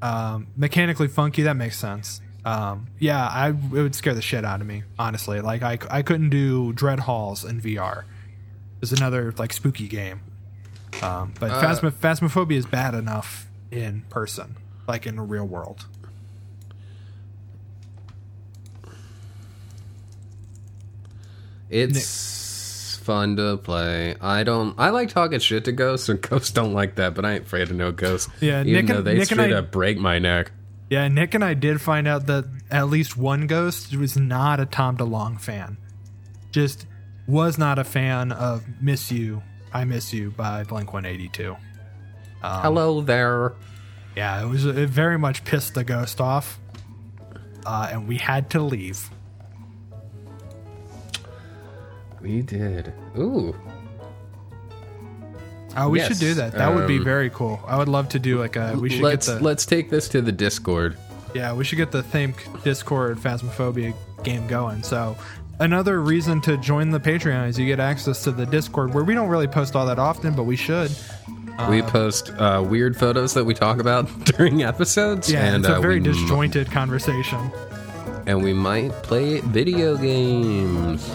[0.03, 1.43] Um, mechanically funky.
[1.43, 2.21] That makes sense.
[2.45, 4.85] Um, yeah, I it would scare the shit out of me.
[4.99, 8.05] Honestly, like I, I couldn't do Dread Halls in VR.
[8.81, 10.23] It's another like spooky game.
[11.03, 14.57] Um, but Phasma, Phasmophobia is bad enough in person,
[14.89, 15.85] like in the real world.
[21.71, 24.15] It's fun to play.
[24.21, 24.75] I don't.
[24.79, 27.15] I like talking shit to ghosts, and ghosts don't like that.
[27.15, 28.29] But I ain't afraid of no ghosts.
[28.41, 30.53] Yeah, even Nick though and- they Nick straight I- up break my neck.
[30.89, 34.67] Yeah, Nick and I did find out that at least one ghost was not a
[34.67, 35.77] Tom DeLonge fan.
[36.51, 36.85] Just
[37.29, 39.41] was not a fan of "Miss You,
[39.73, 41.57] I Miss You" by Blink One Eighty Two.
[42.43, 43.53] Um, Hello there.
[44.17, 46.59] Yeah, it was it very much pissed the ghost off,
[47.65, 49.09] uh, and we had to leave.
[52.21, 52.93] We did.
[53.19, 53.55] Ooh,
[55.77, 56.53] Oh, we Yes, should do that.
[56.53, 57.61] That would be um, very cool.
[57.67, 58.77] I would love to do like a.
[58.77, 59.45] We should let's get the.
[59.45, 60.97] let's take this to the Discord.
[61.33, 63.95] Yeah, we should get the Thimk Discord Phasmophobia
[64.25, 64.83] game going.
[64.83, 65.17] So,
[65.61, 69.15] another reason to join the Patreon is you get access to the Discord where we
[69.15, 70.91] don't really post all that often, but we should.
[71.69, 75.31] we post uh, weird photos that we talk about during episodes.
[75.31, 77.39] Yeah, and it's a uh, very we, m- disjointed conversation.
[78.27, 81.09] and we might play video games.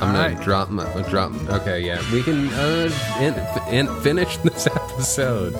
[0.00, 0.40] I'm gonna Alright.
[0.42, 1.32] drop my drop.
[1.48, 3.36] Okay, yeah, we can uh, end,
[3.68, 5.54] end, finish this episode.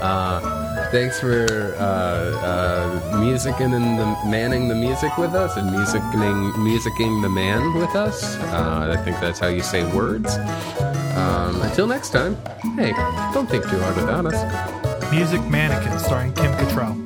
[0.00, 6.52] Uh, thanks for uh, uh, musicking and the manning the music with us, and musicking
[6.54, 8.36] musicking the man with us.
[8.36, 10.36] Uh, I think that's how you say words.
[11.16, 12.36] Um, until next time,
[12.76, 12.92] hey,
[13.34, 15.12] don't think too hard without us.
[15.12, 16.98] Music Mannequin starring Kim Cattrall.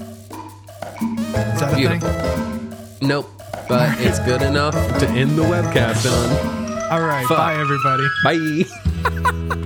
[1.54, 3.08] Is that a thing?
[3.08, 3.28] Nope,
[3.68, 6.65] but it's good enough to end the webcast on.
[6.90, 7.26] All right.
[7.26, 7.38] Fuck.
[7.38, 8.06] Bye, everybody.
[8.22, 9.62] Bye.